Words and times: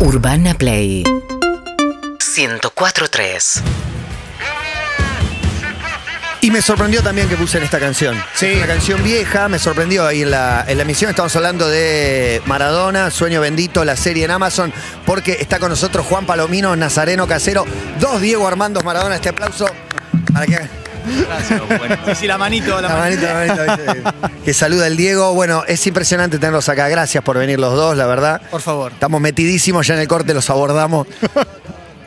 Urbana 0.00 0.54
Play 0.54 1.02
104.3 1.02 3.62
Y 6.40 6.52
me 6.52 6.62
sorprendió 6.62 7.02
también 7.02 7.28
que 7.28 7.36
puse 7.36 7.58
en 7.58 7.64
esta 7.64 7.80
canción. 7.80 8.16
Sí. 8.34 8.46
Es 8.46 8.58
una 8.58 8.68
canción 8.68 9.02
vieja, 9.02 9.48
me 9.48 9.58
sorprendió 9.58 10.06
ahí 10.06 10.22
en 10.22 10.30
la, 10.30 10.64
en 10.68 10.76
la 10.76 10.84
emisión. 10.84 11.10
Estamos 11.10 11.34
hablando 11.34 11.68
de 11.68 12.40
Maradona, 12.46 13.10
Sueño 13.10 13.40
Bendito, 13.40 13.84
la 13.84 13.96
serie 13.96 14.24
en 14.24 14.30
Amazon, 14.30 14.72
porque 15.04 15.38
está 15.40 15.58
con 15.58 15.70
nosotros 15.70 16.06
Juan 16.06 16.26
Palomino, 16.26 16.76
Nazareno 16.76 17.26
Casero, 17.26 17.64
dos 17.98 18.20
Diego 18.20 18.46
Armandos 18.46 18.84
Maradona. 18.84 19.16
Este 19.16 19.30
aplauso 19.30 19.66
para 20.32 20.46
que. 20.46 20.87
Gracias. 21.26 21.62
Bueno, 21.78 21.96
sí, 22.06 22.14
sí, 22.14 22.26
la 22.26 22.38
manito, 22.38 22.80
la, 22.80 22.88
La 22.88 22.96
manito, 22.96 23.22
la 23.22 23.34
manito, 23.34 23.92
¿viste? 23.92 24.02
que 24.44 24.54
saluda 24.54 24.86
el 24.86 24.96
Diego. 24.96 25.34
Bueno, 25.34 25.64
es 25.66 25.86
impresionante 25.86 26.38
tenerlos 26.38 26.68
acá. 26.68 26.88
Gracias 26.88 27.22
por 27.24 27.38
venir 27.38 27.58
los 27.58 27.74
dos, 27.74 27.96
la 27.96 28.06
verdad. 28.06 28.40
Por 28.50 28.60
favor. 28.60 28.92
Estamos 28.92 29.20
metidísimos, 29.20 29.86
ya 29.86 29.94
en 29.94 30.00
el 30.00 30.08
corte 30.08 30.34
los 30.34 30.48
abordamos. 30.50 31.06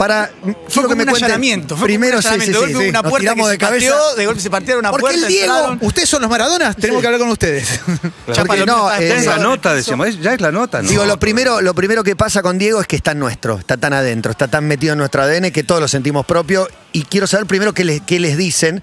Para. 0.01 0.31
Fue 0.67 0.81
como 0.81 0.95
un 0.95 0.99
cuenten- 1.01 1.15
allanamiento. 1.15 1.77
Fue 1.77 1.85
Primero, 1.85 2.13
como 2.13 2.17
un 2.17 2.21
sí, 2.23 2.27
allanamiento. 2.29 2.59
sí, 2.61 2.65
De 2.65 2.73
golpe 2.73 2.85
sí. 2.85 2.89
una 2.89 3.03
puerta 3.03 3.35
que 3.35 3.41
de 3.43 3.51
se 3.51 3.57
cabeza. 3.59 3.91
pateó, 3.91 4.15
de 4.15 4.25
golpe 4.25 4.41
se 4.41 4.49
partieron 4.49 4.79
una 4.79 4.89
Porque 4.89 5.01
puerta. 5.01 5.19
el 5.19 5.27
Diego- 5.27 5.53
entraron. 5.55 5.79
¿Ustedes 5.81 6.09
son 6.09 6.21
los 6.23 6.31
Maradonas? 6.31 6.75
Tenemos 6.75 7.01
que 7.01 7.07
hablar 7.07 7.19
con 7.21 7.29
ustedes. 7.29 7.67
Ya 8.33 8.45
Porque 8.45 8.65
no, 8.65 8.89
estaba 8.91 8.99
eh, 8.99 9.07
Ya 9.09 9.15
es 9.17 9.25
la 9.27 9.37
nota, 9.37 9.73
decíamos, 9.75 10.19
ya 10.19 10.33
es 10.33 10.41
la 10.41 10.51
nota, 10.51 10.81
¿no? 10.81 10.89
Digo, 10.89 11.05
lo 11.05 11.19
primero, 11.19 11.61
lo 11.61 11.75
primero 11.75 12.03
que 12.03 12.15
pasa 12.15 12.41
con 12.41 12.57
Diego 12.57 12.81
es 12.81 12.87
que 12.87 12.95
está 12.95 13.11
en 13.11 13.19
nuestro, 13.19 13.59
está 13.59 13.77
tan 13.77 13.93
adentro, 13.93 14.31
está 14.31 14.47
tan 14.47 14.65
metido 14.65 14.93
en 14.93 14.97
nuestro 14.99 15.21
ADN 15.21 15.51
que 15.51 15.63
todos 15.63 15.81
lo 15.81 15.87
sentimos 15.87 16.25
propio. 16.25 16.67
Y 16.93 17.03
quiero 17.03 17.27
saber 17.27 17.45
primero 17.45 17.73
qué 17.73 17.83
les, 17.83 18.01
qué 18.01 18.19
les 18.19 18.37
dicen. 18.37 18.81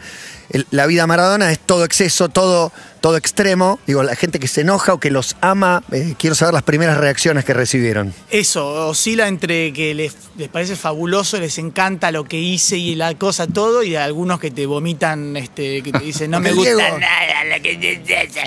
El- 0.50 0.66
la 0.70 0.86
vida 0.86 1.06
Maradona 1.08 1.50
es 1.50 1.58
todo 1.58 1.84
exceso, 1.84 2.28
todo, 2.28 2.72
todo 3.00 3.16
extremo. 3.16 3.78
Digo, 3.86 4.02
la 4.02 4.16
gente 4.16 4.38
que 4.38 4.48
se 4.48 4.62
enoja 4.62 4.92
o 4.94 5.00
que 5.00 5.10
los 5.10 5.36
ama, 5.40 5.82
eh, 5.92 6.14
quiero 6.18 6.34
saber 6.34 6.54
las 6.54 6.62
primeras 6.62 6.98
reacciones 6.98 7.44
que 7.44 7.54
recibieron. 7.54 8.12
Eso, 8.30 8.88
oscila 8.88 9.28
entre 9.28 9.72
que 9.72 9.94
les, 9.94 10.14
les 10.36 10.48
parece 10.48 10.76
fabuloso, 10.76 11.38
les 11.40 11.58
encanta 11.58 12.10
lo 12.12 12.24
que 12.24 12.38
hice 12.40 12.76
y 12.76 12.94
la 12.94 13.14
cosa, 13.14 13.46
todo, 13.46 13.82
y 13.82 13.96
algunos 13.96 14.40
que 14.40 14.50
te 14.50 14.66
vomitan, 14.66 15.36
este, 15.36 15.82
que 15.82 15.92
te 15.92 16.00
dicen, 16.00 16.30
no 16.30 16.40
me 16.40 16.52
gusta 16.52 16.74
Diego- 16.74 16.98
nada 16.98 17.56
lo 17.56 17.62
que 17.62 17.76
dices". 17.76 18.44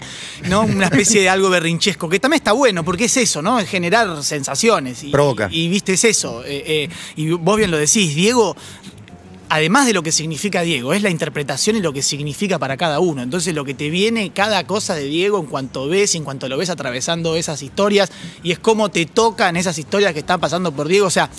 ¿no? 0.49 0.61
Una 0.61 0.85
especie 0.85 1.21
de 1.21 1.29
algo 1.29 1.49
berrinchesco, 1.49 2.09
que 2.09 2.19
también 2.19 2.39
está 2.39 2.51
bueno, 2.53 2.83
porque 2.83 3.05
es 3.05 3.17
eso, 3.17 3.41
¿no? 3.41 3.59
Es 3.59 3.69
generar 3.69 4.23
sensaciones. 4.23 5.03
Y, 5.03 5.11
Provoca. 5.11 5.47
Y, 5.51 5.69
viste, 5.69 5.93
es 5.93 6.03
eso. 6.05 6.43
eh, 6.45 6.63
eh, 6.65 6.89
y 7.15 7.29
vos 7.31 7.57
bien 7.57 7.71
lo 7.71 7.77
decís, 7.77 8.15
Diego 8.15 8.55
además 9.51 9.85
de 9.85 9.91
lo 9.91 10.01
que 10.01 10.13
significa 10.13 10.61
Diego, 10.61 10.93
es 10.93 11.01
la 11.03 11.09
interpretación 11.09 11.75
y 11.75 11.81
lo 11.81 11.91
que 11.91 12.01
significa 12.01 12.57
para 12.57 12.77
cada 12.77 13.01
uno. 13.01 13.21
Entonces 13.21 13.53
lo 13.53 13.65
que 13.65 13.73
te 13.73 13.89
viene 13.89 14.31
cada 14.31 14.65
cosa 14.65 14.95
de 14.95 15.03
Diego 15.03 15.39
en 15.39 15.45
cuanto 15.45 15.87
ves, 15.89 16.15
en 16.15 16.23
cuanto 16.23 16.47
lo 16.47 16.57
ves 16.57 16.69
atravesando 16.69 17.35
esas 17.35 17.61
historias, 17.61 18.11
y 18.43 18.53
es 18.53 18.59
cómo 18.59 18.89
te 18.89 19.05
tocan 19.05 19.57
esas 19.57 19.77
historias 19.77 20.13
que 20.13 20.19
están 20.19 20.39
pasando 20.39 20.71
por 20.71 20.87
Diego. 20.87 21.07
O 21.07 21.09
sea, 21.09 21.29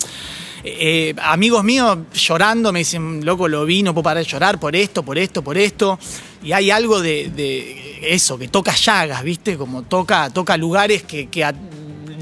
eh, 0.63 1.15
amigos 1.23 1.63
míos 1.63 1.97
llorando 2.13 2.71
me 2.71 2.79
dicen, 2.79 3.25
loco, 3.25 3.47
lo 3.47 3.65
vi, 3.65 3.81
no 3.81 3.95
puedo 3.95 4.03
parar 4.03 4.23
de 4.23 4.29
llorar 4.29 4.59
por 4.59 4.75
esto, 4.75 5.01
por 5.01 5.17
esto, 5.17 5.43
por 5.43 5.57
esto. 5.57 5.97
Y 6.43 6.51
hay 6.51 6.69
algo 6.69 7.01
de, 7.01 7.99
eso, 8.03 8.37
que 8.37 8.47
toca 8.47 8.75
llagas, 8.75 9.23
¿viste? 9.23 9.57
Como 9.57 9.81
toca, 9.81 10.29
toca 10.29 10.55
lugares 10.55 11.01
que, 11.01 11.27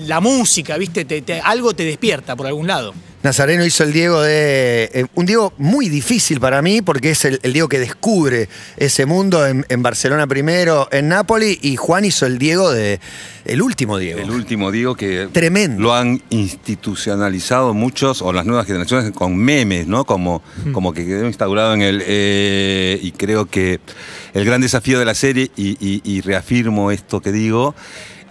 la 0.07 0.21
música, 0.21 0.77
¿viste? 0.77 1.03
Te- 1.03 1.21
te- 1.21 1.41
algo 1.41 1.73
te 1.73 1.83
despierta 1.83 2.35
por 2.37 2.47
algún 2.47 2.67
lado. 2.67 2.93
Nazareno 3.23 3.65
hizo 3.65 3.83
el 3.83 3.93
Diego 3.93 4.21
de. 4.21 4.89
eh, 4.93 5.05
un 5.15 5.25
Diego 5.25 5.53
muy 5.57 5.89
difícil 5.89 6.39
para 6.39 6.61
mí, 6.61 6.81
porque 6.81 7.11
es 7.11 7.23
el, 7.25 7.39
el 7.43 7.53
Diego 7.53 7.67
que 7.69 7.79
descubre 7.79 8.49
ese 8.77 9.05
mundo 9.05 9.45
en, 9.45 9.65
en 9.69 9.83
Barcelona 9.83 10.25
primero, 10.27 10.87
en 10.91 11.07
Nápoles, 11.09 11.57
y 11.61 11.75
Juan 11.75 12.05
hizo 12.05 12.25
el 12.25 12.37
Diego 12.39 12.71
de. 12.71 12.99
El 13.45 13.61
último 13.61 13.97
Diego. 13.97 14.19
El 14.19 14.29
último, 14.31 14.71
digo, 14.71 14.95
que 14.95 15.27
Tremendo. 15.31 15.81
lo 15.81 15.93
han 15.95 16.21
institucionalizado 16.29 17.73
muchos, 17.73 18.21
o 18.21 18.33
las 18.33 18.45
nuevas 18.45 18.65
generaciones, 18.67 19.11
con 19.11 19.35
memes, 19.35 19.87
¿no? 19.87 20.05
Como, 20.05 20.41
como 20.73 20.93
que 20.93 21.05
quedó 21.05 21.25
instaurado 21.25 21.73
en 21.73 21.81
el... 21.81 22.03
eh, 22.05 22.99
y 23.01 23.11
creo 23.13 23.45
que 23.47 23.79
el 24.33 24.45
gran 24.45 24.61
desafío 24.61 24.99
de 24.99 25.05
la 25.05 25.15
serie, 25.15 25.51
y, 25.55 25.71
y- 25.85 26.01
y 26.03 26.21
reafirmo 26.21 26.91
esto 26.91 27.19
que 27.21 27.31
digo, 27.31 27.75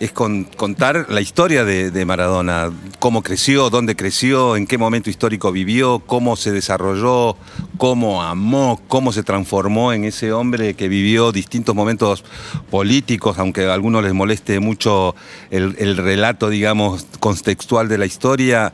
es 0.01 0.13
con- 0.13 0.45
contar 0.45 1.07
la 1.11 1.21
historia 1.21 1.65
de, 1.65 2.05
Maradona, 2.07 2.73
cómo 2.99 3.23
creció, 3.23 3.69
dónde 3.69 3.95
creció, 3.95 4.57
en 4.57 4.67
qué 4.67 4.79
momento 4.79 5.11
histórico 5.11 5.53
vivió, 5.53 5.99
cómo 6.01 6.37
se 6.37 6.53
desarrolló, 6.53 7.37
cómo 7.77 8.23
amó, 8.23 8.81
cómo 8.89 9.13
se 9.13 9.23
transformó 9.23 9.93
en 9.93 10.05
ese 10.05 10.33
hombre 10.33 10.73
que 10.73 10.89
vivió 10.89 11.33
distintos 11.33 11.75
momentos 11.75 12.25
políticos, 12.71 13.39
aunque 13.39 13.67
a 13.67 13.75
algunos 13.75 14.03
les 14.03 14.15
moleste 14.15 14.59
mucho 14.59 15.15
el, 15.51 15.77
el 15.79 15.99
relato, 15.99 16.49
digamos, 16.49 17.07
contextual 17.21 17.89
de 17.89 17.99
la 17.99 18.07
historia. 18.07 18.73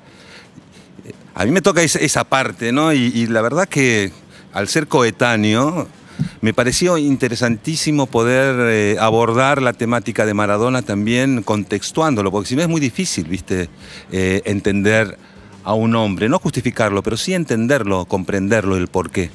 A 1.35 1.45
mí 1.45 1.51
me 1.51 1.61
toca 1.61 1.83
esa, 1.83 1.99
esa 1.99 2.23
parte, 2.23 2.71
¿no? 2.71 2.93
Y, 2.93 3.11
y 3.13 3.27
la 3.27 3.43
verdad 3.43 3.69
que 3.69 4.13
al 4.53 4.69
ser 4.69 4.87
coetáneo, 4.87 5.89
me 6.41 6.55
pareció 6.55 6.99
interesantísimo 6.99 8.07
poder 8.07 8.57
eh, 8.61 8.97
abordar 9.01 9.63
la 9.63 9.73
temática 9.73 10.27
de 10.27 10.35
Maradona 10.35 10.83
también 10.83 11.43
contextuándolo, 11.43 12.31
porque 12.31 12.49
si 12.49 12.57
no 12.57 12.63
es 12.63 12.69
muy 12.69 12.81
difícil, 12.81 13.27
¿viste? 13.29 13.69
Eh, 14.13 14.43
entender 14.45 15.19
a 15.65 15.75
un 15.75 15.95
hombre, 15.97 16.29
no 16.29 16.39
justificarlo, 16.39 17.03
pero 17.03 17.17
sí 17.17 17.35
entenderlo, 17.35 18.05
comprenderlo, 18.05 18.77
el 18.77 18.89
porqué. 18.89 19.31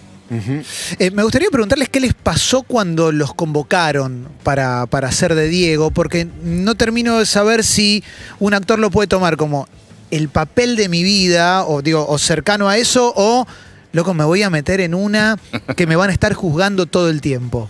Eh, 0.97 1.11
me 1.11 1.23
gustaría 1.23 1.49
preguntarles 1.49 1.89
qué 1.89 1.99
les 1.99 2.13
pasó 2.13 2.63
cuando 2.63 3.11
los 3.11 3.33
convocaron 3.33 4.29
para, 4.43 4.85
para 4.85 5.09
hacer 5.09 5.35
de 5.35 5.49
Diego, 5.49 5.91
porque 5.91 6.25
no 6.43 6.75
termino 6.75 7.19
de 7.19 7.25
saber 7.25 7.65
si 7.65 8.01
un 8.39 8.53
actor 8.53 8.79
lo 8.79 8.89
puede 8.91 9.07
tomar 9.07 9.35
como 9.35 9.67
el 10.09 10.29
papel 10.29 10.77
de 10.77 10.87
mi 10.87 11.03
vida, 11.03 11.65
o 11.65 11.81
digo, 11.81 12.05
o 12.07 12.17
cercano 12.17 12.69
a 12.69 12.77
eso, 12.77 13.11
o 13.15 13.45
loco, 13.91 14.13
me 14.13 14.23
voy 14.23 14.43
a 14.43 14.49
meter 14.49 14.81
en 14.81 14.93
una 14.93 15.37
que 15.75 15.87
me 15.87 15.95
van 15.95 16.09
a 16.09 16.13
estar 16.13 16.33
juzgando 16.33 16.85
todo 16.85 17.09
el 17.09 17.21
tiempo. 17.21 17.69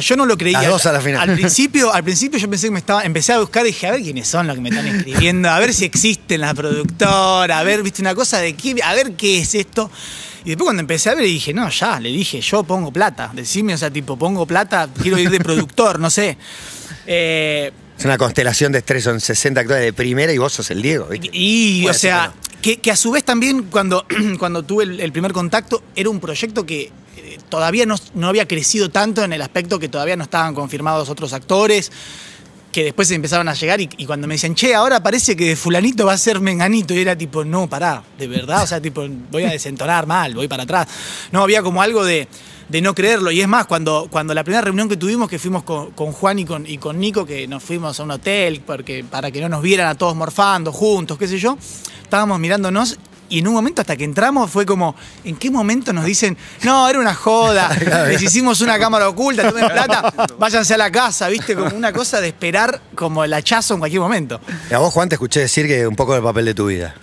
Yo 0.00 0.16
no 0.16 0.26
lo 0.26 0.36
creía. 0.36 0.60
Las 0.60 0.70
dos 0.70 0.86
a 0.86 0.92
la 0.92 1.00
final. 1.00 1.28
Al 1.28 1.36
principio, 1.36 1.92
al 1.92 2.04
principio 2.04 2.38
yo 2.38 2.50
pensé 2.50 2.66
que 2.66 2.72
me 2.72 2.78
estaba, 2.78 3.02
empecé 3.02 3.32
a 3.32 3.40
buscar 3.40 3.64
y 3.64 3.68
dije, 3.68 3.86
a 3.86 3.92
ver 3.92 4.02
quiénes 4.02 4.28
son 4.28 4.46
los 4.46 4.56
que 4.56 4.62
me 4.62 4.68
están 4.68 4.86
escribiendo, 4.86 5.48
a 5.48 5.58
ver 5.58 5.72
si 5.72 5.84
existe 5.84 6.34
en 6.34 6.42
la 6.42 6.54
productora, 6.54 7.58
a 7.58 7.62
ver, 7.62 7.82
viste, 7.82 8.02
una 8.02 8.14
cosa 8.14 8.38
de 8.38 8.54
qué, 8.54 8.76
a 8.82 8.94
ver 8.94 9.12
qué 9.12 9.38
es 9.38 9.54
esto. 9.54 9.90
Y 10.44 10.50
después 10.50 10.66
cuando 10.66 10.80
empecé 10.80 11.10
a 11.10 11.14
ver 11.14 11.24
dije, 11.24 11.52
no, 11.52 11.68
ya, 11.68 12.00
le 12.00 12.10
dije, 12.10 12.40
yo 12.40 12.62
pongo 12.62 12.92
plata. 12.92 13.30
Decime, 13.34 13.74
o 13.74 13.78
sea, 13.78 13.90
tipo, 13.90 14.16
pongo 14.16 14.46
plata, 14.46 14.88
quiero 15.00 15.18
ir 15.18 15.30
de 15.30 15.40
productor, 15.40 15.98
no 15.98 16.10
sé. 16.10 16.36
Eh, 17.06 17.72
Es 18.00 18.06
una 18.06 18.16
constelación 18.16 18.72
de 18.72 18.78
estrés, 18.78 19.04
son 19.04 19.20
60 19.20 19.60
actores 19.60 19.84
de 19.84 19.92
primera 19.92 20.32
y 20.32 20.38
vos 20.38 20.54
sos 20.54 20.70
el 20.70 20.80
Diego. 20.80 21.04
¿viste? 21.08 21.28
y, 21.34 21.86
o 21.86 21.92
sea, 21.92 22.32
que, 22.62 22.78
que 22.78 22.90
a 22.90 22.96
su 22.96 23.10
vez 23.10 23.24
también 23.24 23.64
cuando, 23.64 24.06
cuando 24.38 24.62
tuve 24.62 24.84
el, 24.84 25.00
el 25.00 25.12
primer 25.12 25.34
contacto, 25.34 25.82
era 25.94 26.08
un 26.08 26.18
proyecto 26.18 26.64
que 26.64 26.84
eh, 27.18 27.38
todavía 27.50 27.84
no, 27.84 27.96
no 28.14 28.28
había 28.28 28.48
crecido 28.48 28.88
tanto 28.88 29.22
en 29.22 29.34
el 29.34 29.42
aspecto 29.42 29.78
que 29.78 29.90
todavía 29.90 30.16
no 30.16 30.24
estaban 30.24 30.54
confirmados 30.54 31.10
otros 31.10 31.34
actores, 31.34 31.92
que 32.72 32.84
después 32.84 33.06
se 33.06 33.16
empezaron 33.16 33.48
a 33.48 33.52
llegar 33.52 33.82
y, 33.82 33.90
y 33.98 34.06
cuando 34.06 34.26
me 34.26 34.36
decían, 34.36 34.54
che, 34.54 34.74
ahora 34.74 35.02
parece 35.02 35.36
que 35.36 35.54
fulanito 35.54 36.06
va 36.06 36.14
a 36.14 36.18
ser 36.18 36.40
menganito, 36.40 36.94
y 36.94 37.00
era 37.00 37.14
tipo, 37.14 37.44
no, 37.44 37.68
pará, 37.68 38.02
de 38.18 38.26
verdad, 38.28 38.62
o 38.62 38.66
sea, 38.66 38.80
tipo, 38.80 39.06
voy 39.30 39.42
a 39.42 39.50
desentonar 39.50 40.06
mal, 40.06 40.34
voy 40.34 40.48
para 40.48 40.62
atrás. 40.62 40.88
No, 41.32 41.42
había 41.42 41.62
como 41.62 41.82
algo 41.82 42.02
de, 42.02 42.26
de 42.70 42.80
no 42.80 42.94
creerlo. 42.94 43.30
Y 43.30 43.40
es 43.40 43.48
más, 43.48 43.66
cuando, 43.66 44.08
cuando 44.10 44.32
la 44.32 44.44
primera 44.44 44.62
reunión 44.62 44.88
que 44.88 44.96
tuvimos, 44.96 45.28
que 45.28 45.38
fuimos 45.38 45.64
con, 45.64 45.90
con 45.90 46.12
Juan 46.12 46.38
y 46.38 46.44
con, 46.44 46.66
y 46.66 46.78
con 46.78 46.98
Nico, 46.98 47.26
que 47.26 47.46
nos 47.48 47.62
fuimos 47.62 47.98
a 47.98 48.04
un 48.04 48.12
hotel 48.12 48.62
porque, 48.64 49.04
para 49.04 49.30
que 49.30 49.40
no 49.40 49.48
nos 49.48 49.62
vieran 49.62 49.88
a 49.88 49.94
todos 49.96 50.14
morfando 50.14 50.72
juntos, 50.72 51.18
qué 51.18 51.26
sé 51.26 51.38
yo, 51.38 51.58
estábamos 52.02 52.38
mirándonos. 52.38 52.98
Y 53.28 53.38
en 53.38 53.46
un 53.46 53.54
momento, 53.54 53.80
hasta 53.80 53.96
que 53.96 54.02
entramos, 54.02 54.50
fue 54.50 54.66
como, 54.66 54.96
¿en 55.22 55.36
qué 55.36 55.52
momento 55.52 55.92
nos 55.92 56.04
dicen, 56.04 56.36
no, 56.64 56.88
era 56.88 56.98
una 56.98 57.14
joda, 57.14 57.70
les 58.08 58.20
hicimos 58.20 58.60
una 58.60 58.76
cámara 58.76 59.08
oculta, 59.08 59.48
tomen 59.48 59.68
plata, 59.68 60.12
váyanse 60.36 60.74
a 60.74 60.76
la 60.76 60.90
casa, 60.90 61.28
¿viste? 61.28 61.54
Como 61.54 61.76
una 61.76 61.92
cosa 61.92 62.20
de 62.20 62.26
esperar 62.26 62.80
como 62.96 63.22
el 63.22 63.32
hachazo 63.32 63.74
en 63.74 63.80
cualquier 63.80 64.02
momento. 64.02 64.40
Y 64.68 64.74
a 64.74 64.78
vos, 64.78 64.92
Juan, 64.92 65.08
te 65.08 65.14
escuché 65.14 65.38
decir 65.38 65.68
que 65.68 65.86
un 65.86 65.94
poco 65.94 66.14
del 66.14 66.24
papel 66.24 66.44
de 66.44 66.54
tu 66.54 66.66
vida. 66.66 66.96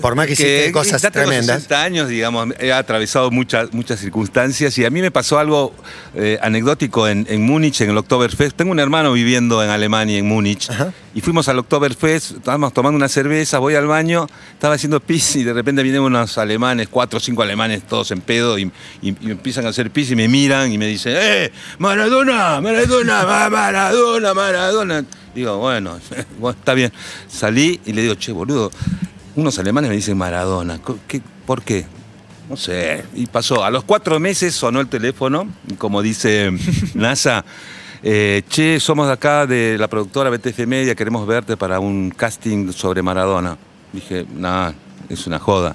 Por 0.00 0.14
más 0.14 0.26
que 0.26 0.32
hiciste 0.34 0.72
cosas 0.72 1.02
tremendas. 1.12 1.56
60 1.62 1.82
años, 1.82 2.08
digamos, 2.08 2.48
he 2.60 2.72
atravesado 2.72 3.30
muchas, 3.30 3.72
muchas 3.72 4.00
circunstancias 4.00 4.76
y 4.78 4.84
a 4.84 4.90
mí 4.90 5.00
me 5.00 5.10
pasó 5.10 5.38
algo 5.38 5.74
eh, 6.14 6.38
anecdótico 6.42 7.08
en, 7.08 7.26
en 7.28 7.42
Múnich, 7.42 7.80
en 7.80 7.90
el 7.90 7.98
Oktoberfest. 7.98 8.56
Tengo 8.56 8.70
un 8.72 8.78
hermano 8.80 9.12
viviendo 9.12 9.62
en 9.62 9.70
Alemania, 9.70 10.18
en 10.18 10.26
Múnich, 10.26 10.70
Ajá. 10.70 10.92
y 11.14 11.20
fuimos 11.20 11.48
al 11.48 11.58
Oktoberfest, 11.58 12.32
estábamos 12.36 12.72
tomando 12.72 12.96
una 12.96 13.08
cerveza, 13.08 13.58
voy 13.58 13.74
al 13.74 13.86
baño, 13.86 14.26
estaba 14.52 14.74
haciendo 14.74 15.00
pis 15.00 15.36
y 15.36 15.44
de 15.44 15.52
repente 15.52 15.82
vienen 15.82 16.02
unos 16.02 16.38
alemanes, 16.38 16.88
cuatro 16.88 17.18
o 17.18 17.20
cinco 17.20 17.42
alemanes, 17.42 17.82
todos 17.86 18.10
en 18.10 18.20
pedo, 18.20 18.58
y, 18.58 18.70
y- 19.02 19.16
y 19.20 19.30
empiezan 19.30 19.66
a 19.66 19.70
hacer 19.70 19.90
pis 19.90 20.10
y 20.10 20.16
me 20.16 20.28
miran 20.28 20.72
y 20.72 20.78
me 20.78 20.86
dicen, 20.86 21.14
¡eh! 21.16 21.52
¡Maradona! 21.78 22.60
¡Maradona! 22.60 23.24
ma- 23.24 23.50
¡Maradona! 23.50 24.34
¡Maradona! 24.34 25.04
Digo, 25.34 25.58
bueno, 25.58 25.98
bueno, 26.38 26.56
está 26.58 26.74
bien. 26.74 26.92
Salí 27.28 27.80
y 27.86 27.92
le 27.92 28.02
digo, 28.02 28.14
che, 28.14 28.30
boludo, 28.30 28.70
unos 29.36 29.58
alemanes 29.58 29.90
me 29.90 29.96
dicen 29.96 30.16
Maradona. 30.16 30.80
¿Qué, 31.08 31.20
¿Por 31.46 31.62
qué? 31.62 31.86
No 32.48 32.56
sé. 32.56 33.04
Y 33.14 33.26
pasó. 33.26 33.64
A 33.64 33.70
los 33.70 33.84
cuatro 33.84 34.18
meses 34.20 34.54
sonó 34.54 34.80
el 34.80 34.88
teléfono, 34.88 35.48
y 35.68 35.74
como 35.74 36.02
dice 36.02 36.50
NASA. 36.94 37.44
eh, 38.02 38.42
che, 38.48 38.78
somos 38.80 39.06
de 39.06 39.12
acá 39.14 39.46
de 39.46 39.78
la 39.78 39.88
productora 39.88 40.30
BTF 40.30 40.66
Media, 40.66 40.94
queremos 40.94 41.26
verte 41.26 41.56
para 41.56 41.80
un 41.80 42.10
casting 42.10 42.70
sobre 42.72 43.02
Maradona. 43.02 43.56
Dije, 43.92 44.26
nada, 44.34 44.74
es 45.08 45.26
una 45.26 45.38
joda. 45.38 45.74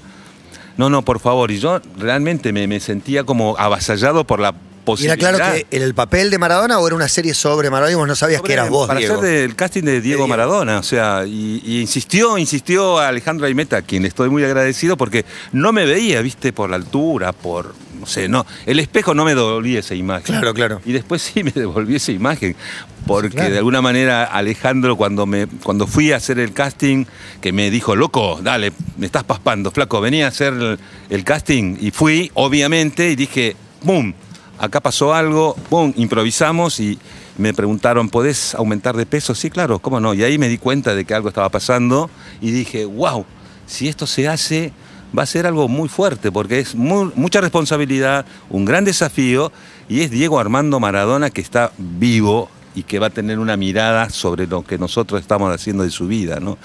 No, 0.77 0.89
no, 0.89 1.01
por 1.01 1.19
favor. 1.19 1.51
Y 1.51 1.59
yo 1.59 1.81
realmente 1.97 2.53
me, 2.53 2.67
me 2.67 2.79
sentía 2.79 3.23
como 3.23 3.57
avasallado 3.57 4.25
por 4.25 4.39
la 4.39 4.53
¿Y 4.97 5.05
era 5.05 5.15
posibilidad. 5.15 5.37
claro 5.37 5.53
que 5.53 5.75
era 5.75 5.85
el 5.85 5.93
papel 5.93 6.29
de 6.29 6.37
Maradona 6.37 6.79
o 6.79 6.87
era 6.87 6.95
una 6.95 7.07
serie 7.07 7.33
sobre 7.33 7.69
Maradona 7.69 7.91
y 7.91 7.95
vos 7.95 8.07
no 8.07 8.15
sabías 8.15 8.41
que 8.41 8.53
eras 8.53 8.69
vos, 8.69 8.87
Para 8.87 8.99
Diego? 8.99 9.19
hacer 9.19 9.43
el 9.43 9.55
casting 9.55 9.83
de 9.83 10.01
Diego, 10.01 10.23
Diego. 10.23 10.27
Maradona, 10.27 10.79
o 10.79 10.83
sea, 10.83 11.25
y, 11.25 11.61
y 11.65 11.81
insistió, 11.81 12.37
insistió 12.37 12.99
a 12.99 13.09
Alejandro 13.09 13.45
Aimeta, 13.45 13.77
a 13.77 13.81
quien 13.81 14.05
estoy 14.05 14.29
muy 14.29 14.43
agradecido, 14.43 14.97
porque 14.97 15.25
no 15.51 15.71
me 15.71 15.85
veía, 15.85 16.21
viste, 16.21 16.53
por 16.53 16.69
la 16.69 16.77
altura, 16.77 17.33
por, 17.33 17.75
no 17.99 18.05
sé, 18.05 18.27
no, 18.29 18.45
el 18.65 18.79
espejo 18.79 19.13
no 19.13 19.25
me 19.25 19.35
devolvía 19.35 19.79
esa 19.79 19.95
imagen. 19.95 20.35
Claro, 20.35 20.53
claro. 20.53 20.81
Y 20.85 20.93
después 20.93 21.21
sí 21.21 21.43
me 21.43 21.51
devolvió 21.51 21.97
esa 21.97 22.11
imagen, 22.11 22.55
porque 23.05 23.29
claro. 23.29 23.51
de 23.51 23.57
alguna 23.57 23.81
manera 23.81 24.23
Alejandro 24.23 24.95
cuando 24.95 25.25
me 25.25 25.47
cuando 25.47 25.87
fui 25.87 26.11
a 26.11 26.17
hacer 26.17 26.39
el 26.39 26.53
casting, 26.53 27.05
que 27.41 27.51
me 27.51 27.69
dijo, 27.71 27.95
loco, 27.95 28.39
dale, 28.41 28.71
me 28.97 29.05
estás 29.05 29.23
paspando, 29.23 29.71
flaco, 29.71 29.99
venía 30.01 30.25
a 30.25 30.29
hacer 30.29 30.53
el, 30.53 30.79
el 31.09 31.23
casting, 31.23 31.77
y 31.79 31.91
fui, 31.91 32.31
obviamente, 32.35 33.09
y 33.09 33.15
dije, 33.15 33.55
¡boom! 33.83 34.13
Acá 34.59 34.81
pasó 34.81 35.13
algo, 35.13 35.55
¡boom! 35.69 35.93
Improvisamos 35.95 36.79
y 36.81 36.99
me 37.37 37.53
preguntaron, 37.53 38.09
¿podés 38.09 38.53
aumentar 38.55 38.97
de 38.97 39.05
peso? 39.05 39.33
Sí, 39.33 39.49
claro, 39.49 39.79
¿cómo 39.79 39.99
no? 40.01 40.13
Y 40.13 40.23
ahí 40.23 40.37
me 40.37 40.49
di 40.49 40.57
cuenta 40.57 40.93
de 40.93 41.05
que 41.05 41.13
algo 41.13 41.29
estaba 41.29 41.47
pasando 41.49 42.09
y 42.41 42.51
dije, 42.51 42.83
wow, 42.83 43.25
si 43.65 43.87
esto 43.87 44.05
se 44.05 44.27
hace, 44.27 44.73
va 45.17 45.23
a 45.23 45.25
ser 45.25 45.47
algo 45.47 45.69
muy 45.69 45.87
fuerte, 45.87 46.29
porque 46.31 46.59
es 46.59 46.75
mu- 46.75 47.11
mucha 47.15 47.39
responsabilidad, 47.39 48.25
un 48.49 48.65
gran 48.65 48.83
desafío, 48.83 49.51
y 49.87 50.01
es 50.01 50.11
Diego 50.11 50.39
Armando 50.39 50.79
Maradona 50.81 51.29
que 51.29 51.39
está 51.41 51.71
vivo 51.77 52.49
y 52.75 52.83
que 52.83 52.99
va 52.99 53.07
a 53.07 53.11
tener 53.11 53.39
una 53.39 53.55
mirada 53.55 54.09
sobre 54.09 54.45
lo 54.45 54.63
que 54.63 54.77
nosotros 54.77 55.21
estamos 55.21 55.53
haciendo 55.55 55.83
de 55.83 55.89
su 55.91 56.05
vida, 56.07 56.39
¿no? 56.41 56.57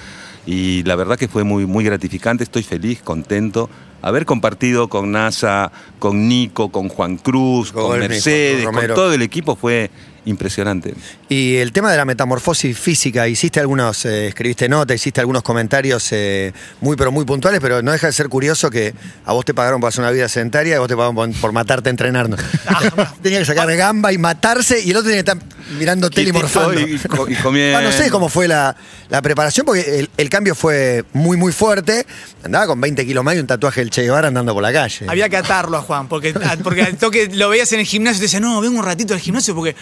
Y 0.47 0.83
la 0.85 0.97
verdad 0.97 1.19
que 1.19 1.29
fue 1.29 1.45
muy, 1.45 1.67
muy 1.67 1.85
gratificante, 1.85 2.45
estoy 2.45 2.63
feliz, 2.63 3.01
contento. 3.03 3.71
Haber 4.03 4.27
compartido 4.27 4.89
con 4.89 5.13
NASA, 5.13 5.73
con 5.99 6.29
Nico, 6.29 6.71
con 6.71 6.91
Juan 6.91 7.17
Cruz, 7.17 7.73
con 7.73 7.85
Golmi, 7.85 8.09
Mercedes, 8.09 8.67
con 8.67 8.75
con 8.75 8.87
todo 8.89 9.15
el 9.15 9.23
equipo 9.23 9.57
fue 9.57 9.91
impresionante. 10.27 10.95
Y 11.29 11.57
el 11.57 11.73
tema 11.73 11.91
de 11.91 11.97
la 11.97 12.05
metamorfosis 12.05 12.79
física, 12.79 13.29
hiciste 13.29 13.61
algunos, 13.61 14.05
eh, 14.05 14.29
escribiste 14.29 14.69
nota, 14.69 14.95
hiciste 14.95 15.21
algunos 15.21 15.43
comentarios 15.43 16.09
eh, 16.13 16.53
muy 16.81 16.97
pero 16.97 17.13
muy 17.13 17.25
puntuales, 17.25 17.61
pero 17.61 17.83
no 17.83 17.93
deja 17.93 18.07
de 18.07 18.13
ser 18.13 18.29
curioso 18.29 18.71
que 18.71 18.95
a 19.27 19.33
vos 19.33 19.45
te 19.45 19.55
pagaron 19.55 19.81
por 19.81 19.89
hacer 19.89 20.01
una 20.01 20.11
vida 20.11 20.29
sedentaria 20.29 20.73
y 20.73 20.77
a 20.77 20.81
vos 20.81 20.89
te 20.89 20.97
pagaron 20.97 21.15
por, 21.15 21.31
por 21.41 21.53
matarte 21.53 21.91
entrenando. 21.91 22.37
tenía 23.23 23.39
que 23.39 23.45
sacar 23.45 23.75
gamba 23.77 24.13
y 24.13 24.19
matarse 24.19 24.81
y 24.83 24.91
el 24.91 24.97
otro 24.97 25.11
tenía 25.11 25.25
que 25.25 25.31
estar 25.31 25.43
mirando 25.79 26.11
tele 26.11 26.29
y 26.31 26.33
Quietito 26.33 26.59
morfando. 26.59 26.81
y- 26.81 26.95
y 26.95 26.99
co- 26.99 27.29
y 27.29 27.35
comiendo. 27.37 27.79
Ah, 27.79 27.83
no 27.83 27.93
sé 27.93 28.11
cómo 28.11 28.29
fue 28.29 28.49
la, 28.49 28.75
la 29.09 29.23
preparación, 29.23 29.67
porque 29.67 29.99
el, 30.01 30.11
el 30.17 30.29
cambio 30.31 30.55
fue 30.55 31.05
muy, 31.13 31.37
muy 31.37 31.53
fuerte. 31.53 32.07
Andaba 32.45 32.67
con 32.67 32.81
20 32.81 33.05
kilos 33.07 33.25
más 33.25 33.35
y 33.37 33.39
un 33.39 33.47
tatuaje 33.47 33.81
del 33.81 33.91
Che 33.91 34.03
Guevara 34.03 34.29
andando 34.29 34.53
por 34.55 34.63
la 34.63 34.73
calle. 34.73 35.07
Había 35.09 35.29
que 35.29 35.37
atarlo 35.37 35.77
a 35.79 35.83
Juan, 35.83 36.09
porque, 36.09 36.35
porque 36.63 36.83
al 36.83 36.97
toque 36.97 37.29
lo 37.33 37.49
veías 37.49 37.73
en 37.73 37.81
el 37.81 37.87
gimnasio 37.87 38.17
y 38.17 38.21
te 38.21 38.25
decía, 38.25 38.41
no, 38.41 38.61
vengo 38.61 38.79
un 38.79 38.85
ratito 38.85 39.15
al 39.15 39.21
gimnasio 39.21 39.55
porque 39.55 39.75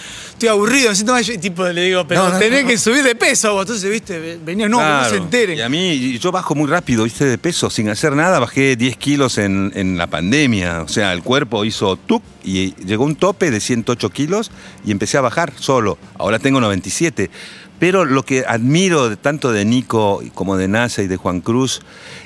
estoy 0.43 0.49
aburrido, 0.49 0.89
me 0.91 0.95
siento 0.97 1.13
mal. 1.13 1.23
Y 1.31 1.39
tipo, 1.39 1.67
le 1.69 1.83
digo, 1.85 2.07
pero 2.07 2.25
No, 2.25 2.33
no, 2.33 2.39
tenés 2.39 2.63
no. 2.65 2.69
que 2.69 2.79
subir 2.79 3.03
de 3.05 3.15
peso 3.15 3.53
vos. 3.53 3.63
Entonces, 3.63 3.89
viste, 3.91 4.39
venía, 4.45 4.69
no, 4.69 4.79
que 4.79 4.85
no 4.85 5.03
se 5.05 5.09
Claro. 5.11 5.25
enteren. 5.25 5.59
Y 5.59 5.61
a 5.63 5.69
mí, 5.69 6.19
yo 6.19 6.33
bajo 6.33 6.55
muy 6.55 6.69
rápido, 6.69 7.05
viste, 7.05 7.25
de 7.25 7.39
peso, 7.39 7.71
sin 7.71 7.89
hacer 7.89 8.15
nada, 8.17 8.39
bajé 8.41 8.75
10 8.77 8.97
kilos 8.97 9.39
en, 9.39 9.71
en 9.75 9.97
la 9.97 10.09
pandemia. 10.09 10.83
O 10.83 10.89
sea, 10.89 11.13
el 11.13 11.23
cuerpo 11.23 11.65
hizo 11.65 11.97
tuc 11.97 12.23
y 12.43 12.75
llegó 12.85 13.05
un 13.05 13.15
tope 13.15 13.51
de 13.51 13.61
108 13.61 14.11
kilos 14.11 14.51
y 14.85 14.91
empecé 14.91 15.17
a 15.19 15.21
bajar 15.21 15.53
solo. 15.59 15.97
Ahora 16.19 16.39
tengo 16.41 16.61
97. 16.61 17.31
Pero 17.79 18.05
lo 18.05 18.25
que 18.25 18.45
admiro 18.47 19.17
tanto 19.19 19.51
de 19.51 19.65
Nico 19.65 20.23
como 20.35 20.57
de 20.57 20.69
NASA 20.69 21.03
y 21.03 21.09
de 21.09 21.17
Juan 21.17 21.41
Cruz 21.41 21.81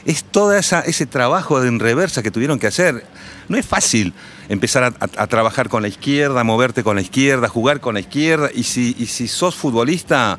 es 0.04 0.22
todo 0.24 0.54
esa, 0.54 0.80
ese 0.80 1.06
trabajo 1.06 1.60
de 1.62 1.68
en 1.68 1.80
reversa 1.80 2.22
que 2.22 2.30
tuvieron 2.30 2.58
que 2.58 2.66
hacer. 2.66 3.06
No 3.48 3.56
es 3.56 3.64
fácil 3.64 4.12
empezar 4.48 4.84
a, 4.84 4.86
a- 4.88 5.22
a 5.22 5.26
trabajar 5.26 5.68
con 5.68 5.82
la 5.82 5.88
izquierda, 5.88 6.44
moverte 6.44 6.82
con 6.82 6.96
la 6.96 7.02
izquierda, 7.02 7.48
jugar 7.48 7.80
con 7.80 7.94
la 7.94 8.00
izquierda. 8.00 8.50
Y 8.54 8.62
si, 8.64 8.94
y 8.98 9.06
si 9.06 9.28
sos 9.28 9.54
futbolista, 9.54 10.38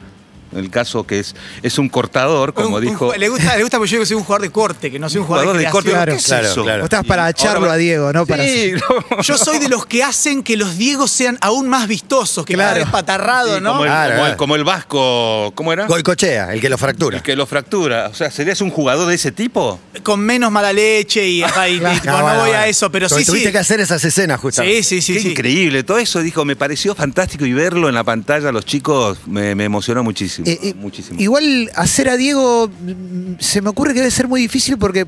el 0.56 0.70
caso 0.70 1.06
que 1.06 1.20
es, 1.20 1.36
es 1.64 1.78
un 1.78 1.90
cortador, 1.90 2.54
como 2.54 2.78
Un- 2.78 2.82
dijo. 2.82 3.14
le, 3.16 3.30
gusta, 3.30 3.56
le 3.58 3.62
gusta 3.64 3.78
porque 3.78 3.92
yo 3.92 3.96
digo 3.98 4.02
que 4.04 4.08
soy 4.08 4.18
un 4.18 4.24
jugador 4.24 4.42
de 4.44 4.52
corte, 4.52 4.92
que 4.92 5.00
no 5.00 5.10
soy 5.10 5.20
un 5.22 5.28
jugador, 5.28 5.46
jugador 5.48 5.66
de 5.66 5.72
corte. 5.72 5.90
Claro, 5.92 6.12
¿Qué 6.14 6.18
es 6.20 6.26
claro, 6.26 6.48
eso? 6.48 6.64
claro. 6.64 6.80
Vos 6.80 6.86
estás 6.86 7.06
para 7.06 7.30
echarlo 7.30 7.70
a 7.72 7.76
Diego, 7.78 8.12
¿no? 8.14 8.26
Para 8.26 8.44
Sí, 8.44 8.74
no. 8.74 9.22
Yo 9.22 9.38
soy 9.38 9.60
de 9.60 9.70
los 9.70 9.86
que 9.86 10.04
hacen 10.04 10.44
que 10.44 10.56
los 10.58 10.78
Diegos 10.78 11.12
sean 11.12 11.38
aún 11.42 11.68
más 11.68 11.88
vistosos, 11.88 12.46
que 12.46 12.54
Claro. 12.54 12.70
cada 12.74 12.84
vez 12.86 12.92
patarrado, 12.92 13.56
Sí, 13.58 13.62
¿no? 13.64 13.72
como, 13.74 13.84
el, 13.86 13.90
Claro, 13.90 14.10
como 14.10 14.16
el- 14.18 14.26
claro. 14.28 14.38
como 14.38 14.56
el 14.56 14.64
vasco, 14.64 15.52
¿cómo 15.56 15.74
era? 15.74 15.86
Goicochea, 15.88 16.54
el 16.54 16.62
que 16.62 16.70
lo 16.70 16.78
fractura. 16.78 17.18
El 17.18 17.24
que 17.24 17.36
lo 17.36 17.46
fractura. 17.46 18.08
O 18.12 18.14
sea, 18.14 18.32
¿serías 18.32 18.62
un 18.62 18.70
jugador 18.72 19.08
de 19.08 19.16
ese 19.16 19.32
tipo? 19.32 19.80
Con 20.04 20.20
menos 20.22 20.52
mala 20.52 20.72
leche 20.74 21.28
y, 21.28 21.42
y- 21.42 21.44
y- 21.44 21.80
No, 22.06 22.36
voy 22.38 22.52
a 22.52 22.68
eso, 22.68 22.92
pero 22.92 23.08
Porque 23.10 23.24
sí, 23.26 23.30
Tuviste 23.32 23.50
sí. 23.50 23.52
que 23.54 23.58
hacer 23.60 23.80
esas 23.80 24.04
escenas, 24.04 24.40
justamente. 24.40 24.84
Sí, 24.84 25.02
sí, 25.02 25.02
sí. 25.02 25.14
Qué 25.14 25.20
sí. 25.22 25.32
increíble. 25.32 25.84
Todo 25.84 25.98
eso, 25.98 26.20
dijo, 26.22 26.46
me 26.46 26.56
pareció 26.56 26.96
fantástico 26.96 27.46
y 27.46 27.54
verlo 27.54 27.90
en 27.90 27.96
la 27.96 28.04
pantalla, 28.04 28.52
los 28.52 28.66
chicos, 28.66 29.20
me, 29.26 29.56
me 29.56 29.66
emocionó 29.66 30.04
muchísimo. 30.04 30.37
Eh, 30.46 30.60
eh, 30.64 30.74
muchísimo. 30.74 31.20
Igual 31.20 31.70
hacer 31.76 32.10
a 32.10 32.18
Diego 32.18 32.68
mm, 32.68 33.40
se 33.40 33.62
me 33.62 33.70
ocurre 33.70 33.94
que 33.94 34.00
debe 34.00 34.12
ser 34.12 34.28
muy 34.28 34.42
difícil 34.42 34.78
porque 34.78 35.06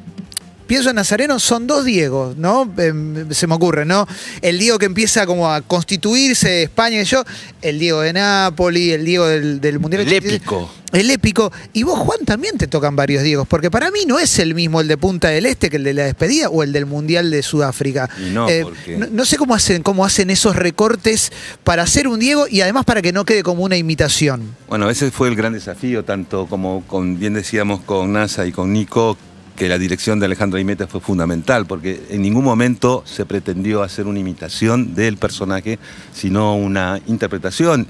pienso 0.70 0.92
en 0.92 0.98
Nazareno, 0.98 1.40
son 1.40 1.66
dos 1.66 1.84
Diegos, 1.84 2.38
¿no? 2.38 2.72
Em, 2.78 3.28
se 3.32 3.48
me 3.48 3.56
ocurre, 3.56 3.86
¿no? 3.86 4.08
El 4.40 4.60
Diego 4.60 4.78
que 4.78 4.86
empieza 4.86 5.26
como 5.26 5.52
a 5.52 5.62
constituirse 5.64 6.62
España 6.62 7.02
y 7.02 7.06
yo, 7.06 7.24
el 7.64 7.80
Diego 7.80 8.02
de 8.02 8.14
Nápoli, 8.14 8.92
el 8.92 9.04
Diego 9.04 9.26
del, 9.26 9.60
del 9.60 9.80
Mundial. 9.80 10.04
El 10.04 10.08
86. 10.08 10.36
épico. 10.36 10.72
El 10.92 11.10
épico. 11.12 11.52
Y 11.74 11.84
vos, 11.84 11.98
Juan, 12.00 12.20
también 12.24 12.58
te 12.58 12.68
tocan 12.68 12.96
varios 12.96 13.24
Diegos, 13.24 13.48
porque 13.48 13.72
para 13.72 13.90
mí 13.90 14.02
no 14.08 14.20
es 14.20 14.38
el 14.38 14.54
mismo 14.54 14.80
el 14.82 14.88
de 14.88 14.98
Punta 14.98 15.30
del 15.30 15.48
Este 15.48 15.72
que 15.72 15.78
el 15.78 15.84
de 15.84 15.94
la 15.96 16.04
despedida 16.04 16.50
o 16.50 16.62
el 16.62 16.72
del 16.72 16.86
Mundial 16.86 17.32
de 17.32 17.42
Sudáfrica. 17.42 18.08
No, 18.32 18.48
Eh, 18.48 18.62
porque- 18.62 18.98
no, 18.98 19.08
no 19.12 19.26
sé 19.26 19.38
cómo 19.38 19.56
hacen, 19.56 19.82
cómo 19.82 20.06
hacen 20.06 20.30
esos 20.30 20.56
recortes 20.56 21.32
para 21.64 21.82
hacer 21.82 22.08
un 22.08 22.20
Diego 22.20 22.46
y 22.48 22.62
además 22.62 22.86
para 22.86 23.02
que 23.02 23.12
no 23.12 23.26
quede 23.26 23.42
como 23.42 23.64
una 23.64 23.76
imitación. 23.76 24.56
Bueno, 24.68 24.88
ese 24.90 25.10
fue 25.10 25.30
el 25.30 25.36
gran 25.36 25.54
desafío, 25.54 26.06
tanto 26.06 26.46
como 26.46 26.84
con, 26.86 27.18
bien 27.20 27.34
decíamos 27.34 27.82
con 27.82 28.14
NASA 28.14 28.46
y 28.46 28.52
con 28.52 28.72
Nico, 28.72 29.18
que 29.60 29.68
la 29.68 29.78
dirección 29.78 30.22
de 30.22 30.26
Alejandro 30.26 30.58
Aimeta 30.58 30.88
fue 30.88 31.02
fundamental, 31.02 31.66
porque 31.66 32.02
en 32.10 32.22
ningún 32.22 32.46
momento 32.46 33.04
se 33.06 33.26
pretendió 33.26 33.84
hacer 33.84 34.08
una 34.08 34.18
imitación 34.18 34.96
del 34.96 35.18
personaje, 35.18 35.80
sino 36.14 36.56
una 36.56 37.02
interpretación. 37.08 37.86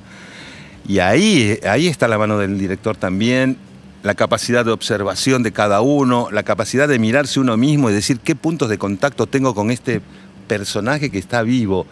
Y 0.87 0.97
ahí, 0.97 1.59
ahí 1.69 1.85
está 1.85 2.07
la 2.07 2.17
mano 2.17 2.39
del 2.39 2.57
director 2.57 2.97
también, 2.97 3.55
la 4.01 4.15
capacidad 4.15 4.65
de 4.65 4.71
observación 4.71 5.43
de 5.43 5.51
cada 5.51 5.81
uno, 5.81 6.29
la 6.31 6.41
capacidad 6.41 6.87
de 6.87 6.97
mirarse 6.97 7.39
uno 7.39 7.55
mismo 7.55 7.91
y 7.91 7.93
decir 7.93 8.19
qué 8.19 8.35
puntos 8.35 8.67
de 8.67 8.79
contacto 8.79 9.27
tengo 9.27 9.53
con 9.53 9.69
este 9.69 10.01
personaje 10.47 11.11
que 11.11 11.19
está 11.19 11.43
vivo. 11.43 11.85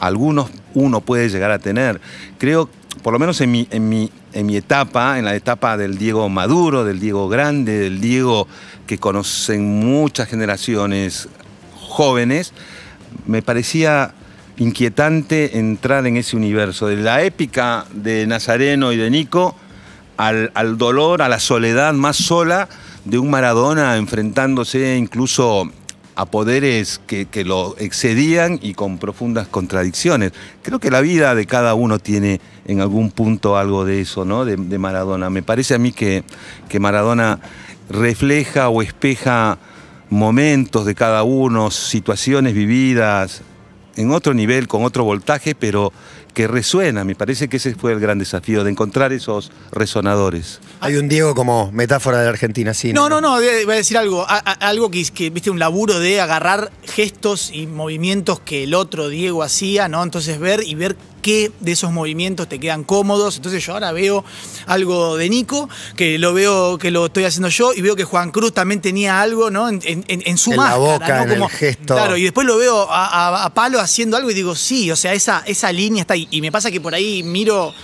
Algunos 0.00 0.50
uno 0.74 1.00
puede 1.00 1.30
llegar 1.30 1.50
a 1.50 1.58
tener. 1.58 1.98
Creo, 2.36 2.68
por 3.02 3.14
lo 3.14 3.18
menos 3.18 3.40
en 3.40 3.52
mi, 3.52 3.68
en 3.70 3.88
mi, 3.88 4.12
en 4.34 4.44
mi 4.44 4.56
etapa, 4.58 5.18
en 5.18 5.24
la 5.24 5.34
etapa 5.34 5.78
del 5.78 5.96
Diego 5.96 6.28
maduro, 6.28 6.84
del 6.84 7.00
Diego 7.00 7.30
grande, 7.30 7.78
del 7.78 8.02
Diego 8.02 8.46
que 8.88 8.98
conocen 8.98 9.78
muchas 9.78 10.28
generaciones 10.28 11.28
jóvenes, 11.76 12.52
me 13.26 13.42
parecía 13.42 14.14
inquietante 14.56 15.58
entrar 15.58 16.06
en 16.06 16.16
ese 16.16 16.36
universo, 16.36 16.88
de 16.88 16.96
la 16.96 17.22
épica 17.22 17.86
de 17.92 18.26
Nazareno 18.26 18.90
y 18.90 18.96
de 18.96 19.10
Nico 19.10 19.54
al, 20.16 20.50
al 20.54 20.78
dolor, 20.78 21.22
a 21.22 21.28
la 21.28 21.38
soledad 21.38 21.92
más 21.92 22.16
sola 22.16 22.68
de 23.04 23.18
un 23.18 23.30
Maradona 23.30 23.96
enfrentándose 23.96 24.96
incluso 24.96 25.70
a 26.16 26.26
poderes 26.26 27.00
que, 27.06 27.26
que 27.26 27.44
lo 27.44 27.76
excedían 27.78 28.58
y 28.60 28.74
con 28.74 28.98
profundas 28.98 29.46
contradicciones. 29.46 30.32
Creo 30.62 30.80
que 30.80 30.90
la 30.90 31.00
vida 31.00 31.36
de 31.36 31.46
cada 31.46 31.74
uno 31.74 32.00
tiene 32.00 32.40
en 32.66 32.80
algún 32.80 33.12
punto 33.12 33.56
algo 33.56 33.84
de 33.84 34.00
eso, 34.00 34.24
¿no? 34.24 34.44
De, 34.44 34.56
de 34.56 34.78
Maradona. 34.78 35.30
Me 35.30 35.44
parece 35.44 35.74
a 35.76 35.78
mí 35.78 35.92
que, 35.92 36.24
que 36.68 36.80
Maradona 36.80 37.38
refleja 37.88 38.68
o 38.68 38.82
espeja 38.82 39.58
momentos 40.10 40.84
de 40.86 40.94
cada 40.94 41.22
uno, 41.22 41.70
situaciones 41.70 42.54
vividas 42.54 43.42
en 43.96 44.12
otro 44.12 44.32
nivel, 44.32 44.68
con 44.68 44.84
otro 44.84 45.02
voltaje, 45.04 45.54
pero 45.56 45.92
que 46.32 46.46
resuena. 46.46 47.02
Me 47.02 47.16
parece 47.16 47.48
que 47.48 47.56
ese 47.56 47.74
fue 47.74 47.92
el 47.92 47.98
gran 47.98 48.18
desafío, 48.20 48.62
de 48.62 48.70
encontrar 48.70 49.12
esos 49.12 49.50
resonadores. 49.72 50.60
Hay 50.80 50.94
un 50.96 51.08
Diego 51.08 51.34
como 51.34 51.72
metáfora 51.72 52.18
de 52.18 52.24
la 52.24 52.30
Argentina, 52.30 52.74
sí. 52.74 52.92
No, 52.92 53.08
no, 53.08 53.20
no, 53.20 53.40
de- 53.40 53.64
voy 53.64 53.74
a 53.74 53.78
decir 53.78 53.98
algo. 53.98 54.22
A- 54.28 54.36
a- 54.38 54.68
algo 54.68 54.88
que, 54.90 55.02
que, 55.06 55.30
viste, 55.30 55.50
un 55.50 55.58
laburo 55.58 55.98
de 55.98 56.20
agarrar 56.20 56.70
gestos 56.84 57.50
y 57.52 57.66
movimientos 57.66 58.38
que 58.38 58.62
el 58.64 58.74
otro 58.74 59.08
Diego 59.08 59.42
hacía, 59.42 59.88
¿no? 59.88 60.02
Entonces 60.04 60.38
ver 60.38 60.62
y 60.64 60.76
ver 60.76 60.96
qué 61.18 61.50
de 61.60 61.72
esos 61.72 61.92
movimientos 61.92 62.48
te 62.48 62.58
quedan 62.58 62.84
cómodos. 62.84 63.36
Entonces 63.36 63.64
yo 63.64 63.74
ahora 63.74 63.92
veo 63.92 64.24
algo 64.66 65.16
de 65.16 65.28
Nico, 65.28 65.68
que 65.96 66.18
lo 66.18 66.32
veo 66.34 66.78
que 66.78 66.90
lo 66.90 67.06
estoy 67.06 67.24
haciendo 67.24 67.48
yo, 67.48 67.72
y 67.74 67.80
veo 67.82 67.96
que 67.96 68.04
Juan 68.04 68.30
Cruz 68.30 68.52
también 68.52 68.80
tenía 68.80 69.20
algo, 69.20 69.50
¿no? 69.50 69.68
En, 69.68 69.80
en- 69.84 70.04
en- 70.08 70.22
en 70.24 70.38
su 70.38 70.50
En 70.52 70.56
la 70.58 70.62
máscara, 70.64 70.78
boca, 70.78 71.24
¿no? 71.26 71.32
en 71.34 71.42
el 71.42 71.48
gesto. 71.48 71.94
Claro, 71.94 72.16
y 72.16 72.22
después 72.22 72.46
lo 72.46 72.56
veo 72.56 72.90
a, 72.90 73.06
a- 73.06 73.44
a 73.44 73.54
Palo 73.54 73.80
haciendo 73.80 74.16
algo 74.16 74.30
y 74.30 74.34
digo, 74.34 74.54
sí, 74.54 74.90
o 74.90 74.96
sea, 74.96 75.12
esa, 75.12 75.42
esa 75.46 75.70
línea 75.72 76.02
está 76.02 76.14
ahí. 76.14 76.26
Y 76.30 76.40
me 76.40 76.50
pasa 76.52 76.70
que 76.70 76.80
por 76.80 76.94
ahí 76.94 77.22
miro 77.22 77.74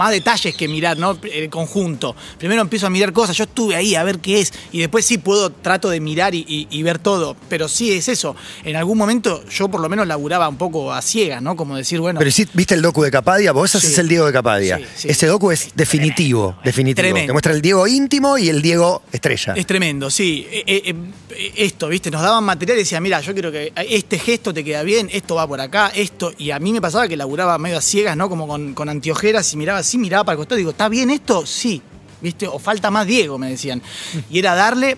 más 0.00 0.10
detalles 0.12 0.54
que 0.56 0.66
mirar, 0.66 0.96
¿no? 0.96 1.18
El 1.30 1.50
conjunto. 1.50 2.16
Primero 2.38 2.62
empiezo 2.62 2.86
a 2.86 2.90
mirar 2.90 3.12
cosas, 3.12 3.36
yo 3.36 3.44
estuve 3.44 3.76
ahí 3.76 3.94
a 3.94 4.02
ver 4.02 4.18
qué 4.18 4.40
es, 4.40 4.50
y 4.72 4.78
después 4.78 5.04
sí 5.04 5.18
puedo, 5.18 5.50
trato 5.50 5.90
de 5.90 6.00
mirar 6.00 6.34
y, 6.34 6.44
y- 6.48 6.66
y 6.70 6.82
ver 6.82 6.98
todo. 6.98 7.36
Pero 7.50 7.68
sí 7.68 7.92
es 7.92 8.08
eso. 8.08 8.34
En 8.64 8.76
algún 8.76 8.96
momento 8.96 9.44
yo 9.50 9.68
por 9.68 9.80
lo 9.82 9.90
menos 9.90 10.06
laburaba 10.06 10.48
un 10.48 10.56
poco 10.56 10.90
a 10.92 11.02
ciegas, 11.02 11.42
¿no? 11.42 11.54
Como 11.54 11.76
decir, 11.76 12.00
bueno. 12.00 12.18
Pero 12.18 12.30
sí, 12.30 12.48
¿viste 12.54 12.74
el 12.74 12.80
docu 12.82 13.02
de 13.02 13.10
Capadia? 13.10 13.52
Vos 13.52 13.74
haces 13.74 13.94
Sí. 13.94 14.00
el 14.00 14.08
Diego 14.08 14.24
de 14.26 14.32
Capadia. 14.32 14.78
Sí, 14.78 14.84
sí. 14.96 15.08
Ese 15.10 15.26
docu 15.26 15.50
es 15.50 15.68
definitivo, 15.74 16.40
Tremendo. 16.62 16.62
definitivo. 16.64 17.02
Tremendo. 17.02 17.26
Te 17.26 17.32
muestra 17.32 17.52
el 17.52 17.60
Diego 17.60 17.86
íntimo 17.86 18.38
y 18.38 18.48
el 18.48 18.62
Diego 18.62 19.02
estrella. 19.12 19.52
Es 19.54 19.66
tremendo, 19.66 20.08
sí. 20.10 20.46
Eh, 20.50 20.64
eh, 20.66 20.94
eh, 21.30 21.52
esto, 21.56 21.88
¿viste? 21.88 22.10
Nos 22.10 22.22
daban 22.22 22.42
material 22.44 22.78
y 22.78 22.82
decían, 22.82 23.02
mira, 23.02 23.20
yo 23.20 23.34
quiero 23.34 23.52
que 23.52 23.72
este 23.88 24.18
gesto 24.18 24.54
te 24.54 24.64
queda 24.64 24.82
bien, 24.82 25.10
esto 25.12 25.34
va 25.34 25.46
por 25.46 25.60
acá, 25.60 25.92
esto. 25.94 26.32
Y 26.38 26.50
a 26.52 26.58
mí 26.58 26.72
me 26.72 26.80
pasaba 26.80 27.06
que 27.08 27.16
laburaba 27.16 27.58
medio 27.58 27.76
a 27.78 27.80
ciegas, 27.82 28.16
¿no? 28.16 28.28
Como 28.30 28.46
con, 28.48 28.72
con 28.74 28.88
anteojeras 28.88 29.52
y 29.52 29.56
miraba 29.56 29.82
así, 29.90 29.98
miraba 29.98 30.24
para 30.24 30.34
el 30.34 30.38
costado 30.38 30.58
y 30.58 30.62
digo, 30.62 30.70
¿está 30.70 30.88
bien 30.88 31.10
esto? 31.10 31.44
Sí. 31.44 31.82
¿Viste? 32.20 32.46
O 32.46 32.58
falta 32.58 32.90
más 32.90 33.06
Diego, 33.06 33.38
me 33.38 33.50
decían. 33.50 33.82
Y 34.30 34.38
era 34.38 34.54
darle 34.54 34.96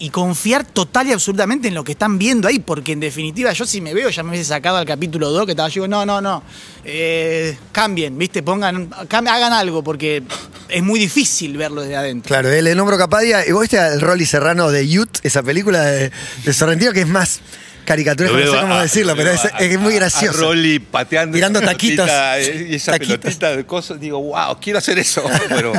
y 0.00 0.10
confiar 0.10 0.64
total 0.66 1.06
y 1.06 1.12
absolutamente 1.12 1.68
en 1.68 1.74
lo 1.74 1.84
que 1.84 1.92
están 1.92 2.18
viendo 2.18 2.48
ahí, 2.48 2.58
porque 2.58 2.92
en 2.92 3.00
definitiva 3.00 3.52
yo 3.52 3.64
si 3.64 3.80
me 3.80 3.94
veo 3.94 4.10
ya 4.10 4.24
me 4.24 4.30
hubiese 4.30 4.46
sacado 4.46 4.76
al 4.76 4.84
capítulo 4.84 5.30
2 5.30 5.46
que 5.46 5.52
estaba 5.52 5.68
yo, 5.68 5.86
no, 5.86 6.04
no, 6.04 6.20
no, 6.20 6.42
eh, 6.84 7.56
cambien, 7.70 8.18
¿viste? 8.18 8.42
Pongan, 8.42 8.90
hagan 8.92 9.52
algo, 9.52 9.84
porque 9.84 10.24
es 10.68 10.82
muy 10.82 10.98
difícil 10.98 11.56
verlo 11.56 11.82
desde 11.82 11.96
adentro. 11.96 12.28
Claro, 12.28 12.50
le 12.50 12.74
nombro 12.74 12.98
Capadia. 12.98 13.46
¿Y 13.46 13.52
vos 13.52 13.62
viste 13.62 13.78
al 13.78 14.00
Rolly 14.00 14.26
Serrano 14.26 14.70
de 14.70 14.86
Youth, 14.88 15.20
esa 15.22 15.42
película 15.44 15.82
de, 15.82 16.10
de 16.44 16.52
Sorrentino 16.52 16.92
que 16.92 17.02
es 17.02 17.08
más 17.08 17.40
caricaturesco, 17.84 18.36
no 18.38 18.52
sé 18.52 18.60
cómo 18.60 18.80
decirlo, 18.80 19.14
pero 19.16 19.30
es, 19.30 19.40
es 19.58 19.78
muy 19.78 19.94
gracioso. 19.94 20.40
Rolly 20.40 20.78
pateando. 20.78 21.34
Tirando 21.34 21.60
taquitos. 21.60 22.08
eh, 22.10 22.66
Y 22.70 22.74
esa 22.76 22.92
Taquitos. 22.92 23.18
pelotita 23.18 23.56
de 23.56 23.64
cosas. 23.64 24.00
Digo, 24.00 24.20
wow, 24.22 24.58
quiero 24.60 24.78
hacer 24.78 24.98
eso. 24.98 25.22
Pero, 25.48 25.72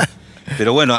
pero 0.60 0.74
bueno, 0.74 0.94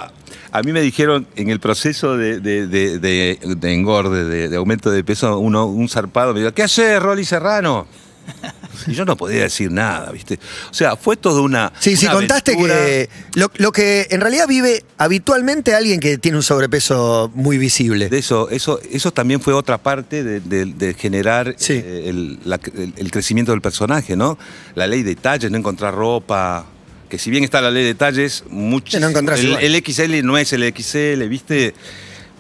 a, 0.50 0.62
mí 0.62 0.72
me 0.72 0.80
dijeron 0.80 1.26
en 1.36 1.50
el 1.50 1.60
proceso 1.60 2.16
de, 2.16 2.40
de- 2.40 2.66
de- 2.66 2.98
de- 2.98 3.38
de 3.56 3.72
engorde, 3.75 4.25
de, 4.25 4.48
de 4.48 4.56
aumento 4.56 4.90
de 4.90 5.04
peso, 5.04 5.38
uno, 5.38 5.66
un 5.66 5.88
zarpado 5.88 6.34
me 6.34 6.40
dijo, 6.40 6.52
¿qué 6.52 6.64
haces, 6.64 7.00
Rolly 7.00 7.25
Serrano? 7.25 7.86
Y 8.88 8.92
yo 8.92 9.04
no 9.06 9.16
podía 9.16 9.40
decir 9.42 9.73
nada, 9.73 10.12
¿viste? 10.12 10.38
O 10.71 10.75
sea, 10.75 10.97
fue 10.97 11.16
toda 11.16 11.40
una. 11.40 11.73
Sí, 11.80 11.97
sí, 11.97 12.06
contaste 12.06 12.52
aventura. 12.52 12.75
que 12.76 13.09
lo, 13.35 13.50
lo 13.56 13.73
que 13.73 14.06
en 14.11 14.21
realidad 14.21 14.47
vive 14.47 14.85
habitualmente 14.99 15.75
alguien 15.75 15.99
que 15.99 16.18
tiene 16.18 16.37
un 16.37 16.42
sobrepeso 16.42 17.30
muy 17.35 17.56
visible. 17.59 18.09
De 18.11 18.18
eso, 18.18 18.49
eso, 18.50 18.78
eso 18.92 19.12
también 19.12 19.40
fue 19.40 19.54
otra 19.54 19.78
parte 19.78 20.23
de, 20.23 20.40
de- 20.40 20.66
de 20.66 20.95
generar 20.95 21.54
Sí. 21.59 21.73
eh, 21.73 22.04
el, 22.11 22.38
la- 22.45 22.61
el- 22.76 22.92
el 22.97 23.11
crecimiento 23.11 23.50
del 23.52 23.62
personaje, 23.62 24.14
¿no? 24.14 24.38
La 24.75 24.87
ley 24.87 25.02
de 25.02 25.16
talles, 25.16 25.50
no 25.50 25.56
encontrar 25.56 25.95
ropa. 25.95 26.66
Que 27.09 27.18
si 27.18 27.30
bien 27.30 27.45
está 27.45 27.61
la 27.62 27.71
ley 27.71 27.83
de 27.85 27.95
talles, 27.95 28.45
mucho, 28.50 28.99
Sí, 28.99 29.00
no 29.02 29.09
el, 29.09 29.75
el 29.75 29.85
XL 29.85 30.23
no 30.23 30.37
es 30.38 30.52
el 30.52 30.62
XL, 30.76 31.26
¿viste? 31.28 31.75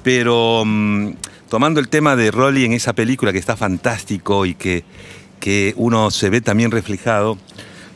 Pero 0.02 0.62
mm, 0.64 1.12
tomando 1.48 1.80
el 1.80 1.88
tema 1.88 2.14
de 2.14 2.30
Rolly 2.30 2.64
en 2.66 2.72
esa 2.72 2.92
película 2.92 3.32
que 3.32 3.38
está 3.38 3.56
fantástico 3.56 4.44
y 4.46 4.54
que, 4.54 4.84
que 5.46 5.74
uno 5.76 6.10
se 6.10 6.28
ve 6.28 6.40
también 6.40 6.72
reflejado, 6.72 7.38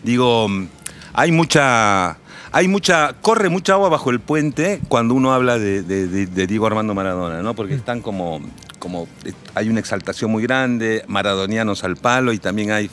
digo, 0.05 0.49
mm, 0.49 0.69
hay 1.15 1.33
mucha. 1.33 2.17
Hay 2.53 2.69
mucha, 2.69 3.15
corre 3.21 3.49
mucha 3.49 3.73
agua 3.73 3.89
bajo 3.89 4.11
el 4.11 4.21
puente 4.21 4.81
cuando 4.89 5.15
uno 5.15 5.33
habla 5.33 5.59
de, 5.59 5.83
de- 5.83 6.07
de- 6.07 6.27
de 6.27 6.47
Diego 6.47 6.67
Armando 6.69 6.95
Maradona, 6.95 7.43
¿no? 7.43 7.53
Mm. 7.53 7.57
Porque 7.57 7.75
están 7.75 8.03
como, 8.03 8.41
como, 8.79 9.09
hay 9.57 9.69
una 9.69 9.81
exaltación 9.81 10.31
muy 10.31 10.45
grande, 10.45 11.05
maradonianos 11.09 11.83
al 11.83 11.97
palo 11.97 12.33
y 12.33 12.39
también 12.39 12.71
hay 12.71 12.89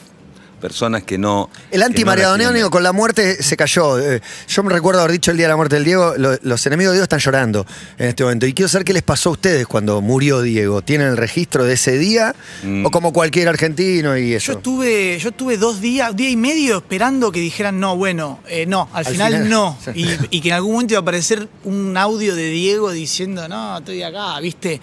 personas 0.58 1.02
que 1.04 1.16
no. 1.18 1.48
El 1.70 1.82
entienden. 1.82 2.70
con 2.70 2.82
la 2.82 2.92
muerte 2.92 3.42
se 3.42 3.56
cayó. 3.56 3.98
Eh, 3.98 4.20
Yo 4.48 4.62
me 4.62 4.70
recuerdo 4.72 5.00
haber 5.00 5.12
dicho 5.12 5.30
el 5.30 5.36
día 5.36 5.46
de 5.46 5.50
la 5.52 5.56
muerte 5.56 5.76
del 5.76 5.84
Diego, 5.84 6.14
lo- 6.16 6.36
los 6.42 6.66
enemigos 6.66 6.92
de 6.92 6.96
Diego 6.96 7.02
están 7.04 7.20
llorando 7.20 7.66
en 7.98 8.08
este 8.08 8.24
momento. 8.24 8.46
Y 8.46 8.52
quiero 8.54 8.68
saber 8.68 8.84
qué 8.84 8.92
les 8.92 9.02
pasó 9.02 9.30
a 9.30 9.32
ustedes 9.32 9.66
cuando 9.66 10.00
murió 10.00 10.42
Diego. 10.42 10.82
¿Tienen 10.82 11.08
el 11.08 11.16
registro 11.16 11.64
de 11.64 11.74
ese 11.74 11.96
día? 11.98 12.34
Mm. 12.62 12.84
¿O 12.86 12.90
como 12.90 13.12
cualquier 13.12 13.48
argentino 13.48 14.16
y 14.18 14.34
eso? 14.34 14.52
Yo 14.52 14.58
estuve, 14.58 15.18
yo 15.18 15.28
estuve 15.30 15.56
dos 15.56 15.80
días, 15.80 16.14
día 16.16 16.30
y 16.30 16.36
medio 16.36 16.78
esperando 16.78 17.30
que 17.32 17.40
dijeran 17.40 17.78
no, 17.80 17.96
bueno, 17.96 18.40
eh, 18.48 18.66
no, 18.66 18.88
al, 18.92 19.06
Al 19.06 19.12
final, 19.12 19.32
final. 19.32 19.48
no. 19.48 19.78
Sí. 19.84 19.90
Y, 20.30 20.36
y 20.38 20.40
que 20.40 20.48
en 20.48 20.54
algún 20.54 20.72
momento 20.72 20.94
iba 20.94 20.98
a 20.98 21.02
aparecer 21.02 21.48
un 21.64 21.96
audio 21.96 22.34
de 22.34 22.50
Diego 22.50 22.90
diciendo, 22.90 23.48
no, 23.48 23.78
estoy 23.78 24.02
acá, 24.02 24.38
¿viste? 24.40 24.80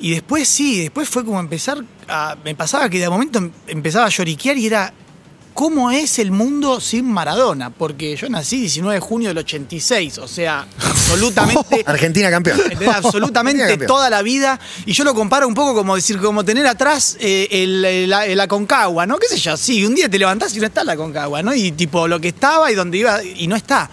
Y 0.00 0.10
después 0.12 0.48
sí, 0.48 0.80
después 0.82 1.08
fue 1.08 1.24
como 1.24 1.38
empezar 1.40 1.78
a. 2.08 2.36
Me 2.44 2.54
pasaba 2.54 2.90
que 2.90 2.98
de 2.98 3.08
momento 3.08 3.38
em- 3.38 3.52
empezaba 3.68 4.06
a 4.06 4.08
lloriquear 4.08 4.58
y 4.58 4.66
era. 4.66 4.92
¿Cómo 5.54 5.92
es 5.92 6.18
el 6.18 6.32
mundo 6.32 6.80
sin 6.80 7.04
Maradona? 7.12 7.70
Porque 7.70 8.16
yo 8.16 8.28
nací 8.28 8.56
19 8.58 8.96
de 8.96 9.00
junio 9.00 9.28
del 9.28 9.38
86, 9.38 10.18
o 10.18 10.26
sea, 10.26 10.66
absolutamente. 10.80 11.82
Argentina 11.86 12.28
campeón. 12.28 12.58
Absolutamente 12.92 13.62
Argentina 13.62 13.68
campeón. 13.68 13.86
toda 13.86 14.10
la 14.10 14.22
vida. 14.22 14.58
Y 14.84 14.92
yo 14.92 15.04
lo 15.04 15.14
comparo 15.14 15.46
un 15.46 15.54
poco 15.54 15.72
como 15.74 15.94
decir, 15.94 16.18
como 16.18 16.44
tener 16.44 16.66
atrás 16.66 17.16
eh, 17.20 17.46
el- 17.52 17.84
el- 17.84 18.10
la, 18.10 18.26
la 18.26 18.48
Concagua, 18.48 19.06
¿no? 19.06 19.16
¿Qué 19.18 19.28
sé 19.28 19.36
yo? 19.36 19.56
Sí, 19.56 19.86
un 19.86 19.94
día 19.94 20.08
te 20.08 20.18
levantás 20.18 20.56
y 20.56 20.58
no 20.60 20.66
está 20.66 20.82
la 20.82 20.96
Concagua, 20.96 21.40
¿no? 21.42 21.54
Y 21.54 21.70
tipo 21.70 22.08
lo 22.08 22.20
que 22.20 22.28
estaba 22.28 22.72
y 22.72 22.74
donde 22.74 22.98
iba 22.98 23.22
y 23.22 23.46
no 23.46 23.54
está. 23.54 23.88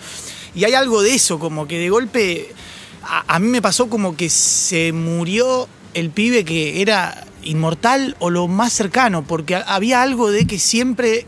Y 0.55 0.63
hay 0.63 0.73
algo 0.73 1.03
de 1.03 1.13
eso, 1.13 1.37
como 1.37 1.67
que 1.67 1.77
de 1.77 1.89
golpe. 1.91 2.49
A, 3.03 3.35
a 3.35 3.39
mí 3.39 3.47
me 3.47 3.61
pasó 3.61 3.87
como 3.87 4.17
que 4.17 4.29
se 4.31 4.93
murió 4.93 5.67
el 5.93 6.09
pibe 6.09 6.43
que 6.43 6.81
era 6.81 7.25
inmortal 7.43 8.15
o 8.19 8.31
lo 8.31 8.47
más 8.47 8.73
cercano, 8.73 9.23
porque 9.27 9.55
ha- 9.57 9.61
había 9.61 10.01
algo 10.01 10.31
de 10.31 10.47
que 10.47 10.57
siempre 10.57 11.27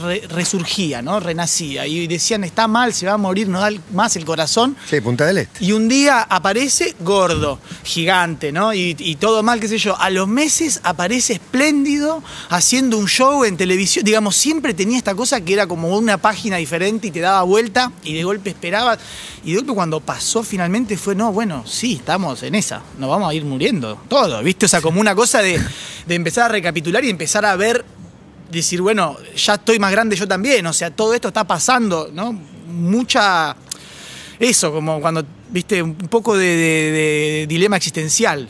re- 0.00 0.22
resurgía, 0.28 1.02
¿no? 1.02 1.20
Renacía. 1.20 1.86
Y 1.86 2.06
decían, 2.06 2.44
está 2.44 2.66
mal, 2.68 2.92
se 2.94 3.06
va 3.06 3.12
a 3.12 3.16
morir, 3.16 3.48
no 3.48 3.60
da 3.60 3.70
más 3.92 4.16
el 4.16 4.24
corazón. 4.24 4.76
Sí, 4.88 5.00
Punta 5.00 5.26
del 5.26 5.38
Este. 5.38 5.64
Y 5.64 5.72
un 5.72 5.88
día 5.88 6.22
aparece 6.22 6.94
gordo, 7.00 7.58
gigante, 7.84 8.52
¿no? 8.52 8.72
Y, 8.74 8.96
y 8.98 9.16
todo 9.16 9.42
mal, 9.42 9.60
qué 9.60 9.68
sé 9.68 9.78
yo. 9.78 9.96
A 10.00 10.10
los 10.10 10.26
meses 10.28 10.80
aparece 10.82 11.34
espléndido, 11.34 12.22
haciendo 12.48 12.98
un 12.98 13.06
show 13.06 13.44
en 13.44 13.56
televisión. 13.56 14.04
Digamos, 14.04 14.36
siempre 14.36 14.74
tenía 14.74 14.98
esta 14.98 15.14
cosa 15.14 15.40
que 15.40 15.52
era 15.52 15.66
como 15.66 15.96
una 15.96 16.18
página 16.18 16.56
diferente 16.56 17.08
y 17.08 17.10
te 17.10 17.20
daba 17.20 17.42
vuelta 17.42 17.92
y 18.04 18.14
de 18.14 18.24
golpe 18.24 18.50
esperabas. 18.50 18.98
Y 19.44 19.50
de 19.52 19.56
golpe 19.58 19.72
cuando 19.74 20.00
pasó 20.00 20.42
finalmente 20.42 20.96
fue, 20.96 21.14
no, 21.14 21.32
bueno, 21.32 21.64
sí, 21.66 21.94
estamos 21.96 22.42
en 22.42 22.54
esa. 22.54 22.82
Nos 22.98 23.08
vamos 23.10 23.30
a 23.30 23.34
ir 23.34 23.44
muriendo. 23.44 24.00
Todo, 24.08 24.42
¿viste? 24.42 24.66
O 24.66 24.68
sea, 24.68 24.80
como 24.80 25.00
una 25.00 25.14
cosa 25.14 25.40
de, 25.42 25.60
de 26.06 26.14
empezar 26.14 26.46
a 26.46 26.48
recapitular 26.48 27.04
y 27.04 27.10
empezar 27.10 27.44
a 27.44 27.56
ver 27.56 27.84
decir, 28.50 28.80
bueno, 28.82 29.16
ya 29.36 29.54
estoy 29.54 29.78
más 29.78 29.92
grande 29.92 30.16
yo 30.16 30.26
también, 30.28 30.66
o 30.66 30.72
sea, 30.72 30.90
todo 30.90 31.14
esto 31.14 31.28
está 31.28 31.44
pasando, 31.44 32.10
¿no? 32.12 32.32
Mucha. 32.68 33.56
Eso, 34.38 34.72
como 34.72 35.00
cuando, 35.00 35.24
viste, 35.50 35.82
un 35.82 35.94
poco 35.94 36.36
de, 36.36 36.46
de- 36.46 36.90
de 36.92 37.46
dilema 37.48 37.76
existencial. 37.76 38.48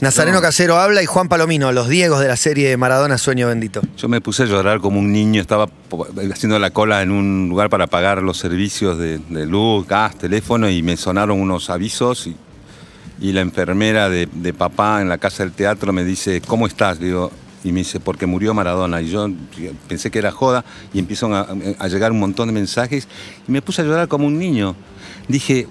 Nazareno 0.00 0.36
No. 0.38 0.42
Casero 0.42 0.78
habla 0.78 1.02
y 1.02 1.06
Juan 1.06 1.28
Palomino, 1.28 1.70
los 1.72 1.88
Diegos 1.88 2.20
de 2.20 2.28
la 2.28 2.36
serie 2.36 2.70
de 2.70 2.76
Maradona 2.78 3.18
Sueño 3.18 3.46
Bendito. 3.48 3.82
Yo 3.98 4.08
me 4.08 4.22
puse 4.22 4.44
a 4.44 4.46
llorar 4.46 4.80
como 4.80 4.98
un 4.98 5.12
niño, 5.12 5.40
estaba 5.42 5.68
haciendo 6.32 6.58
la 6.58 6.70
cola 6.70 7.02
en 7.02 7.10
un 7.10 7.48
lugar 7.50 7.68
para 7.68 7.86
pagar 7.86 8.22
los 8.22 8.38
servicios 8.38 8.98
de, 8.98 9.18
de 9.18 9.46
luz, 9.46 9.86
gas, 9.86 10.16
teléfono 10.16 10.68
y 10.70 10.82
me 10.82 10.96
sonaron 10.96 11.38
unos 11.38 11.68
avisos 11.68 12.26
y, 12.26 12.36
y 13.20 13.32
la 13.32 13.42
enfermera 13.42 14.08
de, 14.08 14.26
de 14.32 14.54
papá 14.54 15.02
en 15.02 15.10
la 15.10 15.18
casa 15.18 15.42
del 15.42 15.52
teatro 15.52 15.92
me 15.92 16.04
dice, 16.04 16.40
¿cómo 16.40 16.66
estás? 16.66 16.98
Digo, 16.98 17.30
y 17.62 17.72
me 17.72 17.80
dice, 17.80 18.00
porque 18.00 18.26
murió 18.26 18.54
Maradona. 18.54 19.00
Y 19.02 19.10
yo 19.10 19.28
pensé 19.88 20.10
que 20.10 20.18
era 20.18 20.30
joda 20.30 20.64
y 20.92 20.98
empiezan 20.98 21.32
a, 21.34 21.88
llegar 21.88 22.12
un 22.12 22.20
montón 22.20 22.48
de 22.48 22.54
mensajes 22.54 23.08
y 23.46 23.52
me 23.52 23.62
puse 23.62 23.82
a 23.82 23.84
llorar 23.84 24.08
como 24.08 24.26
un 24.26 24.38
niño. 24.38 24.74
Dije, 25.28 25.66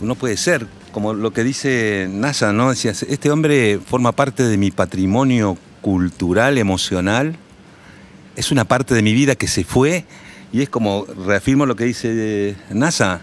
no 0.00 0.14
puede 0.14 0.36
ser. 0.36 0.66
Como 0.92 1.12
lo 1.12 1.32
que 1.32 1.42
dice 1.42 2.08
NASA, 2.10 2.52
¿no? 2.52 2.70
Decía, 2.70 2.92
este 2.92 3.30
hombre 3.30 3.80
forma 3.84 4.12
parte 4.12 4.44
de 4.44 4.56
mi 4.56 4.70
patrimonio 4.70 5.58
cultural, 5.82 6.56
emocional. 6.56 7.36
Es 8.36 8.52
una 8.52 8.64
parte 8.64 8.94
de 8.94 9.02
mi 9.02 9.12
vida 9.12 9.34
que 9.34 9.48
se 9.48 9.64
fue 9.64 10.04
y 10.52 10.62
es 10.62 10.68
como, 10.68 11.04
reafirmo 11.26 11.66
lo 11.66 11.74
que 11.74 11.84
dice 11.84 12.56
NASA. 12.70 13.22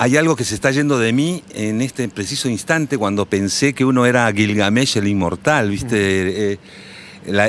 Hay 0.00 0.16
algo 0.16 0.36
que 0.36 0.44
se 0.44 0.54
está 0.54 0.70
yendo 0.70 0.98
de 1.00 1.12
mí 1.12 1.42
en 1.54 1.82
este 1.82 2.08
preciso 2.08 2.48
instante 2.48 2.96
cuando 2.96 3.26
pensé 3.26 3.74
que 3.74 3.84
uno 3.84 4.06
era 4.06 4.32
Gilgamesh 4.32 4.96
el 4.96 5.08
inmortal, 5.08 5.70
¿viste? 5.70 6.52
Eh, 6.52 6.58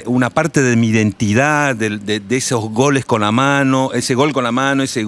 una 0.08 0.32
parte 0.32 0.64
de 0.64 0.76
mi 0.76 0.88
identidad, 0.88 1.76
de, 1.76 2.22
esos 2.32 2.72
goles 2.72 3.06
con 3.06 3.22
la 3.22 3.32
mano, 3.32 3.92
ese 3.94 4.16
gol 4.16 4.34
con 4.34 4.44
la 4.44 4.52
mano, 4.52 4.82
ese, 4.82 5.06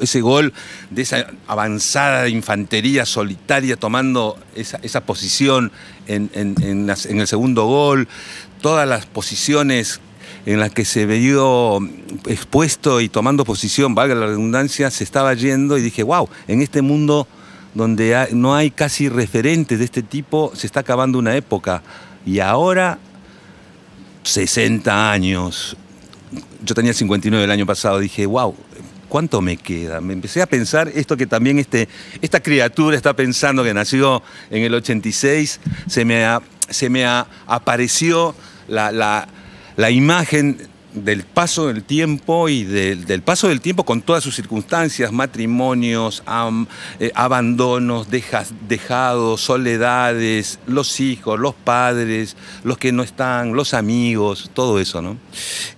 ese 0.00 0.20
gol 0.20 0.52
de 0.90 1.02
esa 1.02 1.26
avanzada 1.48 2.28
infantería 2.28 3.04
solitaria 3.06 3.76
tomando 3.76 4.38
esa, 4.54 4.78
esa 4.82 5.04
posición 5.04 5.72
en 6.06 6.30
el 6.88 7.26
segundo 7.26 7.66
gol, 7.66 8.06
todas 8.60 8.88
las 8.88 9.04
posiciones 9.04 10.00
en 10.46 10.60
las 10.60 10.70
que 10.72 10.84
se 10.84 11.06
vio 11.06 11.78
expuesto 12.26 13.00
y 13.00 13.08
tomando 13.08 13.44
posición, 13.44 13.94
valga 13.94 14.14
la 14.14 14.26
redundancia, 14.26 14.90
se 14.90 15.04
estaba 15.04 15.32
yendo 15.34 15.78
y 15.78 15.82
dije, 15.82 16.02
wow, 16.02 16.28
en 16.48 16.60
este 16.62 16.82
mundo 16.82 17.26
donde 17.74 18.28
no 18.32 18.54
hay 18.54 18.70
casi 18.70 19.08
referentes 19.08 19.78
de 19.78 19.84
este 19.84 20.02
tipo, 20.02 20.52
se 20.54 20.66
está 20.66 20.80
acabando 20.80 21.18
una 21.18 21.34
época. 21.36 21.82
Y 22.26 22.38
ahora 22.40 22.98
60 24.22 25.12
años. 25.12 25.76
Yo 26.64 26.74
tenía 26.74 26.92
59 26.92 27.44
el 27.44 27.50
año 27.50 27.66
pasado. 27.66 27.98
Dije, 27.98 28.26
wow, 28.26 28.54
¿cuánto 29.08 29.40
me 29.40 29.56
queda? 29.56 30.00
Me 30.00 30.12
empecé 30.12 30.40
a 30.42 30.46
pensar 30.46 30.90
esto 30.94 31.16
que 31.16 31.26
también 31.26 31.58
este, 31.58 31.88
esta 32.22 32.40
criatura 32.40 32.96
está 32.96 33.14
pensando 33.14 33.62
que 33.62 33.74
nació 33.74 34.22
en 34.50 34.62
el 34.62 34.74
86, 34.74 35.60
se 35.86 36.04
me, 36.04 36.24
a- 36.24 36.42
se 36.68 36.88
me 36.88 37.04
apareció 37.46 38.34
la, 38.68 38.90
la- 38.92 39.28
la 39.76 39.90
imagen 39.90 40.58
del 40.94 41.24
paso 41.24 41.66
del 41.66 41.82
tiempo 41.82 42.48
y 42.48 42.64
del, 42.64 43.04
del 43.04 43.22
paso 43.22 43.48
del 43.48 43.60
tiempo 43.60 43.84
con 43.84 44.00
todas 44.00 44.22
sus 44.22 44.36
circunstancias, 44.36 45.12
matrimonios, 45.12 46.22
eh, 47.00 47.10
abandonos, 47.14 48.08
dejados, 48.10 49.40
soledades, 49.40 50.60
los 50.66 51.00
hijos, 51.00 51.38
los 51.38 51.54
padres, 51.54 52.36
los 52.62 52.78
que 52.78 52.92
no 52.92 53.02
están, 53.02 53.54
los 53.54 53.74
amigos, 53.74 54.50
todo 54.54 54.78
eso, 54.78 55.02
¿no? 55.02 55.16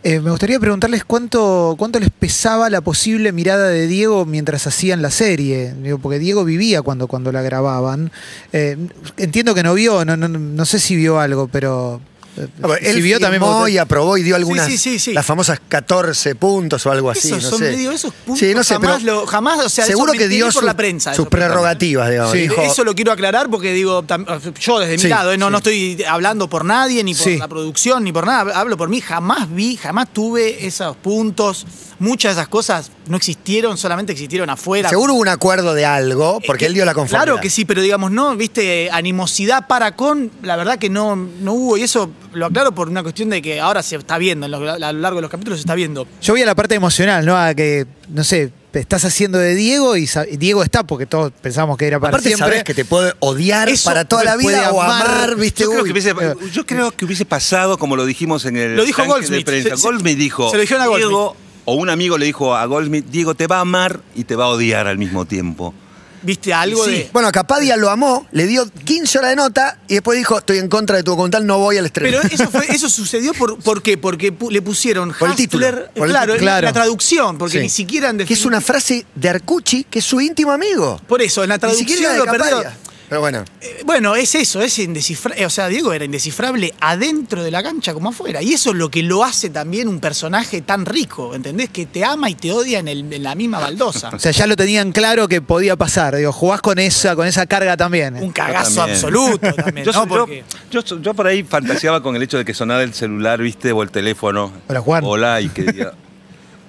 Eh, 0.03 0.21
me 0.21 0.31
gustaría 0.31 0.61
preguntarles 0.61 1.05
cuánto, 1.05 1.75
cuánto 1.79 1.99
les 1.99 2.11
pesaba 2.11 2.69
la 2.69 2.83
posible 2.83 3.33
mirada 3.33 3.69
de 3.69 3.87
Diego 3.87 4.26
mientras 4.26 4.67
hacían 4.67 5.00
la 5.00 5.11
serie. 5.11 5.75
Porque 6.03 6.19
Diego 6.19 6.45
vivía 6.45 6.83
cuando, 6.83 7.09
cuando 7.09 7.33
la 7.33 7.43
grababan. 7.43 8.12
Eh, 8.53 8.76
entiendo 9.17 9.55
que 9.55 9.62
no 9.62 9.73
vio, 9.75 10.05
no, 10.05 10.17
no, 10.17 10.29
no 10.29 10.65
sé 10.67 10.79
si 10.79 10.95
vio 10.95 11.19
algo, 11.19 11.49
pero. 11.49 12.00
Si 12.37 12.87
él 12.87 13.02
vio 13.02 13.19
también 13.19 13.43
y 13.69 13.78
aprobó 13.78 14.16
y 14.19 14.23
dio 14.23 14.37
algunas, 14.37 14.66
sí, 14.66 14.76
sí, 14.78 14.99
sí. 14.99 15.12
las 15.12 15.25
famosas 15.25 15.61
14 15.69 16.35
puntos 16.35 16.85
o 16.87 16.90
algo 16.93 17.11
así. 17.11 17.28
Esos 17.28 17.43
no 17.43 17.50
son 17.50 17.59
sé. 17.61 17.71
medio 17.73 17.90
esos 17.93 18.12
puntos. 18.12 18.38
Sí, 18.40 18.55
no 18.55 18.62
sé, 18.62 18.75
jamás, 18.75 19.00
pero 19.02 19.14
lo- 19.21 19.26
jamás, 19.26 19.64
o 19.64 19.69
sea, 19.69 19.85
eso 19.85 19.93
seguro 19.93 20.12
que 20.12 20.28
dio 20.28 20.47
por 20.47 20.52
su- 20.52 20.62
la 20.62 20.76
prensa. 20.76 21.14
sus 21.14 21.28
prerrogativas, 21.28 22.11
digamos. 22.11 22.33
Dijo, 22.33 22.61
Eso 22.62 22.85
lo 22.85 22.95
quiero 22.95 23.12
aclarar 23.12 23.49
porque 23.50 23.73
digo, 23.73 24.02
tam- 24.05 24.26
yo 24.59 24.78
desde 24.78 25.02
mi 25.02 25.09
lado, 25.11 25.33
¿eh? 25.33 25.38
no, 25.38 25.50
no 25.50 25.59
estoy 25.59 26.02
hablando 26.09 26.49
por 26.49 26.64
nadie, 26.64 27.02
ni 27.05 27.14
por 27.14 27.28
la 27.38 27.49
producción, 27.49 28.05
ni 28.05 28.12
por 28.12 28.26
nada, 28.26 28.59
hablo 28.59 28.76
por 28.76 28.88
mí, 28.88 29.00
jamás 29.00 29.52
vi, 29.55 29.76
jamás 29.76 30.12
tuve 30.12 30.66
esos 30.66 30.97
puntos, 30.97 31.66
muchas 31.99 32.35
de 32.35 32.41
esas 32.41 32.49
cosas 32.49 32.91
no 33.09 33.17
existieron, 33.17 33.76
solamente 33.79 34.12
existieron 34.12 34.50
afuera. 34.50 34.88
seguro 34.88 35.15
hubo 35.15 35.21
un 35.23 35.29
acuerdo 35.29 35.75
de 35.75 35.85
algo, 35.87 36.41
porque 36.47 36.65
Eh, 36.65 36.69
él 36.69 36.75
dio 36.75 36.85
la 36.85 36.95
conformidad. 36.95 37.25
Claro 37.25 37.41
que 37.41 37.50
sí, 37.50 37.65
pero 37.65 37.81
digamos, 37.83 38.11
no, 38.11 38.35
viste, 38.37 38.91
animosidad 38.91 39.67
para 39.67 39.95
con, 39.97 40.31
la 40.43 40.57
verdad 40.57 40.79
que 40.79 40.91
no, 40.91 41.17
no 41.17 41.53
hubo, 41.53 41.76
y 41.76 41.83
eso 41.83 42.11
lo 42.33 42.47
aclaro 42.47 42.73
por 42.75 42.88
una 42.88 43.03
cuestión 43.03 43.31
de 43.31 43.41
que 43.43 43.61
ahora 43.61 43.83
se 43.83 43.97
está 43.97 44.19
viendo, 44.19 44.47
lo- 44.49 44.71
a 44.73 44.79
lo 44.93 45.00
largo 45.00 45.17
de 45.19 45.23
los 45.23 45.31
capítulos 45.31 45.59
se 45.59 45.62
está 45.62 45.75
viendo. 45.75 46.07
Yo 46.23 46.35
voy 46.35 46.43
a 46.43 46.47
la 46.47 46.55
parte 46.55 46.75
emocional, 46.75 47.25
¿no? 47.25 47.37
A 47.37 47.55
que, 47.55 47.87
no 48.09 48.25
sé, 48.25 48.50
estás 48.75 49.07
haciendo 49.07 49.38
de 49.38 49.55
Diego 49.55 49.97
y 49.97 50.07
Diego 50.37 50.62
está 50.62 50.83
porque 50.83 51.07
todos 51.07 51.33
pensamos 51.41 51.79
que 51.79 51.87
era 51.87 51.99
para 51.99 52.11
Aparte 52.11 52.29
siempre. 52.29 52.47
sabes 52.49 52.65
que 52.65 52.75
te 52.75 52.85
puede 52.85 53.15
odiar 53.21 53.71
Eso 53.71 53.88
para 53.88 54.05
toda 54.05 54.23
la 54.23 54.37
vida 54.37 54.71
o 54.71 54.83
amar. 54.83 55.07
amar, 55.07 55.37
viste. 55.37 55.62
Yo 55.62 55.71
creo, 55.71 55.85
que 55.85 55.93
hubiese, 55.93 56.12
yo 56.53 56.67
creo 56.67 56.91
que 56.91 57.07
hubiese 57.07 57.25
pasado 57.25 57.79
como 57.79 57.97
lo 57.97 58.05
dijimos 58.05 58.45
en 58.45 58.59
el 58.59 58.76
Lo 58.76 58.85
dijo 58.85 59.03
Goldsmith. 59.07 59.38
de 59.38 59.45
prensa. 59.62 59.76
Se- 59.79 59.83
Goldsmith 59.83 60.19
dijo, 60.19 60.50
se 60.50 60.57
lo 60.57 60.61
dijeron 60.61 60.83
a 60.83 60.87
Goldsmith. 60.88 61.09
Diego, 61.09 61.37
o 61.66 61.75
un 61.75 61.90
amigo 61.90 62.16
le 62.16 62.25
dijo 62.26 62.56
a 62.56 62.64
Goldsmith, 62.64 63.04
Diego 63.11 63.35
te 63.35 63.46
va 63.46 63.58
a 63.58 63.61
amar 63.61 64.00
y 64.14 64.25
te 64.25 64.35
va 64.37 64.44
a 64.46 64.49
odiar 64.49 64.87
al 64.87 64.96
mismo 64.99 65.26
tiempo. 65.26 65.75
Viste, 66.23 66.52
algo 66.52 66.85
Sí. 66.85 66.90
de... 66.90 67.11
Bueno, 67.12 67.30
Capadia 67.30 67.76
lo 67.76 67.88
amó, 67.90 68.26
le 68.32 68.46
dio 68.46 68.68
15 68.85 69.18
horas 69.18 69.30
de 69.30 69.37
nota 69.37 69.78
y 69.87 69.94
después 69.94 70.18
dijo, 70.18 70.38
estoy 70.38 70.58
en 70.58 70.68
contra 70.68 70.96
de 70.96 71.04
tu 71.04 71.12
documental, 71.12 71.46
no 71.46 71.58
voy 71.58 71.76
al 71.76 71.87
estreno. 71.87 72.18
Pero 72.23 72.35
eso 72.35 72.50
fue, 72.50 72.66
eso 72.75 72.88
sucedió 72.88 73.32
por, 73.35 73.58
¿por 73.58 73.80
qué? 73.82 73.96
Porque 73.99 74.32
pu- 74.37 74.50
le 74.50 74.61
pusieron 74.62 75.12
Por 75.16 75.28
el 75.30 75.37
título, 75.37 75.66
Hustler, 75.66 75.90
por 75.94 76.06
el 76.06 76.12
claro, 76.12 76.32
título. 76.32 76.40
Claro. 76.50 76.64
la 76.64 76.73
traducción, 76.73 77.38
porque 77.38 77.58
Sí. 77.58 77.62
ni 77.64 77.68
siquiera 77.68 78.08
en 78.11 78.18
que 78.18 78.35
es 78.35 78.44
una 78.44 78.61
frase 78.61 79.06
de 79.14 79.28
Arcucci, 79.28 79.85
que 79.85 80.00
es 80.00 80.04
su 80.04 80.20
íntimo 80.20 80.50
amigo. 80.50 81.00
Por 81.06 81.23
eso, 81.23 81.44
en 81.44 81.50
la 81.50 81.56
Ni 81.56 81.61
traducción 81.61 81.88
siquiera 81.88 82.12
de 82.14 82.18
lo 82.18 82.25
Capadia. 82.25 82.76
Pero 83.08 83.20
bueno, 83.20 83.44
Eh, 83.60 83.82
Bueno, 83.84 84.16
es 84.16 84.34
eso, 84.34 84.60
es 84.62 84.78
indescifrable. 84.80 85.46
O 85.46 85.50
sea, 85.50 85.68
Diego 85.68 85.92
era 85.92 86.04
indescifrable 86.04 86.75
adentro 86.80 87.44
de 87.44 87.50
la 87.52 87.62
cancha 87.62 87.94
como 87.94 88.08
afuera. 88.08 88.42
Y 88.42 88.52
eso 88.52 88.70
es 88.70 88.76
lo 88.76 88.90
que 88.90 89.02
lo 89.04 89.22
hace 89.22 89.48
también 89.50 89.86
un 89.86 90.00
personaje 90.00 90.60
tan 90.60 90.84
rico, 90.86 91.34
¿entendés? 91.34 91.68
Que 91.70 91.86
te 91.86 92.04
ama 92.04 92.28
y 92.30 92.34
te 92.34 92.50
odia 92.52 92.80
en, 92.80 92.88
el- 92.88 93.12
en 93.12 93.22
la 93.22 93.34
misma 93.36 93.60
baldosa. 93.60 94.10
O 94.14 94.18
sea, 94.18 94.32
ya 94.32 94.46
lo 94.48 94.56
tenían 94.56 94.90
claro 94.92 95.28
que 95.28 95.40
podía 95.40 95.76
pasar. 95.76 96.16
Digo, 96.16 96.32
jugás 96.32 96.60
con 96.60 96.78
esa, 96.80 97.14
con 97.14 97.26
esa 97.28 97.46
carga 97.46 97.76
también. 97.76 98.16
un 98.16 98.32
cagazo 98.32 98.75
también. 98.76 98.96
absoluto 98.96 99.54
también, 99.54 99.86
Yo, 99.86 99.92
¿no? 99.92 100.02
yo- 100.04 100.08
Porque- 100.08 100.44
yo- 100.70 101.00
yo 101.00 101.14
por 101.14 101.26
ahí 101.28 101.42
fantaseaba 101.44 102.02
con 102.02 102.16
el 102.16 102.22
hecho 102.22 102.38
de 102.38 102.44
que 102.44 102.54
sonara 102.54 102.82
el 102.82 102.92
celular, 102.92 103.40
viste, 103.40 103.70
o 103.72 103.82
el 103.84 103.90
teléfono. 103.90 104.52
Hola, 104.69 104.80
Juan. 104.80 105.04
Hola, 105.06 105.40
y 105.40 105.49
que 105.50 105.62
diga, 105.73 105.92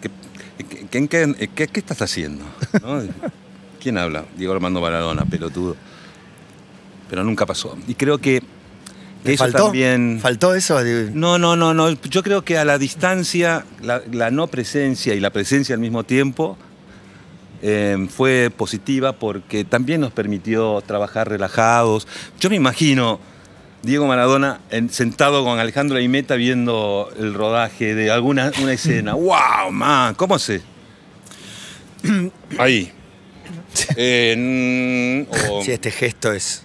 ¿qué, 0.02 0.10
qué- 0.89 1.08
qué- 1.08 1.50
qué- 1.56 1.67
qué 1.67 1.80
estás 1.80 2.02
haciendo? 2.02 2.45
¿No? 2.84 3.02
¿Quién 3.82 3.97
habla? 3.97 4.26
Diego 4.38 4.54
Armando 4.54 4.82
Maradona, 4.82 5.26
pelotudo. 5.26 5.76
Pero 7.10 7.24
nunca 7.24 7.46
pasó. 7.46 7.78
Y 7.88 7.96
creo 7.96 8.17
que, 8.17 8.41
que 8.41 9.28
¿le 9.30 9.34
eso 9.34 9.43
faltó? 9.46 9.63
también... 9.65 10.20
¿Faltó 10.22 10.54
eso? 10.54 10.80
No, 11.13 11.38
no, 11.38 11.56
no, 11.56 11.74
no. 11.74 11.91
Yo 11.91 12.24
creo 12.24 12.43
que 12.43 12.58
a 12.58 12.65
la 12.65 12.78
distancia, 12.78 13.65
la, 13.82 14.02
la 14.12 14.30
no 14.32 14.48
presencia 14.48 15.13
y 15.15 15.20
la 15.20 15.30
presencia 15.32 15.74
al 15.76 15.82
mismo 15.82 16.04
tiempo 16.04 16.58
eh, 17.62 18.08
fue 18.10 18.52
positiva 18.56 19.13
porque 19.13 19.63
también 19.63 20.02
nos 20.02 20.12
permitió 20.12 20.82
trabajar 20.86 21.30
relajados. 21.30 22.08
Yo 22.39 22.50
me 22.50 22.56
imagino 22.58 23.20
Diego 23.84 24.06
Maradona 24.06 24.60
en- 24.70 24.89
sentado 24.89 25.43
con 25.46 25.60
Alejandro 25.60 25.98
Aimeta 25.98 26.36
viendo 26.36 27.10
el 27.17 27.34
rodaje 27.34 27.96
de 27.96 28.12
alguna 28.12 28.52
una 28.62 28.74
escena. 28.74 29.15
¡Wow, 29.15 29.72
man! 29.72 30.13
¿Cómo 30.15 30.38
se? 30.39 30.62
Ahí. 32.60 32.91
Eh, 33.96 35.26
mm, 35.28 35.52
o- 35.52 35.63
Sí, 35.63 35.72
este 35.72 35.91
gesto 35.91 36.32
es... 36.34 36.63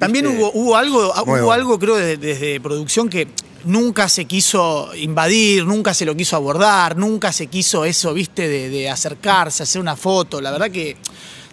También 0.00 0.26
hubo, 0.26 0.50
hubo 0.52 0.76
algo, 0.76 1.12
hubo 1.12 1.24
bueno. 1.24 1.52
algo 1.52 1.78
creo 1.78 1.96
de- 1.96 2.16
desde 2.16 2.60
producción 2.60 3.08
que 3.08 3.28
nunca 3.64 4.08
se 4.08 4.24
quiso 4.24 4.90
invadir, 4.96 5.64
nunca 5.66 5.94
se 5.94 6.04
lo 6.04 6.16
quiso 6.16 6.34
abordar, 6.34 6.96
nunca 6.96 7.32
se 7.32 7.46
quiso 7.46 7.84
eso, 7.84 8.12
viste, 8.14 8.48
de, 8.48 8.68
de 8.70 8.88
acercarse, 8.90 9.62
hacer 9.62 9.80
una 9.80 9.94
foto. 9.96 10.40
La 10.40 10.50
verdad 10.50 10.70
que 10.70 10.96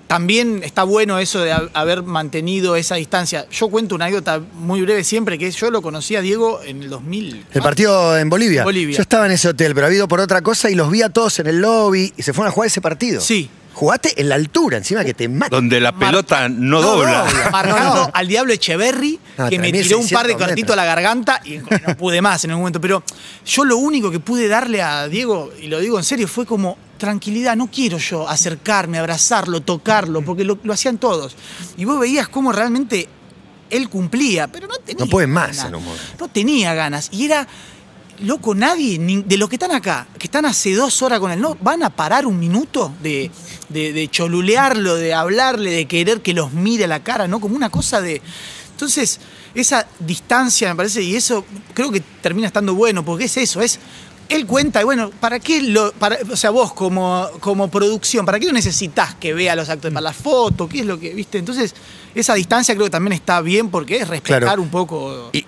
también 0.08 0.62
está 0.64 0.84
bueno 0.84 1.20
eso 1.20 1.42
de 1.42 1.52
ha- 1.52 1.70
haber 1.74 2.02
mantenido 2.04 2.78
esa 2.78 2.96
distancia. 2.96 3.46
Yo 3.52 3.68
cuento 3.68 3.94
una 3.96 4.06
anécdota 4.06 4.40
muy 4.54 4.82
breve 4.82 5.04
siempre, 5.04 5.38
que 5.38 5.52
yo 5.52 5.70
lo 5.70 5.82
conocí 5.82 6.16
a 6.16 6.22
Diego 6.22 6.62
en 6.66 6.82
el 6.84 6.90
2000. 6.90 7.46
El 7.54 7.62
partido 7.62 8.18
en 8.18 8.30
Bolivia. 8.30 8.64
Bolivia. 8.64 8.96
Yo 8.96 9.02
estaba 9.02 9.26
en 9.26 9.34
ese 9.34 9.50
hotel, 9.50 9.74
pero 9.76 9.88
había 9.88 9.98
ido 9.98 10.08
por 10.08 10.22
otra 10.22 10.42
cosa 10.42 10.70
y 10.70 10.76
los 10.76 10.90
vi 10.90 11.02
a 11.02 11.10
todos 11.10 11.40
en 11.40 11.48
el 11.48 11.60
lobby 11.60 12.14
y 12.16 12.24
se 12.24 12.32
fueron 12.32 12.52
a 12.52 12.54
jugar 12.54 12.68
ese 12.68 12.80
partido. 12.80 13.20
Sí. 13.20 13.50
Jugaste 13.78 14.20
en 14.20 14.28
la 14.30 14.34
altura, 14.36 14.78
encima 14.78 15.06
que 15.06 15.14
te 15.14 15.30
mata. 15.30 15.56
donde 15.56 15.80
la 15.80 15.92
pelota 15.92 16.50
no, 16.50 16.82
No 16.82 16.82
dobla. 16.82 17.26
no. 17.68 18.10
al 18.12 18.28
Diablo 18.28 18.52
Echeverry, 18.52 19.20
que 19.50 19.60
me 19.60 19.72
tiró 19.72 20.00
un 20.00 20.10
par 20.10 20.26
de 20.26 20.34
3.600 20.36 20.38
cortitos 20.48 20.74
a 20.74 20.76
la 20.78 20.86
garganta 20.86 21.40
y 21.46 21.58
no 21.60 21.96
pude 21.96 22.20
más 22.20 22.44
en 22.44 22.54
un 22.54 22.58
momento. 22.60 22.82
Pero 22.82 23.04
yo 23.46 23.66
lo 23.66 23.78
único 23.78 24.10
que 24.10 24.20
pude 24.20 24.48
darle 24.48 24.82
a 24.82 25.08
Diego, 25.08 25.52
y 25.62 25.68
lo 25.68 25.80
digo 25.80 26.00
en 26.00 26.04
serio, 26.04 26.28
fue 26.28 26.48
como 26.48 26.76
tranquilidad. 26.98 27.56
No 27.56 27.70
quiero 27.72 28.00
yo 28.00 28.28
acercarme, 28.28 28.98
abrazarlo, 28.98 29.62
tocarlo, 29.62 30.24
porque 30.24 30.44
lo, 30.44 30.58
lo 30.64 30.74
hacían 30.74 30.98
todos. 30.98 31.36
Y 31.78 31.86
vos 31.86 32.00
veías 32.00 32.28
cómo 32.30 32.52
realmente 32.52 33.08
él 33.70 33.90
cumplía, 33.90 34.48
pero 34.48 34.66
no 34.68 34.78
tenía 34.80 35.06
No 35.06 35.12
puede 35.12 35.28
más 35.28 35.50
ganas. 35.58 35.66
en 35.66 35.76
un 35.76 35.86
modo. 35.86 35.98
No 36.20 36.28
tenía 36.30 36.74
ganas. 36.74 37.10
Y 37.12 37.26
era. 37.26 37.48
Loco, 38.20 38.56
nadie, 38.56 38.98
ni- 38.98 39.22
de 39.22 39.38
los 39.38 39.48
que 39.48 39.56
están 39.58 39.72
acá, 39.72 40.08
que 40.18 40.26
están 40.26 40.46
hace 40.46 40.74
dos 40.74 41.02
horas 41.04 41.20
con 41.20 41.32
él, 41.32 41.40
¿no? 41.40 41.56
¿Van 41.62 41.84
a 41.84 41.92
parar 41.92 42.26
un 42.26 42.40
minuto 42.40 42.92
de, 43.04 43.30
de, 43.70 43.94
de 43.94 44.08
cholulearlo, 44.08 44.96
de 44.96 45.14
hablarle, 45.14 45.70
de 45.72 45.86
querer 45.86 46.22
que 46.22 46.34
los 46.34 46.52
mire 46.52 46.86
a 46.86 46.88
la 46.88 47.04
cara, 47.04 47.28
¿no? 47.28 47.40
Como 47.40 47.56
una 47.56 47.70
cosa 47.70 48.02
de. 48.02 48.22
Entonces, 48.72 49.20
esa 49.54 49.86
distancia 50.00 50.70
me 50.70 50.76
parece, 50.76 51.02
y 51.04 51.16
eso 51.16 51.46
creo 51.76 51.92
que 51.92 52.00
termina 52.00 52.48
estando 52.48 52.74
bueno, 52.74 53.06
porque 53.06 53.26
es 53.26 53.38
eso, 53.38 53.62
es. 53.62 53.80
Él 54.30 54.46
cuenta, 54.46 54.82
y 54.82 54.84
bueno, 54.84 55.10
¿para 55.22 55.40
qué 55.40 55.62
lo.? 55.62 55.92
Para, 55.94 56.18
o 56.30 56.36
sea, 56.36 56.50
vos 56.50 56.74
como, 56.74 57.28
como 57.40 57.70
producción, 57.70 58.26
¿para 58.26 58.40
qué 58.40 58.48
lo 58.48 58.52
necesitas 58.52 59.16
que 59.16 59.34
vea 59.34 59.56
los 59.56 59.70
actores? 59.70 59.94
¿Para 59.94 60.04
la 60.04 60.14
foto? 60.14 60.68
¿Qué 60.68 60.80
es 60.82 60.86
lo 60.86 61.00
que.? 61.00 61.14
¿Viste? 61.14 61.38
Entonces, 61.38 61.74
esa 62.14 62.34
distancia 62.34 62.74
creo 62.74 62.88
que 62.88 62.92
también 62.92 63.14
está 63.14 63.40
bien 63.42 63.70
porque 63.70 63.98
es 63.98 64.08
respetar 64.08 64.42
Claro. 64.42 64.62
un 64.64 64.70
poco 64.70 65.30
Y- 65.32 65.46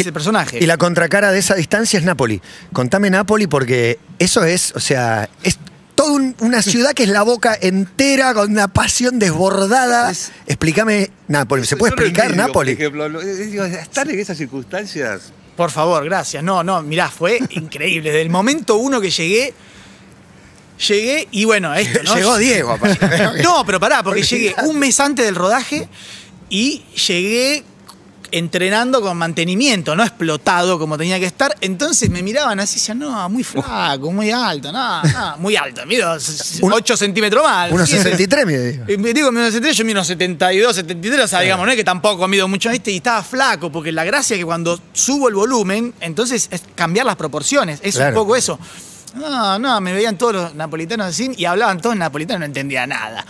ese 0.00 0.12
personaje. 0.12 0.58
Y 0.60 0.66
la 0.66 0.76
contracara 0.76 1.32
de 1.32 1.38
esa 1.38 1.54
distancia 1.54 1.98
es 1.98 2.04
Nápoli. 2.04 2.40
Contame 2.72 3.10
Nápoli 3.10 3.46
porque 3.46 3.98
eso 4.18 4.44
es, 4.44 4.72
o 4.76 4.80
sea, 4.80 5.28
es 5.42 5.58
toda 5.94 6.12
un- 6.12 6.36
una 6.40 6.60
ciudad 6.62 6.92
que 6.92 7.04
es 7.04 7.08
la 7.08 7.22
boca 7.22 7.56
entera 7.60 8.34
con 8.34 8.50
una 8.50 8.68
pasión 8.68 9.18
desbordada. 9.18 10.12
Explícame 10.46 11.10
Nápoli. 11.28 11.64
¿Se 11.66 11.76
puede 11.76 11.92
explicar 11.94 12.26
envidio, 12.26 12.46
Nápoli? 12.46 12.74
Por 12.74 12.80
ejemplo, 12.82 13.08
Lo- 13.08 13.20
digo, 13.20 13.64
estar 13.64 14.08
en 14.10 14.18
esas 14.18 14.36
circunstancias. 14.36 15.32
Por 15.56 15.70
favor, 15.70 16.04
gracias. 16.04 16.42
No, 16.44 16.62
no, 16.62 16.82
mirá, 16.82 17.08
fue 17.10 17.38
increíble. 17.50 18.10
Desde 18.10 18.22
el 18.22 18.28
momento 18.30 18.76
uno 18.76 19.00
que 19.00 19.10
llegué, 19.10 19.54
llegué 20.86 21.28
y 21.30 21.44
bueno, 21.44 21.74
esto, 21.74 22.00
¿no? 22.04 22.14
Llegó 22.14 22.36
Diego. 22.36 22.78
No, 23.42 23.64
pero 23.64 23.80
pará, 23.80 24.02
porque 24.02 24.22
llegué 24.22 24.54
un 24.64 24.78
mes 24.78 25.00
antes 25.00 25.24
del 25.24 25.34
rodaje 25.34 25.88
y 26.50 26.84
llegué 27.08 27.64
entrenando 28.30 29.00
con 29.00 29.16
mantenimiento, 29.16 29.94
no 29.96 30.02
explotado 30.02 30.78
como 30.78 30.96
tenía 30.98 31.18
que 31.18 31.26
estar. 31.26 31.54
Entonces 31.60 32.10
me 32.10 32.22
miraban 32.22 32.60
así 32.60 32.76
y 32.76 32.80
decían, 32.80 32.98
no, 32.98 33.28
muy 33.28 33.44
flaco, 33.44 34.10
muy 34.12 34.30
alto, 34.30 34.72
no, 34.72 35.02
no, 35.02 35.36
muy 35.38 35.56
alto, 35.56 35.84
mido 35.86 36.16
Un- 36.62 36.72
8 36.72 36.96
centímetros 36.96 37.42
más. 37.44 37.70
Unos 37.72 37.88
siete. 37.88 38.04
63, 38.04 38.46
me 38.46 38.58
digo. 38.58 38.84
Eh, 38.88 38.98
me 38.98 39.12
Digo, 39.14 39.30
mido 39.32 39.44
73, 39.46 39.76
yo 39.76 39.84
mido 39.84 39.94
unos 39.98 40.06
72, 40.06 40.76
73, 40.76 41.24
o 41.24 41.28
sea, 41.28 41.40
digamos, 41.40 41.64
no 41.66 41.72
es 41.72 41.76
que 41.76 41.84
tampoco 41.84 42.26
mido 42.28 42.46
mucho, 42.48 42.70
¿viste? 42.70 42.90
Y 42.90 42.96
estaba 42.96 43.22
flaco, 43.22 43.70
porque 43.72 43.92
la 43.92 44.04
gracia 44.04 44.34
es 44.34 44.40
que 44.40 44.44
cuando 44.46 44.78
subo 44.92 45.28
el 45.28 45.34
volumen, 45.34 45.94
entonces 46.00 46.48
es 46.50 46.62
cambiar 46.74 47.06
las 47.06 47.16
proporciones, 47.16 47.80
es 47.82 47.94
Claro. 47.96 48.10
un 48.10 48.14
poco 48.24 48.36
eso. 48.36 48.58
No, 49.16 49.58
no, 49.58 49.80
me 49.80 49.92
veían 49.92 50.16
todos 50.18 50.34
los 50.34 50.54
napolitanos 50.54 51.06
así 51.06 51.30
y 51.36 51.44
hablaban 51.44 51.80
todos 51.80 51.94
en 51.94 52.00
napolitano, 52.00 52.40
no 52.40 52.44
entendía 52.46 52.86
nada. 52.86 53.24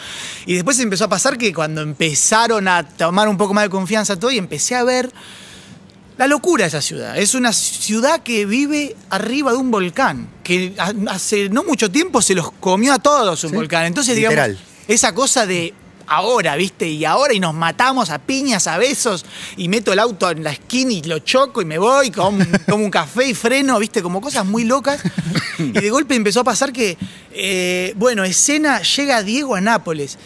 Y 0.47 0.55
después 0.55 0.79
empezó 0.81 1.05
a 1.05 1.09
pasar 1.09 1.39
que 1.39 1.53
cuando 1.55 1.81
empezaron 1.83 2.67
a 2.69 2.87
tomar 2.87 3.29
un 3.29 3.37
poco 3.37 3.55
más 3.55 3.65
de 3.65 3.71
confianza 3.71 4.17
todo 4.19 4.31
y 4.31 4.39
empecé 4.39 4.75
a 4.75 4.85
ver 4.85 5.11
la 6.19 6.27
locura 6.27 6.65
de 6.65 6.69
esa 6.69 6.81
ciudad. 6.81 7.17
Es 7.19 7.35
una 7.35 7.53
ciudad 7.53 8.23
que 8.23 8.47
vive 8.47 8.97
arriba 9.11 9.53
de 9.53 9.59
un 9.59 9.71
volcán, 9.71 10.29
que 10.43 10.75
ha- 10.79 10.93
hace 11.11 11.49
no 11.51 11.63
mucho 11.63 11.91
tiempo 11.91 12.23
se 12.23 12.35
los 12.35 12.51
comió 12.53 12.95
a 12.95 12.99
todos 12.99 13.45
un 13.45 13.51
Sí, 13.51 13.57
volcán. 13.57 13.85
Entonces, 13.85 14.17
literal. 14.17 14.53
digamos, 14.53 14.73
esa 14.89 15.15
cosa 15.15 15.45
de 15.47 15.75
ahora, 16.07 16.57
¿viste? 16.57 16.89
Y 16.89 17.05
ahora 17.05 17.35
y 17.35 17.41
nos 17.41 17.55
matamos 17.55 18.11
a 18.11 18.19
piñas, 18.19 18.67
a 18.67 18.79
besos, 18.79 19.25
y 19.57 19.69
meto 19.69 19.93
el 19.93 19.99
auto 19.99 20.31
en 20.31 20.45
la 20.45 20.53
esquina 20.53 20.93
y 20.93 21.03
lo 21.03 21.19
choco 21.21 21.63
y 21.63 21.65
me 21.65 21.79
voy, 21.79 22.11
como, 22.11 22.39
como 22.69 22.85
un 22.85 22.91
café 22.91 23.29
y 23.29 23.35
freno, 23.35 23.79
¿viste? 23.79 24.03
Como 24.03 24.21
cosas 24.21 24.45
muy 24.47 24.65
locas. 24.65 25.01
Y 25.59 25.73
de 25.73 25.91
golpe 25.91 26.15
empezó 26.15 26.41
a 26.41 26.45
pasar 26.45 26.73
que, 26.73 26.97
eh, 27.33 27.93
bueno, 27.97 28.25
escena, 28.25 28.81
llega 28.83 29.23
Diego 29.23 29.55
a 29.55 29.61
Nápoles. 29.61 30.19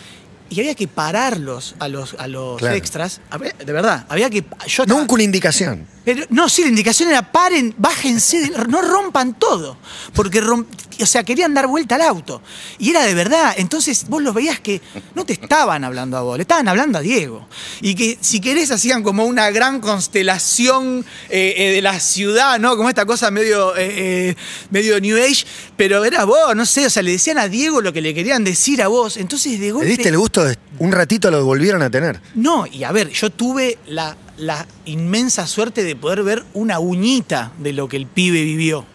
Y 0.52 0.58
había 0.58 0.74
que 0.74 0.88
pararlos 0.88 1.76
a 1.78 1.86
los, 1.86 2.14
a 2.18 2.26
los 2.26 2.58
Claro. 2.58 2.74
extras. 2.74 3.20
De 3.64 3.72
verdad, 3.72 4.04
había 4.08 4.28
que. 4.28 4.42
Yo 4.66 4.82
estaba- 4.82 4.98
Nunca 5.00 5.14
una 5.14 5.22
indicación. 5.22 5.86
pero, 6.04 6.24
no, 6.30 6.48
sí, 6.48 6.62
la 6.62 6.70
indicación 6.70 7.08
era 7.08 7.30
paren, 7.30 7.72
bájense, 7.78 8.50
no 8.68 8.82
rompan 8.82 9.34
todo. 9.38 9.76
Porque, 10.12 10.42
rom- 10.42 10.66
o 11.02 11.06
sea, 11.06 11.22
querían 11.24 11.54
dar 11.54 11.66
vuelta 11.66 11.94
al 11.96 12.02
auto. 12.02 12.42
Y 12.78 12.90
era 12.90 13.04
de 13.04 13.14
verdad. 13.14 13.54
Entonces 13.56 14.06
vos 14.08 14.22
los 14.22 14.34
veías 14.34 14.60
que 14.60 14.80
no 15.14 15.24
te 15.24 15.32
estaban 15.34 15.84
hablando 15.84 16.16
a 16.16 16.22
vos, 16.22 16.36
le 16.36 16.42
estaban 16.42 16.68
hablando 16.68 16.98
a 16.98 17.00
Diego. 17.00 17.46
Y 17.80 17.94
que 17.94 18.18
si 18.20 18.40
querés 18.40 18.70
hacían 18.70 19.02
como 19.02 19.24
una 19.24 19.50
gran 19.50 19.80
constelación 19.80 21.04
eh, 21.28 21.54
eh, 21.56 21.72
de 21.72 21.82
la 21.82 21.98
ciudad, 22.00 22.58
¿no? 22.58 22.76
Como 22.76 22.88
esta 22.88 23.06
cosa 23.06 23.30
medio, 23.30 23.74
eh, 23.76 24.34
medio 24.70 25.00
New 25.00 25.16
Age. 25.16 25.44
Pero 25.76 26.04
era 26.04 26.24
vos, 26.24 26.54
no 26.54 26.66
sé, 26.66 26.86
o 26.86 26.90
sea, 26.90 27.02
le 27.02 27.12
decían 27.12 27.38
a 27.38 27.48
Diego 27.48 27.80
lo 27.80 27.92
que 27.92 28.00
le 28.00 28.14
querían 28.14 28.44
decir 28.44 28.82
a 28.82 28.88
vos. 28.88 29.16
Entonces 29.16 29.52
de 29.58 29.66
¿Le 29.66 29.72
golpe. 29.72 29.88
diste 29.88 30.08
el 30.08 30.18
gusto? 30.18 30.44
de- 30.44 30.58
un 30.78 30.92
ratito 30.92 31.30
lo 31.30 31.44
volvieron 31.44 31.82
a 31.82 31.90
tener. 31.90 32.20
No, 32.34 32.66
y 32.66 32.84
a 32.84 32.92
ver, 32.92 33.10
yo 33.10 33.28
tuve 33.30 33.78
la, 33.86 34.16
la 34.38 34.66
inmensa 34.86 35.46
suerte 35.46 35.82
de 35.84 35.94
poder 35.96 36.22
ver 36.22 36.44
una 36.54 36.78
uñita 36.78 37.52
de 37.58 37.72
lo 37.72 37.88
que 37.88 37.96
el 37.96 38.06
pibe 38.06 38.42
vivió. 38.44 38.86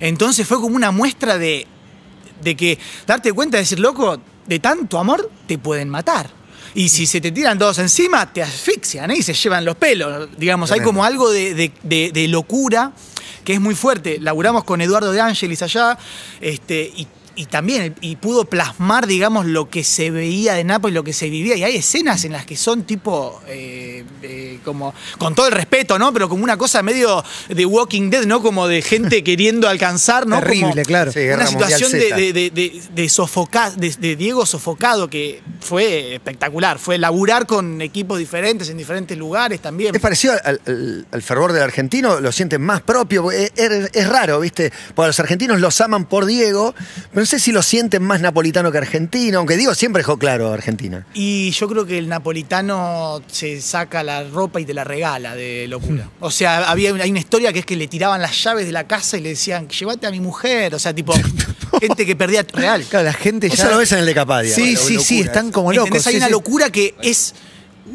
Entonces 0.00 0.46
fue 0.46 0.60
como 0.60 0.76
una 0.76 0.90
muestra 0.90 1.38
de, 1.38 1.66
de 2.42 2.56
que 2.56 2.78
darte 3.06 3.32
cuenta 3.32 3.56
de 3.56 3.62
decir, 3.62 3.78
loco, 3.80 4.20
de 4.46 4.58
tanto 4.58 4.98
amor 4.98 5.30
te 5.46 5.58
pueden 5.58 5.88
matar. 5.88 6.30
Y 6.74 6.90
si 6.90 7.06
se 7.06 7.20
te 7.20 7.32
tiran 7.32 7.58
todos 7.58 7.78
encima, 7.78 8.30
te 8.32 8.42
asfixian 8.42 9.10
¿eh? 9.10 9.16
y 9.18 9.22
se 9.22 9.32
llevan 9.34 9.64
los 9.64 9.76
pelos. 9.76 10.28
Digamos, 10.36 10.70
hay 10.70 10.80
como 10.80 11.04
algo 11.04 11.30
de, 11.30 11.54
de- 11.54 11.72
de- 11.82 12.10
de 12.12 12.28
locura 12.28 12.92
que 13.44 13.54
es 13.54 13.60
muy 13.60 13.74
fuerte. 13.74 14.18
Laburamos 14.20 14.64
con 14.64 14.80
Eduardo 14.82 15.10
de 15.10 15.20
Ángelis 15.20 15.62
allá, 15.62 15.98
este, 16.40 16.92
y, 16.94 17.06
y 17.38 17.46
también 17.46 17.94
y 18.00 18.16
pudo 18.16 18.44
plasmar, 18.46 19.06
digamos, 19.06 19.46
lo 19.46 19.70
que 19.70 19.84
se 19.84 20.10
veía 20.10 20.54
de 20.54 20.64
Nápoles, 20.64 20.94
lo 20.94 21.04
que 21.04 21.12
se 21.12 21.30
vivía. 21.30 21.54
Y 21.56 21.62
hay 21.62 21.76
escenas 21.76 22.24
en 22.24 22.32
las 22.32 22.44
que 22.44 22.56
son 22.56 22.82
tipo, 22.82 23.40
eh, 23.46 24.04
eh, 24.22 24.58
como, 24.64 24.92
con 25.18 25.34
todo 25.36 25.46
el 25.46 25.52
respeto, 25.52 25.98
¿no? 26.00 26.12
Pero 26.12 26.28
como 26.28 26.42
una 26.42 26.56
cosa 26.56 26.82
medio 26.82 27.24
de 27.48 27.64
Walking 27.64 28.10
Dead, 28.10 28.24
¿no? 28.26 28.42
Como 28.42 28.66
de 28.66 28.82
gente 28.82 29.22
queriendo 29.24 29.68
alcanzar, 29.68 30.26
¿no? 30.26 30.40
Terrible, 30.40 30.70
Como 30.72 30.82
claro. 30.84 31.12
Sí, 31.12 31.20
Una 31.28 31.46
situación 31.46 31.92
de, 31.92 32.12
de, 32.32 32.32
de, 32.50 32.82
de- 32.92 33.08
sofoca- 33.08 33.70
Diego 34.16 34.44
sofocado 34.44 35.08
que 35.08 35.40
fue 35.60 36.14
espectacular. 36.14 36.78
Fue 36.78 36.98
laburar 36.98 37.46
con 37.46 37.80
equipos 37.80 38.18
diferentes 38.18 38.68
en 38.68 38.76
diferentes 38.76 39.16
lugares 39.16 39.60
también. 39.60 39.94
Es 39.94 40.00
parecido 40.00 40.34
al, 40.44 40.60
al- 40.66 41.06
al 41.12 41.22
fervor 41.22 41.52
del 41.52 41.62
argentino, 41.62 42.20
lo 42.20 42.32
sienten 42.32 42.62
más 42.62 42.82
propio. 42.82 43.30
Es, 43.30 43.52
es- 43.56 43.90
es 43.94 44.08
raro, 44.08 44.40
¿viste? 44.40 44.72
Porque 44.94 45.06
los 45.08 45.20
argentinos 45.20 45.60
los 45.60 45.80
aman 45.80 46.04
por 46.06 46.26
Diego, 46.26 46.74
pero 47.12 47.24
sé 47.28 47.38
si 47.38 47.52
lo 47.52 47.62
sienten 47.62 48.02
más 48.02 48.20
napolitano 48.22 48.72
que 48.72 48.78
argentino, 48.78 49.38
aunque 49.38 49.56
Diego 49.56 49.74
siempre 49.74 50.00
dejó 50.00 50.18
claro 50.18 50.48
a 50.48 50.54
Argentina. 50.54 51.06
Y 51.12 51.50
yo 51.50 51.68
creo 51.68 51.84
que 51.84 51.98
el 51.98 52.08
napolitano 52.08 53.22
se 53.30 53.60
saca 53.60 54.02
la 54.02 54.24
ropa 54.24 54.60
y 54.60 54.64
te 54.64 54.72
la 54.72 54.82
regala 54.82 55.34
de 55.34 55.68
locura. 55.68 56.08
O 56.20 56.30
sea, 56.30 56.70
había 56.70 56.92
una, 56.92 57.04
hay 57.04 57.10
una 57.10 57.20
historia 57.20 57.52
que 57.52 57.60
es 57.60 57.66
que 57.66 57.76
le 57.76 57.86
tiraban 57.86 58.22
las 58.22 58.42
llaves 58.42 58.64
de 58.64 58.72
la 58.72 58.86
casa 58.86 59.18
y 59.18 59.20
le 59.20 59.30
decían, 59.30 59.68
llévate 59.68 60.06
a 60.06 60.10
mi 60.10 60.20
mujer. 60.20 60.74
O 60.74 60.78
sea, 60.78 60.94
tipo, 60.94 61.12
gente 61.80 62.06
que 62.06 62.16
perdía 62.16 62.44
real. 62.50 62.84
Claro, 62.88 63.04
la 63.04 63.12
gente 63.12 63.48
ya. 63.48 63.54
Eso 63.54 63.70
lo 63.70 63.76
ves 63.78 63.92
en 63.92 63.98
el 63.98 64.06
de 64.06 64.14
Capadia. 64.14 64.54
Sí, 64.54 64.74
sí, 64.76 64.94
locura 64.94 65.04
sí, 65.04 65.20
están 65.20 65.52
como 65.52 65.68
¿Me 65.68 65.76
locos. 65.76 65.88
entendés? 65.88 66.06
Hay 66.06 66.12
sí, 66.14 66.16
una 66.16 66.26
sí. 66.26 66.32
locura 66.32 66.70
que 66.70 66.94
es 67.02 67.34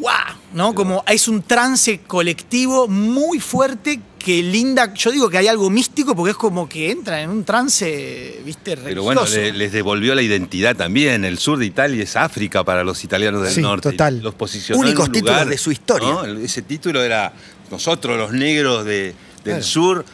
¡guau! 0.04 0.36
¿no? 0.52 0.74
Como 0.74 1.02
es 1.08 1.28
un 1.28 1.42
trance 1.42 2.00
colectivo 2.06 2.88
muy 2.88 3.40
fuerte 3.40 4.00
que 4.18 4.42
linda. 4.42 4.92
Yo 4.94 5.10
digo 5.10 5.28
que 5.30 5.38
hay 5.38 5.48
algo 5.48 5.70
místico 5.70 6.14
porque 6.14 6.32
es 6.32 6.36
como 6.36 6.68
que 6.68 6.90
entran 6.90 7.20
en 7.20 7.30
un 7.30 7.44
trance, 7.44 8.40
¿viste? 8.44 8.76
Pero 8.76 9.02
bueno, 9.02 9.24
le- 9.26 9.52
les 9.52 9.72
devolvió 9.72 10.14
la 10.14 10.22
identidad 10.22 10.76
también. 10.76 11.24
El 11.24 11.38
sur 11.38 11.58
de 11.58 11.66
Italia 11.66 12.02
es 12.02 12.16
África 12.16 12.62
para 12.64 12.84
los 12.84 13.02
italianos 13.02 13.42
del 13.42 13.52
Sí, 13.52 13.60
norte. 13.62 13.90
total. 13.92 14.20
Los 14.22 14.34
posicionó 14.34 14.80
Únicos 14.80 15.06
en 15.06 15.08
un 15.10 15.12
títulos 15.12 15.34
lugar, 15.36 15.48
de 15.48 15.58
su 15.58 15.72
historia. 15.72 16.16
Ese 16.42 16.60
título 16.62 17.02
era 17.02 17.32
nosotros, 17.70 18.16
los 18.18 18.32
negros 18.32 18.84
de- 18.84 19.14
del 19.44 19.54
Claro. 19.54 19.62
sur, 19.62 20.04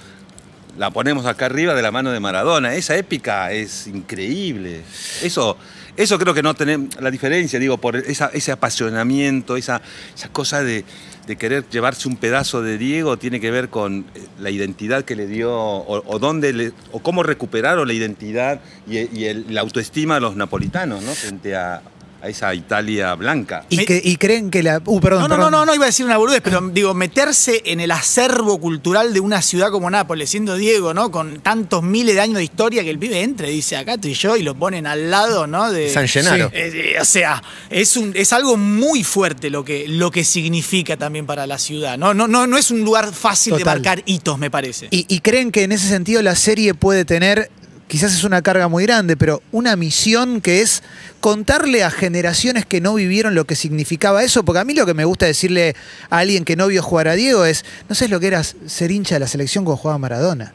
la 0.79 0.91
ponemos 0.91 1.27
acá 1.27 1.47
arriba 1.47 1.75
de 1.75 1.83
la 1.83 1.91
mano 1.91 2.11
de 2.11 2.21
Maradona. 2.21 2.75
Esa 2.75 2.97
épica 2.97 3.53
es 3.53 3.87
increíble. 3.89 4.83
Eso, 5.23 5.57
eso 5.97 6.19
creo 6.19 6.35
que 6.35 6.43
no 6.43 6.55
tenemos 6.55 6.89
la 7.01 7.11
diferencia, 7.11 7.59
digo, 7.59 7.79
por 7.79 7.97
esa- 7.97 8.31
ese 8.33 8.53
apasionamiento, 8.53 9.57
esa, 9.57 9.81
esa 10.17 10.29
cosa 10.29 10.63
de, 10.63 10.85
de 11.27 11.37
querer 11.37 11.65
llevarse 11.71 12.09
un 12.09 12.17
pedazo 12.17 12.63
de 12.63 12.79
Diego 12.79 13.17
tiene 13.19 13.41
que 13.41 13.51
ver 13.51 13.69
con 13.69 14.07
eh, 14.15 14.27
la 14.39 14.51
identidad 14.51 15.05
que 15.05 15.17
le 15.17 15.27
dio 15.27 15.53
o, 15.55 16.19
dónde 16.19 16.53
le- 16.53 16.73
o 16.93 17.01
cómo 17.01 17.23
recuperaron 17.23 17.87
la 17.87 17.95
identidad 17.95 18.61
y, 18.87 18.99
y 19.19 19.25
el- 19.27 19.47
la 19.55 19.61
autoestima 19.61 20.15
de 20.15 20.21
los 20.23 20.37
napolitanos, 20.37 21.03
¿no? 21.03 21.13
Frente 21.15 21.55
a, 21.57 21.83
a 22.23 22.29
esa 22.29 22.55
Italia 22.55 23.15
blanca. 23.15 23.65
Y, 23.69 23.85
que- 23.85 24.01
y 24.05 24.17
creen 24.17 24.51
que 24.51 24.63
la. 24.63 24.81
Uh, 24.85 25.01
perdón. 25.01 25.23
No, 25.23 25.29
no, 25.29 25.35
perdón. 25.37 25.53
no, 25.53 25.59
no, 25.61 25.67
no 25.67 25.75
iba 25.75 25.85
a 25.85 25.87
decir 25.87 26.05
una 26.07 26.17
boludez, 26.17 26.41
pero 26.43 26.61
digo, 26.61 26.95
meterse 26.95 27.63
en 27.65 27.81
el 27.81 27.91
acervo 27.91 28.59
cultural 28.61 29.13
de 29.15 29.21
una 29.21 29.43
ciudad 29.43 29.71
como 29.71 29.91
Nápoles, 29.91 30.31
siendo 30.31 30.57
Diego, 30.57 30.95
¿no? 30.95 31.11
Con 31.11 31.41
tantos 31.41 31.83
miles 31.83 32.15
de 32.15 32.21
años 32.21 32.37
de 32.37 32.45
historia 32.45 32.83
que 32.83 32.91
el 32.91 32.99
pibe 32.99 33.23
entra 33.23 33.49
y 33.49 33.55
dice, 33.55 33.77
acá 33.77 33.95
estoy 33.95 34.15
yo, 34.15 34.37
y 34.37 34.43
lo 34.43 34.55
ponen 34.55 34.87
al 34.87 35.11
lado, 35.11 35.47
¿no? 35.47 35.71
De, 35.73 35.89
San 35.91 36.09
Gennaro. 36.09 36.51
Eh, 36.53 36.95
eh, 36.95 37.01
o 37.01 37.05
sea, 37.05 37.43
es, 37.71 37.97
un, 37.97 38.13
es 38.15 38.33
algo 38.33 38.57
muy 38.57 39.05
fuerte 39.05 39.51
lo 39.51 39.65
que, 39.65 39.87
lo 39.89 40.11
que 40.11 40.25
significa 40.25 40.97
también 40.97 41.27
para 41.27 41.47
la 41.47 41.59
ciudad, 41.59 41.97
¿no? 41.99 42.15
No, 42.15 42.29
no, 42.29 42.47
no 42.47 42.59
es 42.59 42.71
un 42.71 42.81
lugar 42.83 43.13
fácil 43.13 43.57
de 43.57 43.65
marcar 43.65 44.03
hitos, 44.07 44.39
me 44.39 44.51
parece. 44.51 44.89
Y, 44.91 45.07
y 45.09 45.21
creen 45.21 45.51
que 45.53 45.63
en 45.63 45.73
ese 45.73 45.89
sentido 45.89 46.23
la 46.23 46.35
serie 46.35 46.75
puede 46.75 47.05
tener, 47.05 47.51
quizás 47.91 48.15
es 48.15 48.23
una 48.23 48.41
carga 48.41 48.69
muy 48.69 48.85
grande, 48.85 49.17
pero 49.17 49.43
una 49.51 49.75
misión 49.75 50.41
que 50.41 50.63
es 50.63 50.85
contarle 51.19 51.83
a 51.83 51.91
generaciones 51.91 52.65
que 52.65 52.81
no 52.81 52.95
vivieron 52.95 53.35
lo 53.35 53.47
que 53.47 53.57
significaba 53.57 54.23
eso, 54.23 54.45
porque 54.45 54.61
a 54.61 54.65
mí 54.65 54.75
lo 54.75 54.87
que 54.87 54.95
me 54.95 55.05
gusta 55.05 55.27
decirle 55.27 55.75
a 56.09 56.19
alguien 56.19 56.45
que 56.45 56.55
no 56.55 56.69
vio 56.69 56.85
jugar 56.85 57.09
a 57.09 57.15
Diego 57.15 57.45
es, 57.45 57.65
no 57.89 57.97
sabes 57.97 58.13
lo 58.13 58.21
que 58.21 58.29
era 58.29 58.45
ser 58.45 58.93
hincha 58.93 59.17
de 59.17 59.19
la 59.19 59.27
selección 59.27 59.65
cuando 59.65 59.83
jugaba 59.83 59.99
Maradona. 59.99 60.55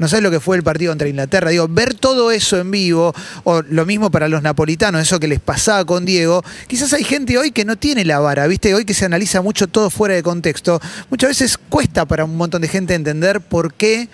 No 0.00 0.08
sabes 0.08 0.24
lo 0.24 0.32
que 0.32 0.40
fue 0.40 0.56
el 0.56 0.64
partido 0.64 0.90
contra 0.90 1.06
Inglaterra. 1.06 1.50
Digo, 1.50 1.68
ver 1.68 1.94
todo 1.94 2.32
eso 2.32 2.58
en 2.58 2.72
vivo, 2.72 3.14
o 3.44 3.62
lo 3.62 3.86
mismo 3.86 4.10
para 4.10 4.26
los 4.26 4.42
napolitanos, 4.42 5.02
eso 5.02 5.20
que 5.20 5.28
les 5.28 5.38
pasaba 5.38 5.84
con 5.84 6.04
Diego. 6.04 6.42
Quizás 6.66 6.92
hay 6.94 7.04
gente 7.04 7.38
hoy 7.38 7.52
que 7.52 7.64
no 7.64 7.76
tiene 7.76 8.04
la 8.04 8.18
vara, 8.18 8.48
¿viste? 8.48 8.74
Hoy 8.74 8.84
que 8.84 8.94
se 8.94 9.04
analiza 9.04 9.40
mucho 9.40 9.68
todo 9.68 9.88
fuera 9.88 10.16
de 10.16 10.24
contexto. 10.24 10.80
Muchas 11.10 11.30
veces 11.30 11.56
cuesta 11.56 12.06
para 12.06 12.24
un 12.24 12.36
montón 12.36 12.62
de 12.62 12.66
gente 12.66 12.94
entender 12.94 13.40
por 13.40 13.72
qué 13.72 14.08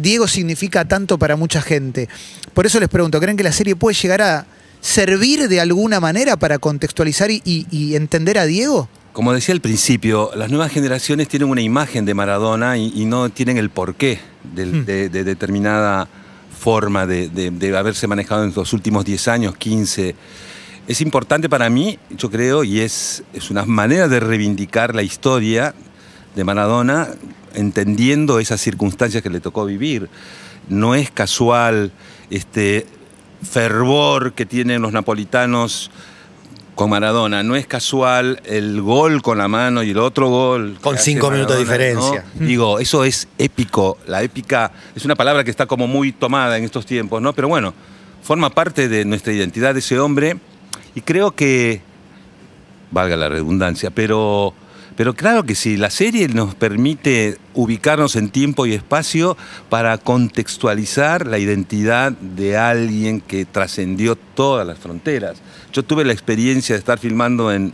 Diego 0.00 0.26
significa 0.28 0.84
tanto 0.86 1.18
para 1.18 1.36
mucha 1.36 1.60
gente. 1.62 2.08
Por 2.54 2.66
eso 2.66 2.80
les 2.80 2.88
pregunto, 2.88 3.20
¿creen 3.20 3.36
que 3.36 3.42
la 3.42 3.52
serie 3.52 3.76
puede 3.76 3.94
llegar 3.96 4.22
a 4.22 4.46
servir 4.80 5.48
de 5.48 5.60
alguna 5.60 6.00
manera 6.00 6.36
para 6.36 6.58
contextualizar 6.58 7.30
y, 7.30 7.42
y- 7.44 7.66
y 7.70 7.96
entender 7.96 8.38
a 8.38 8.46
Diego? 8.46 8.88
Como 9.12 9.32
decía 9.32 9.54
al 9.54 9.60
principio, 9.60 10.30
las 10.36 10.50
nuevas 10.50 10.70
generaciones 10.72 11.28
tienen 11.28 11.48
una 11.50 11.60
imagen 11.60 12.04
de 12.04 12.14
Maradona 12.14 12.78
y, 12.78 12.92
y 12.94 13.04
no 13.04 13.28
tienen 13.28 13.58
el 13.58 13.68
porqué 13.70 14.20
del- 14.54 14.86
de, 14.86 15.08
de 15.08 15.24
determinada 15.24 16.08
forma 16.58 17.06
de, 17.06 17.28
de- 17.28 17.50
de 17.50 17.76
haberse 17.76 18.06
manejado 18.06 18.44
en 18.44 18.52
los 18.54 18.72
últimos 18.72 19.04
10 19.04 19.28
años, 19.28 19.56
15. 19.56 20.14
Es 20.88 21.00
importante 21.00 21.48
para 21.48 21.68
mí, 21.70 21.98
yo 22.16 22.30
creo, 22.30 22.64
y 22.64 22.80
es, 22.80 23.22
es 23.32 23.50
una 23.50 23.64
manera 23.64 24.08
de 24.08 24.20
reivindicar 24.20 24.94
la 24.94 25.02
historia 25.02 25.74
de 26.34 26.44
Maradona, 26.44 27.08
entendiendo 27.54 28.38
esas 28.38 28.60
circunstancias 28.60 29.22
que 29.22 29.30
le 29.30 29.40
tocó 29.40 29.64
vivir. 29.64 30.08
No 30.68 30.94
es 30.94 31.10
casual 31.10 31.92
este 32.30 32.86
fervor 33.42 34.34
que 34.34 34.46
tienen 34.46 34.82
los 34.82 34.92
napolitanos 34.92 35.90
con 36.74 36.90
Maradona. 36.90 37.42
No 37.42 37.56
es 37.56 37.66
casual 37.66 38.40
el 38.44 38.80
gol 38.80 39.22
con 39.22 39.38
la 39.38 39.48
mano 39.48 39.82
y 39.82 39.90
el 39.90 39.98
otro 39.98 40.28
gol. 40.28 40.78
Con 40.80 40.96
cinco 40.96 41.30
minutos 41.30 41.56
de 41.56 41.60
diferencia. 41.60 42.24
¿no? 42.34 42.46
Digo, 42.46 42.78
eso 42.78 43.04
es 43.04 43.28
épico. 43.38 43.98
La 44.06 44.22
épica 44.22 44.72
es 44.94 45.04
una 45.04 45.14
palabra 45.14 45.44
que 45.44 45.50
está 45.50 45.66
como 45.66 45.86
muy 45.86 46.12
tomada 46.12 46.56
en 46.56 46.64
estos 46.64 46.86
tiempos, 46.86 47.20
¿no? 47.20 47.32
Pero 47.32 47.48
bueno, 47.48 47.74
forma 48.22 48.50
parte 48.50 48.88
de 48.88 49.04
nuestra 49.04 49.32
identidad 49.32 49.76
ese 49.76 49.98
hombre 49.98 50.38
y 50.94 51.02
creo 51.02 51.32
que, 51.32 51.82
valga 52.90 53.16
la 53.16 53.28
redundancia, 53.28 53.90
pero, 53.90 54.54
Pero 55.00 55.14
claro 55.14 55.44
que 55.44 55.54
sí, 55.54 55.78
la 55.78 55.88
serie 55.88 56.28
nos 56.28 56.54
permite 56.54 57.38
ubicarnos 57.54 58.16
en 58.16 58.28
tiempo 58.28 58.66
y 58.66 58.74
espacio 58.74 59.34
para 59.70 59.96
contextualizar 59.96 61.26
la 61.26 61.38
identidad 61.38 62.12
de 62.12 62.58
alguien 62.58 63.22
que 63.22 63.46
trascendió 63.46 64.14
todas 64.14 64.66
las 64.66 64.78
fronteras. 64.78 65.38
Yo 65.72 65.84
tuve 65.84 66.04
la 66.04 66.12
experiencia 66.12 66.74
de 66.74 66.80
estar 66.80 66.98
filmando 66.98 67.50
en, 67.50 67.72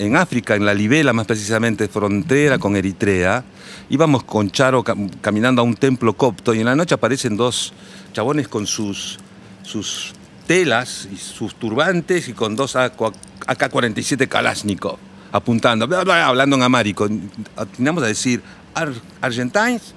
en 0.00 0.16
África, 0.16 0.56
en 0.56 0.64
la 0.64 0.74
Libela 0.74 1.12
más 1.12 1.28
precisamente, 1.28 1.86
frontera 1.86 2.58
con 2.58 2.74
Eritrea. 2.74 3.44
Íbamos 3.88 4.24
con 4.24 4.50
Charo 4.50 4.82
cam- 4.82 5.12
caminando 5.20 5.62
a 5.62 5.64
un 5.64 5.76
templo 5.76 6.14
copto 6.14 6.52
y 6.52 6.58
en 6.58 6.64
la 6.66 6.74
noche 6.74 6.96
aparecen 6.96 7.36
dos 7.36 7.74
chabones 8.12 8.48
con 8.48 8.66
sus, 8.66 9.20
sus 9.62 10.14
telas 10.48 11.08
y 11.12 11.16
sus 11.16 11.54
turbantes 11.54 12.26
y 12.26 12.32
con 12.32 12.56
dos 12.56 12.74
AK-47 12.74 14.26
Kalashnikov 14.26 15.05
apuntando, 15.32 15.86
bla, 15.86 16.04
bla, 16.04 16.26
hablando 16.26 16.56
en 16.56 16.62
amárico. 16.62 17.08
Atinamos 17.56 18.02
a 18.02 18.06
decir, 18.06 18.42
"Ar- 18.74 18.92
Argentines, 19.20 19.94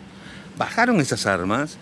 bajaron 0.58 1.00
esas 1.00 1.26
armas 1.26 1.78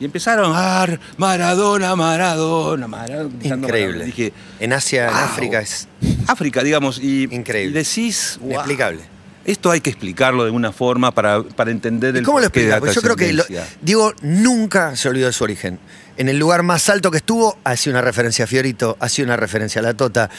y 0.00 0.04
empezaron, 0.04 0.52
Ar, 0.54 0.98
Maradona, 1.16 1.94
Maradona, 1.96 2.86
Maradona. 2.88 3.34
Increíble. 3.42 3.58
Maradona. 3.60 4.04
Dije, 4.04 4.32
En 4.60 4.72
Asia, 4.72 5.08
en. 5.08 5.14
África 5.14 5.60
es 5.60 5.88
África, 6.26 6.62
digamos, 6.62 6.98
y, 6.98 7.24
Increíble. 7.34 7.70
y 7.80 7.84
decís, 7.84 8.36
wow, 8.40 8.50
inexplicable. 8.50 9.00
Esto 9.44 9.70
hay 9.70 9.82
que 9.82 9.90
explicarlo 9.90 10.44
de 10.46 10.50
una 10.50 10.72
forma 10.72 11.10
para, 11.12 11.42
para 11.42 11.70
entender 11.70 12.14
¿Y 12.14 12.18
el 12.20 12.24
cómo 12.24 12.40
lo 12.40 12.44
porqué 12.46 12.60
de 12.60 12.66
explica? 12.70 12.76
la 12.76 12.80
Porque 12.80 12.94
yo 12.94 13.02
creo 13.02 13.16
que 13.16 13.32
lo-. 13.34 13.44
Diego 13.82 14.14
nunca 14.22 14.96
se 14.96 15.08
olvidó 15.08 15.26
de 15.26 15.34
su 15.34 15.44
origen. 15.44 15.78
En 16.16 16.28
el 16.28 16.38
lugar 16.38 16.62
más 16.62 16.88
alto 16.90 17.10
que 17.10 17.16
estuvo, 17.16 17.58
hacía 17.64 17.90
una 17.92 18.00
referencia 18.00 18.44
a 18.44 18.48
Fiorito, 18.48 18.96
hacía 19.00 19.24
una 19.24 19.36
referencia 19.36 19.80
a 19.80 19.82
la 19.82 19.94
Tota. 19.94 20.30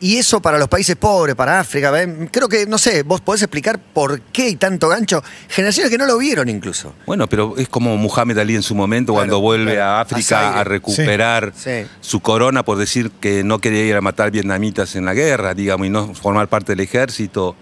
Y 0.00 0.16
eso 0.18 0.42
para 0.42 0.58
los 0.58 0.68
países 0.68 0.96
pobres, 0.96 1.34
para 1.34 1.60
África, 1.60 1.90
¿ven? 1.90 2.28
creo 2.30 2.46
que, 2.48 2.66
no 2.66 2.76
sé, 2.76 3.04
vos 3.04 3.22
podés 3.22 3.40
explicar 3.42 3.78
por 3.78 4.20
qué 4.20 4.42
hay 4.42 4.56
tanto 4.56 4.86
gancho. 4.88 5.22
Generaciones 5.48 5.90
que 5.90 5.96
no 5.96 6.04
lo 6.04 6.18
vieron 6.18 6.50
incluso. 6.50 6.94
Bueno, 7.06 7.26
pero 7.26 7.54
es 7.56 7.68
como 7.70 7.96
Muhammad 7.96 8.38
Ali 8.38 8.54
en 8.54 8.62
su 8.62 8.74
momento, 8.74 9.12
Claro, 9.14 9.20
cuando 9.20 9.40
vuelve 9.40 9.72
claro. 9.76 9.92
a 9.92 10.00
África 10.02 10.60
a 10.60 10.64
recuperar 10.64 11.52
Sí. 11.56 11.70
Sí. 11.82 11.86
su 12.02 12.20
corona 12.20 12.62
por 12.62 12.76
decir 12.76 13.10
que 13.20 13.42
no 13.44 13.60
quería 13.60 13.84
ir 13.86 13.96
a 13.96 14.02
matar 14.02 14.30
vietnamitas 14.30 14.94
en 14.94 15.06
la 15.06 15.14
guerra, 15.14 15.54
digamos, 15.54 15.86
y 15.86 15.90
no 15.90 16.14
formar 16.14 16.48
parte 16.48 16.72
del 16.72 16.80
ejército. 16.80 17.56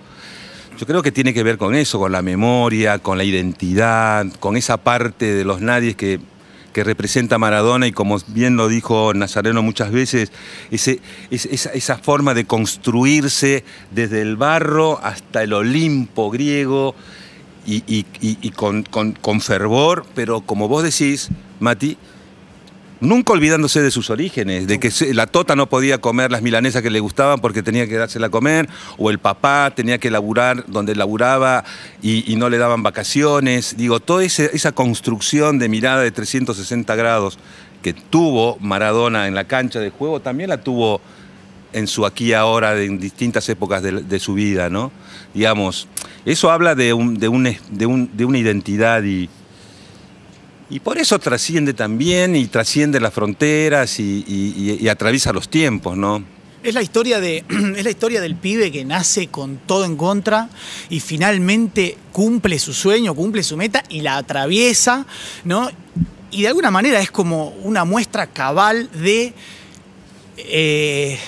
Yo 0.78 0.86
creo 0.86 1.00
que 1.02 1.12
tiene 1.12 1.32
que 1.32 1.42
ver 1.44 1.58
con 1.58 1.74
eso, 1.76 1.98
con 2.00 2.10
la 2.12 2.22
memoria, 2.22 2.98
con 2.98 3.16
la 3.18 3.24
identidad, 3.24 4.26
con 4.40 4.56
esa 4.56 4.76
parte 4.78 5.32
de 5.32 5.44
los 5.44 5.60
nadies 5.60 5.94
que, 5.96 6.20
que 6.76 6.84
representa 6.84 7.38
Maradona 7.38 7.86
y 7.86 7.92
como 7.92 8.18
bien 8.26 8.58
lo 8.58 8.68
dijo 8.68 9.14
Nazareno 9.14 9.62
muchas 9.62 9.90
veces, 9.92 10.30
ese, 10.70 11.00
es- 11.30 11.46
esa, 11.46 11.70
esa 11.70 11.96
forma 11.96 12.34
de 12.34 12.44
construirse 12.44 13.64
desde 13.92 14.20
el 14.20 14.36
barro 14.36 15.00
hasta 15.02 15.42
el 15.42 15.54
Olimpo 15.54 16.30
griego 16.30 16.94
y- 17.66 17.82
y 17.86 18.50
con, 18.50 18.82
con- 18.82 19.12
con 19.12 19.40
fervor, 19.40 20.04
pero 20.14 20.42
como 20.42 20.68
vos 20.68 20.82
decís, 20.82 21.30
Mati, 21.60 21.96
nunca 23.00 23.32
olvidándose 23.32 23.82
de 23.82 23.90
sus 23.90 24.10
orígenes, 24.10 24.66
de 24.66 24.78
que 24.80 24.90
la 25.14 25.26
tota 25.26 25.54
no 25.56 25.68
podía 25.68 25.98
comer 25.98 26.30
las 26.30 26.42
milanesas 26.42 26.82
que 26.82 26.90
le 26.90 27.00
gustaban 27.00 27.40
porque 27.40 27.62
tenía 27.62 27.86
que 27.86 27.96
dársela 27.96 28.28
a 28.28 28.30
comer, 28.30 28.68
o 28.98 29.10
el 29.10 29.18
papá 29.18 29.72
tenía 29.74 29.98
que 29.98 30.10
laburar 30.10 30.64
donde 30.66 30.94
laburaba 30.94 31.64
y, 32.02 32.34
no 32.36 32.48
le 32.48 32.58
daban 32.58 32.82
vacaciones. 32.82 33.76
Digo, 33.76 34.00
toda 34.00 34.24
esa 34.24 34.72
construcción 34.72 35.58
de 35.58 35.68
mirada 35.68 36.02
de 36.02 36.10
360 36.10 36.94
grados 36.96 37.38
que 37.82 37.92
tuvo 37.92 38.56
Maradona 38.60 39.26
en 39.28 39.34
la 39.34 39.44
cancha 39.44 39.78
de 39.80 39.90
juego, 39.90 40.20
también 40.20 40.50
la 40.50 40.58
tuvo 40.62 41.00
en 41.72 41.86
su 41.86 42.06
aquí 42.06 42.32
ahora, 42.32 42.80
en 42.80 42.98
distintas 42.98 43.48
épocas 43.48 43.82
de, 43.82 43.92
de 44.02 44.18
su 44.18 44.34
vida, 44.34 44.70
¿no? 44.70 44.90
Digamos, 45.34 45.86
eso 46.24 46.50
habla 46.50 46.74
de, 46.74 46.94
un- 46.94 47.18
de, 47.18 47.28
un 47.28 47.44
de 47.70 47.86
un- 47.86 48.10
de 48.16 48.24
una 48.24 48.38
identidad 48.38 49.02
y, 49.02 49.28
y 50.68 50.80
por 50.80 50.98
eso 50.98 51.18
trasciende 51.18 51.74
también 51.74 52.34
y 52.34 52.46
trasciende 52.46 53.00
las 53.00 53.14
fronteras 53.14 54.00
y, 54.00 54.88
atraviesa 54.88 55.32
los 55.32 55.48
tiempos, 55.48 55.96
¿no? 55.96 56.24
Es 56.62 56.74
la 56.74 56.82
historia 56.82 57.20
de 57.20 57.44
es 57.76 57.84
la 57.84 57.90
historia 57.90 58.20
del 58.20 58.34
pibe 58.34 58.72
que 58.72 58.84
nace 58.84 59.28
con 59.28 59.58
todo 59.58 59.84
en 59.84 59.96
contra 59.96 60.48
y 60.90 61.00
finalmente 61.00 61.96
cumple 62.12 62.58
su 62.58 62.72
sueño, 62.72 63.14
cumple 63.14 63.42
su 63.42 63.56
meta 63.56 63.84
y 63.88 64.00
la 64.00 64.16
atraviesa, 64.16 65.06
¿no? 65.44 65.70
Y 66.32 66.42
de 66.42 66.48
alguna 66.48 66.72
manera 66.72 67.00
es 67.00 67.10
como 67.10 67.50
una 67.62 67.84
muestra 67.84 68.26
cabal 68.26 68.90
de 68.92 69.32
eh, 70.38 71.18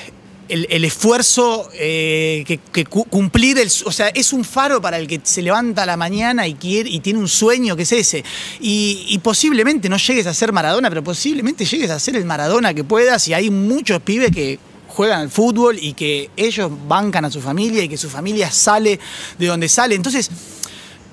el, 0.49 0.67
el 0.71 0.85
esfuerzo 0.85 1.69
eh, 1.75 2.45
que, 2.47 2.59
que 2.59 2.85
cu- 2.85 3.05
cumplir 3.05 3.59
el, 3.59 3.69
o 3.85 3.93
sea, 3.93 4.09
es 4.09 4.33
un 4.33 4.45
faro 4.45 4.81
para 4.81 4.99
el 4.99 5.07
que 5.07 5.21
se 5.23 5.43
levanta 5.43 5.83
a 5.83 5.87
la 5.87 5.97
mañana 5.97 6.47
y 6.49 6.55
quiere 6.55 6.89
y 6.91 7.01
tiene 7.01 7.19
un 7.19 7.29
sueño 7.29 7.77
que 7.77 7.83
es 7.83 7.93
ese. 7.93 8.25
Y, 8.61 9.07
y 9.09 9.19
posiblemente 9.19 9.89
no 9.89 9.97
llegues 9.97 10.27
a 10.27 10.35
ser 10.35 10.53
Maradona, 10.53 10.89
pero 10.89 11.05
posiblemente 11.05 11.65
llegues 11.65 11.91
a 11.91 11.99
ser 12.01 12.17
el 12.17 12.25
Maradona 12.25 12.75
que 12.75 12.85
puedas. 12.85 13.29
Y 13.29 13.35
hay 13.35 13.51
muchos 13.51 14.01
pibes 14.03 14.31
que 14.31 14.59
juegan 14.89 15.21
al 15.21 15.31
fútbol 15.31 15.79
y 15.81 15.93
que 15.93 16.31
ellos 16.37 16.71
bancan 16.89 17.25
a 17.25 17.31
su 17.31 17.41
familia 17.41 17.85
y 17.85 17.89
que 17.89 17.97
su 17.97 18.11
familia 18.11 18.51
sale 18.51 18.99
de 19.39 19.47
donde 19.47 19.69
sale. 19.69 19.95
Entonces, 19.95 20.31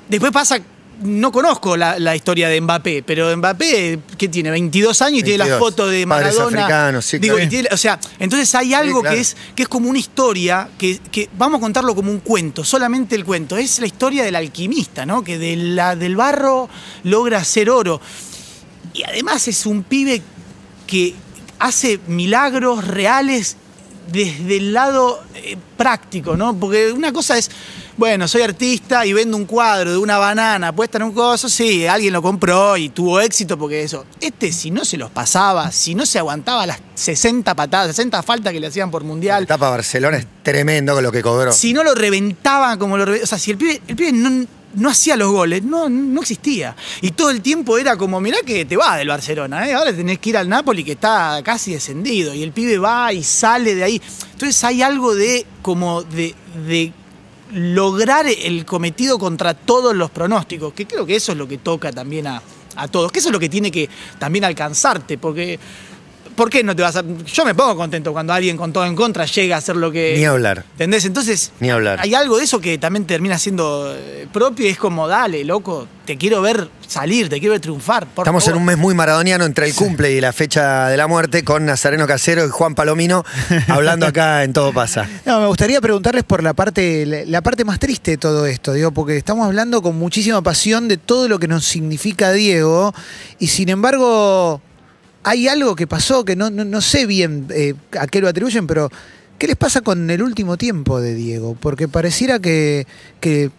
después 0.09 0.31
pasa. 0.31 0.59
No 1.01 1.31
conozco 1.31 1.75
la, 1.77 1.99
la 1.99 2.15
historia 2.15 2.47
de 2.47 2.59
Mbappé, 2.61 3.03
pero 3.03 3.35
Mbappé, 3.35 3.99
que 4.17 4.27
tiene 4.29 4.49
22 4.51 5.01
años 5.01 5.19
y 5.19 5.23
tiene 5.23 5.39
la 5.39 5.45
22. 5.45 5.59
foto 5.69 5.87
de 5.87 6.05
Maradona. 6.05 7.01
sí, 7.01 7.17
Digo, 7.19 7.35
claro. 7.35 7.47
y 7.47 7.49
tiene- 7.49 7.69
o 7.71 7.77
sea, 7.77 7.99
entonces 8.19 8.53
hay 8.55 8.73
algo 8.73 9.01
claro. 9.01 9.15
que 9.15 9.21
es 9.21 9.35
que 9.55 9.63
es 9.63 9.69
como 9.69 9.89
una 9.89 9.99
historia 9.99 10.69
que, 10.77 10.99
que 11.11 11.29
vamos 11.37 11.57
a 11.59 11.61
contarlo 11.61 11.93
como 11.95 12.11
un 12.11 12.19
cuento, 12.19 12.63
solamente 12.63 13.15
el 13.15 13.25
cuento. 13.25 13.57
Es 13.57 13.79
la 13.79 13.87
historia 13.87 14.23
del 14.23 14.35
alquimista, 14.35 15.05
¿no? 15.05 15.23
Que 15.23 15.37
de 15.37 15.55
la, 15.55 15.95
del 15.95 16.15
barro 16.15 16.69
logra 17.03 17.39
hacer 17.39 17.69
oro. 17.69 17.99
Y 18.93 19.03
además 19.03 19.47
es 19.47 19.65
un 19.65 19.83
pibe 19.83 20.21
que 20.87 21.13
hace 21.59 21.99
milagros 22.07 22.87
reales 22.87 23.57
desde 24.11 24.57
el 24.57 24.71
lado 24.73 25.23
eh, 25.33 25.57
práctico, 25.77 26.37
¿no? 26.37 26.55
Porque 26.55 26.91
una 26.91 27.11
cosa 27.11 27.37
es, 27.37 27.49
bueno, 27.97 28.27
soy 28.27 28.41
artista 28.41 29.05
y 29.05 29.13
vendo 29.13 29.37
un 29.37 29.45
cuadro 29.45 29.91
de 29.91 29.97
una 29.97 30.17
banana 30.17 30.75
puesta 30.75 30.97
en 30.97 31.03
un 31.03 31.11
coso, 31.13 31.47
sí, 31.47 31.87
alguien 31.87 32.11
lo 32.13 32.21
compró 32.21 32.75
y 32.77 32.89
tuvo 32.89 33.19
éxito 33.21 33.57
porque 33.57 33.83
eso. 33.83 34.05
Este, 34.19 34.51
si 34.51 34.69
no 34.71 34.83
se 34.83 34.97
los 34.97 35.09
pasaba, 35.11 35.71
si 35.71 35.95
no 35.95 36.05
se 36.05 36.19
aguantaba 36.19 36.65
las 36.65 36.79
60 36.95 37.55
patadas, 37.55 37.87
60 37.95 38.21
faltas 38.23 38.51
que 38.53 38.59
le 38.59 38.67
hacían 38.67 38.91
por 38.91 39.01
La 39.03 39.07
mundial, 39.07 39.43
etapa 39.43 39.69
Barcelona 39.69 40.17
es 40.17 40.27
tremendo 40.43 40.93
con 40.93 41.03
lo 41.03 41.11
que 41.11 41.21
cobró. 41.21 41.51
si 41.51 41.71
no 41.73 41.83
lo 41.83 41.95
reventaban 41.95 42.77
como 42.79 42.97
lo 42.97 43.05
reven- 43.05 43.23
O 43.23 43.27
sea, 43.27 43.39
si 43.39 43.51
el 43.51 43.57
pibe, 43.57 43.81
el 43.87 43.95
pibe 43.95 44.11
no, 44.11 44.45
no 44.75 44.89
hacía 44.89 45.15
los 45.15 45.31
goles, 45.31 45.63
no, 45.63 45.87
no 45.87 46.19
existía. 46.21 46.75
Y 47.01 47.11
todo 47.11 47.29
el 47.29 47.41
tiempo 47.41 47.77
era 47.77 47.95
como, 47.95 48.19
mirá 48.19 48.39
que 48.45 48.65
te 48.65 48.75
va 48.75 48.97
del 48.97 49.07
Barcelona, 49.07 49.69
¿eh? 49.69 49.73
ahora 49.73 49.93
tenés 49.93 50.19
que 50.19 50.31
ir 50.31 50.37
al 50.37 50.49
Napoli 50.49 50.83
que 50.83 50.91
está 50.93 51.39
casi 51.45 51.71
descendido. 51.71 52.33
Y 52.33 52.43
el 52.43 52.51
pibe 52.51 52.77
va 52.77 53.13
y 53.13 53.23
sale 53.23 53.73
de 53.73 53.83
ahí. 53.85 54.01
Entonces 54.33 54.61
hay 54.65 54.81
algo 54.81 55.15
de 55.15 55.45
como 55.61 56.03
de, 56.03 56.35
de 56.67 56.91
lograr 57.55 58.25
el 58.27 58.65
cometido 58.65 59.17
contra 59.17 59.53
todos 59.53 59.95
los 59.95 60.11
pronósticos, 60.11 60.73
que 60.73 60.85
creo 60.85 61.05
que 61.05 61.15
eso 61.15 61.31
es 61.31 61.37
lo 61.37 61.47
que 61.47 61.57
toca 61.57 61.91
también 61.93 62.27
a, 62.27 62.41
a 62.75 62.87
todos, 62.89 63.13
que 63.13 63.19
eso 63.19 63.29
es 63.29 63.33
lo 63.33 63.39
que 63.39 63.47
tiene 63.47 63.71
que 63.71 63.89
también 64.19 64.45
alcanzarte, 64.45 65.17
porque... 65.17 65.59
¿Por 66.35 66.49
qué 66.49 66.63
no 66.63 66.75
te 66.75 66.81
vas 66.81 66.95
a.? 66.97 67.03
Yo 67.25 67.45
me 67.45 67.55
pongo 67.55 67.75
contento 67.75 68.11
cuando 68.11 68.33
alguien 68.33 68.57
con 68.57 68.73
todo 68.73 68.85
en 68.85 68.95
contra 68.95 69.25
llega 69.25 69.55
a 69.55 69.59
hacer 69.59 69.75
lo 69.75 69.91
que. 69.91 70.15
Ni 70.17 70.25
hablar. 70.25 70.65
¿Entendés? 70.73 71.05
Entonces, 71.05 71.51
Ni 71.59 71.69
hablar. 71.69 71.99
hay 72.01 72.13
algo 72.13 72.37
de 72.37 72.43
eso 72.43 72.59
que 72.59 72.77
también 72.77 73.05
termina 73.05 73.37
siendo 73.39 73.93
eh, 73.95 74.27
propio 74.31 74.65
y 74.65 74.69
es 74.69 74.77
como, 74.77 75.07
dale, 75.07 75.43
loco, 75.45 75.87
te 76.05 76.17
quiero 76.17 76.41
ver 76.41 76.69
salir, 76.87 77.29
te 77.29 77.39
quiero 77.39 77.53
ver 77.53 77.61
triunfar. 77.61 78.05
por 78.07 78.23
Estamos 78.23 78.47
en 78.47 78.55
un 78.55 78.65
mes 78.65 78.77
muy 78.77 78.93
maradoniano 78.93 79.45
entre 79.45 79.65
el 79.67 79.73
cumple 79.73 80.11
y 80.11 80.21
la 80.21 80.33
fecha 80.33 80.87
de 80.89 80.97
la 80.97 81.07
muerte 81.07 81.43
con 81.43 81.65
Nazareno 81.65 82.05
Casero 82.05 82.45
y 82.45 82.49
Juan 82.49 82.75
Palomino 82.75 83.23
hablando 83.69 84.05
acá 84.05 84.43
en 84.43 84.53
Todo 84.53 84.73
Pasa. 84.73 85.07
No, 85.25 85.39
me 85.39 85.47
gustaría 85.47 85.79
preguntarles 85.81 86.23
por 86.23 86.43
la 86.43 86.53
parte, 86.53 87.25
la 87.25 87.41
parte 87.41 87.63
más 87.63 87.79
triste 87.79 88.11
de 88.11 88.17
todo 88.17 88.45
esto, 88.45 88.73
digo, 88.73 88.91
porque 88.91 89.17
estamos 89.17 89.45
hablando 89.45 89.81
con 89.81 89.97
muchísima 89.97 90.41
pasión 90.41 90.87
de 90.87 90.97
todo 90.97 91.27
lo 91.27 91.39
que 91.39 91.47
nos 91.47 91.65
significa 91.65 92.31
Diego, 92.33 92.93
y 93.39 93.47
sin 93.47 93.69
embargo, 93.69 94.61
hay 95.25 95.47
algo 95.47 95.75
que 95.75 95.87
pasó 95.87 96.23
que 96.23 96.35
no, 96.35 96.51
no, 96.51 96.63
no 96.63 96.81
sé 96.81 97.07
bien 97.07 97.47
eh, 97.49 97.73
a 97.99 98.05
qué 98.05 98.21
lo 98.21 98.27
atribuyen, 98.27 98.67
pero 98.67 98.91
¿qué 99.39 99.47
les 99.47 99.55
pasa 99.55 99.81
con 99.81 100.07
el 100.11 100.21
último 100.21 100.55
tiempo 100.55 101.01
de 101.01 101.15
Diego? 101.15 101.57
Porque 101.59 101.87
pareciera 101.87 102.37
que, 102.37 102.85
que, 103.19 103.49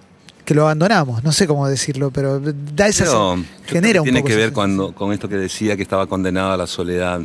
que 0.44 0.54
lo 0.54 0.62
abandonamos, 0.62 1.24
no 1.24 1.32
sé 1.32 1.48
cómo 1.48 1.66
decirlo, 1.68 2.12
pero 2.12 2.40
da 2.40 2.86
esa 2.86 3.04
yo 3.06 3.36
genera 3.66 4.00
un 4.00 4.04
tiene 4.04 4.20
poco 4.20 4.28
que 4.28 4.36
ver 4.36 4.52
cuando, 4.52 4.94
con 4.94 5.12
esto 5.12 5.28
que 5.28 5.34
decía 5.34 5.76
que 5.76 5.82
estaba 5.82 6.06
condenado 6.06 6.52
a 6.52 6.56
la 6.56 6.68
soledad. 6.68 7.22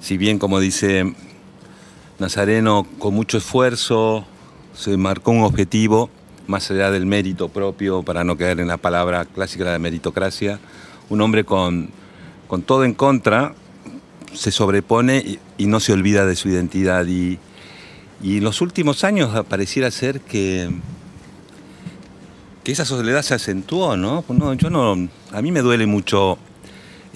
Si 0.00 0.16
bien, 0.16 0.38
como 0.38 0.60
dice 0.60 1.12
Nazareno, 2.20 2.86
con 3.00 3.14
mucho 3.14 3.38
esfuerzo 3.38 4.24
se 4.76 4.96
marcó 4.96 5.32
un 5.32 5.42
objetivo, 5.42 6.08
más 6.46 6.70
allá 6.70 6.92
del 6.92 7.04
mérito 7.04 7.48
propio, 7.48 8.04
para 8.04 8.22
no 8.22 8.36
caer 8.36 8.60
en 8.60 8.68
la 8.68 8.76
palabra 8.76 9.24
clásica 9.24 9.64
de 9.64 9.72
la 9.72 9.78
meritocracia, 9.80 10.60
un 11.10 11.20
hombre 11.20 11.42
con, 11.42 11.90
con 12.46 12.62
todo 12.62 12.84
en 12.84 12.94
contra 12.94 13.54
se 14.32 14.50
sobrepone 14.50 15.38
y, 15.58 15.66
no 15.66 15.80
se 15.80 15.92
olvida 15.92 16.26
de 16.26 16.36
su 16.36 16.48
identidad. 16.48 17.06
Y, 17.06 17.38
y 18.22 18.38
en 18.38 18.44
los 18.44 18.60
últimos 18.60 19.04
años 19.04 19.44
pareciera 19.46 19.90
ser 19.90 20.20
que 20.20 20.70
que 22.64 22.72
esa 22.72 22.86
soledad 22.86 23.22
se 23.22 23.34
acentuó, 23.34 23.96
¿no? 23.96 24.22
Pues 24.22 24.38
no, 24.38 24.54
yo 24.54 24.70
no, 24.70 25.08
a 25.32 25.42
mí 25.42 25.52
me 25.52 25.60
duele 25.60 25.86
mucho 25.86 26.38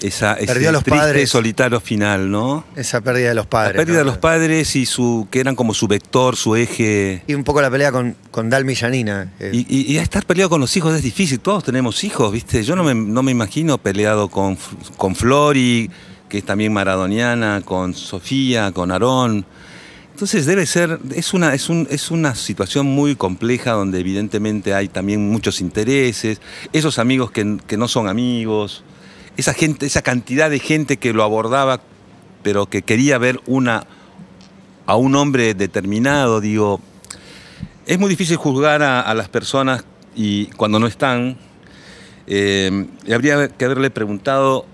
esa, 0.01 0.33
ese 0.35 0.47
Perdió 0.47 0.69
a 0.69 0.71
los 0.71 0.83
triste 0.83 0.99
padres. 0.99 1.29
solitario 1.29 1.79
final, 1.79 2.29
¿no? 2.31 2.65
Esa 2.75 3.01
pérdida 3.01 3.29
de 3.29 3.35
los 3.35 3.45
padres. 3.47 3.75
la 3.75 3.79
pérdida 3.79 3.93
¿no? 3.97 3.99
de 3.99 4.05
los 4.05 4.17
padres 4.17 4.75
y 4.75 4.85
su, 4.85 5.27
que 5.31 5.39
eran 5.39 5.55
como 5.55 5.73
su 5.73 5.87
vector, 5.87 6.35
su 6.35 6.55
eje. 6.55 7.23
Y 7.27 7.33
un 7.33 7.43
poco 7.43 7.61
la 7.61 7.69
pelea 7.69 7.91
con, 7.91 8.15
con 8.31 8.49
Dalmi 8.49 8.73
y 8.73 8.75
Janina. 8.75 9.33
eh, 9.39 9.51
Y, 9.53 9.65
y- 9.69 9.93
y 9.93 9.97
estar 9.97 10.25
peleado 10.25 10.49
con 10.49 10.61
los 10.61 10.75
hijos 10.77 10.95
es 10.95 11.03
difícil, 11.03 11.39
todos 11.39 11.63
tenemos 11.63 12.03
hijos, 12.03 12.31
¿viste? 12.31 12.63
Yo 12.63 12.75
no 12.75 12.83
me, 12.83 12.93
no 12.95 13.23
me 13.23 13.31
imagino 13.31 13.77
peleado 13.77 14.29
con, 14.29 14.57
con 14.97 15.15
Flori, 15.15 15.89
que 16.27 16.37
es 16.39 16.45
también 16.45 16.71
maradoniana, 16.73 17.61
con 17.65 17.93
Sofía, 17.93 18.71
con 18.71 18.91
Aarón. 18.91 19.45
Entonces 20.13 20.45
debe 20.45 20.65
ser, 20.65 20.99
es 21.15 21.33
una, 21.33 21.53
es, 21.53 21.69
un, 21.69 21.87
es 21.89 22.11
una 22.11 22.35
situación 22.35 22.85
muy 22.85 23.15
compleja 23.15 23.71
donde 23.71 23.99
evidentemente 24.01 24.73
hay 24.73 24.89
también 24.89 25.29
muchos 25.31 25.61
intereses, 25.61 26.41
esos 26.73 26.99
amigos 26.99 27.31
que, 27.31 27.57
que 27.65 27.77
no 27.77 27.87
son 27.87 28.09
amigos, 28.09 28.83
esa 29.39 29.53
gente, 29.53 29.85
esa 29.85 30.01
cantidad 30.01 30.49
de 30.49 30.59
gente 30.59 30.97
que 30.97 31.13
lo 31.13 31.23
abordaba, 31.23 31.81
pero 32.43 32.67
que 32.67 32.81
quería 32.81 33.17
ver 33.17 33.39
una, 33.47 33.85
a 34.85 34.95
un 34.95 35.15
hombre 35.15 35.53
determinado, 35.53 36.41
digo, 36.41 36.81
es 37.85 37.97
muy 37.97 38.09
difícil 38.09 38.37
juzgar 38.37 38.83
a, 38.83 39.13
las 39.13 39.29
personas 39.29 39.83
y 40.15 40.45
cuando 40.47 40.79
no 40.79 40.87
están. 40.87 41.37
Eh, 42.27 42.85
habría 43.11 43.47
que 43.47 43.65
haberle 43.65 43.89
preguntado 43.89 44.67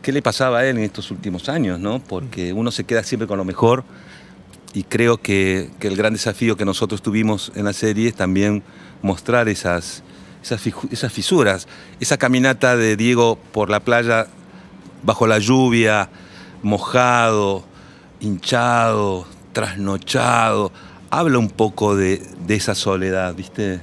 qué 0.00 0.10
le 0.12 0.22
pasaba 0.22 0.60
a 0.60 0.66
él 0.66 0.78
en 0.78 0.84
estos 0.84 1.10
últimos 1.10 1.50
años, 1.50 1.78
¿no? 1.78 2.02
Porque 2.02 2.54
uno 2.54 2.70
se 2.70 2.84
queda 2.84 3.02
siempre 3.02 3.28
con 3.28 3.36
lo 3.36 3.44
mejor 3.44 3.84
y 4.72 4.84
creo 4.84 5.18
que, 5.18 5.70
que 5.78 5.88
el 5.88 5.96
gran 5.96 6.14
desafío 6.14 6.56
que 6.56 6.64
nosotros 6.64 7.02
tuvimos 7.02 7.52
en 7.54 7.66
la 7.66 7.74
serie 7.74 8.08
es 8.08 8.14
también 8.14 8.62
mostrar 9.02 9.50
esas, 9.50 10.02
esas, 10.42 10.60
esas 10.90 11.12
fisuras, 11.12 11.68
esa 12.00 12.16
caminata 12.16 12.76
de 12.76 12.96
Diego 12.96 13.38
por 13.52 13.70
la 13.70 13.80
playa 13.80 14.26
bajo 15.02 15.26
la 15.26 15.38
lluvia, 15.38 16.08
mojado, 16.62 17.64
hinchado, 18.20 19.26
trasnochado, 19.52 20.72
habla 21.10 21.38
un 21.38 21.50
poco 21.50 21.96
de, 21.96 22.22
de 22.46 22.54
esa 22.54 22.74
soledad, 22.74 23.34
¿viste? 23.34 23.80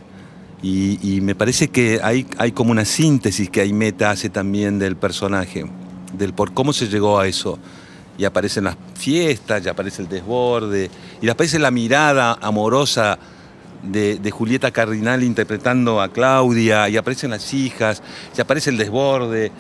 Y, 0.62 1.00
y 1.02 1.22
me 1.22 1.36
parece 1.36 1.70
que 1.70 2.00
hay, 2.04 2.28
hay 2.38 2.52
como 2.52 2.72
una 2.72 2.86
síntesis 2.86 3.50
que 3.50 3.62
Aimeta 3.62 4.12
hace 4.12 4.30
también 4.30 4.80
del 4.80 4.98
personaje, 4.98 5.66
del 6.14 6.34
por 6.34 6.54
cómo 6.54 6.74
se 6.74 6.88
llegó 6.88 7.20
a 7.20 7.28
eso. 7.28 7.60
Y 8.18 8.26
aparecen 8.26 8.66
las 8.66 8.76
fiestas, 8.96 9.66
y 9.66 9.70
aparece 9.70 10.02
el 10.02 10.10
desborde, 10.10 10.92
y 11.22 11.30
aparece 11.30 11.58
la 11.58 11.72
mirada 11.72 12.38
amorosa 12.42 13.18
de, 13.84 14.18
de 14.20 14.32
Julieta 14.32 14.72
Cardinal 14.72 15.24
interpretando 15.24 16.02
a 16.02 16.10
Claudia, 16.10 16.90
y 16.90 16.98
aparecen 16.98 17.32
las 17.32 17.54
hijas, 17.54 18.02
y 18.38 18.42
aparece 18.42 18.70
el 18.70 18.78
desborde. 18.78 19.52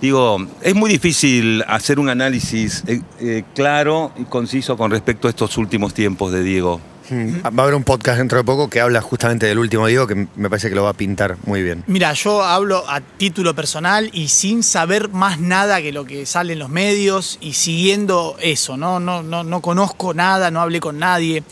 Digo, 0.00 0.38
es 0.62 0.74
muy 0.76 0.90
difícil 0.90 1.64
hacer 1.66 1.98
un 1.98 2.08
análisis 2.08 2.84
eh, 2.86 3.00
eh, 3.20 3.42
claro 3.54 4.12
y 4.16 4.24
conciso 4.24 4.76
con 4.76 4.92
respecto 4.92 5.26
a 5.26 5.30
estos 5.30 5.58
últimos 5.58 5.92
tiempos 5.92 6.30
de 6.30 6.44
Diego. 6.44 6.80
mm, 7.10 7.40
Va 7.44 7.62
a 7.62 7.62
haber 7.64 7.74
un 7.74 7.82
podcast 7.82 8.18
dentro 8.18 8.38
de 8.38 8.44
poco 8.44 8.70
que 8.70 8.80
habla 8.80 9.00
justamente 9.00 9.46
del 9.46 9.58
último 9.58 9.88
Diego, 9.88 10.06
que 10.06 10.28
me 10.36 10.48
parece 10.48 10.68
que 10.68 10.76
lo 10.76 10.84
va 10.84 10.90
a 10.90 10.94
pintar 10.94 11.36
muy 11.46 11.64
bien. 11.64 11.82
Mira, 11.88 12.12
yo 12.12 12.44
hablo 12.44 12.88
a 12.88 13.00
título 13.00 13.56
personal 13.56 14.08
y 14.12 14.28
sin 14.28 14.62
saber 14.62 15.08
más 15.08 15.40
nada 15.40 15.82
que 15.82 15.90
lo 15.90 16.04
que 16.04 16.26
sale 16.26 16.52
en 16.52 16.60
los 16.60 16.68
medios 16.68 17.36
y 17.40 17.54
siguiendo 17.54 18.36
eso, 18.40 18.76
¿no? 18.76 19.00
No, 19.00 19.24
no, 19.24 19.42
no 19.42 19.60
conozco 19.60 20.14
nada, 20.14 20.52
no 20.52 20.60
hablé 20.60 20.78
con 20.78 21.00
nadie. 21.00 21.42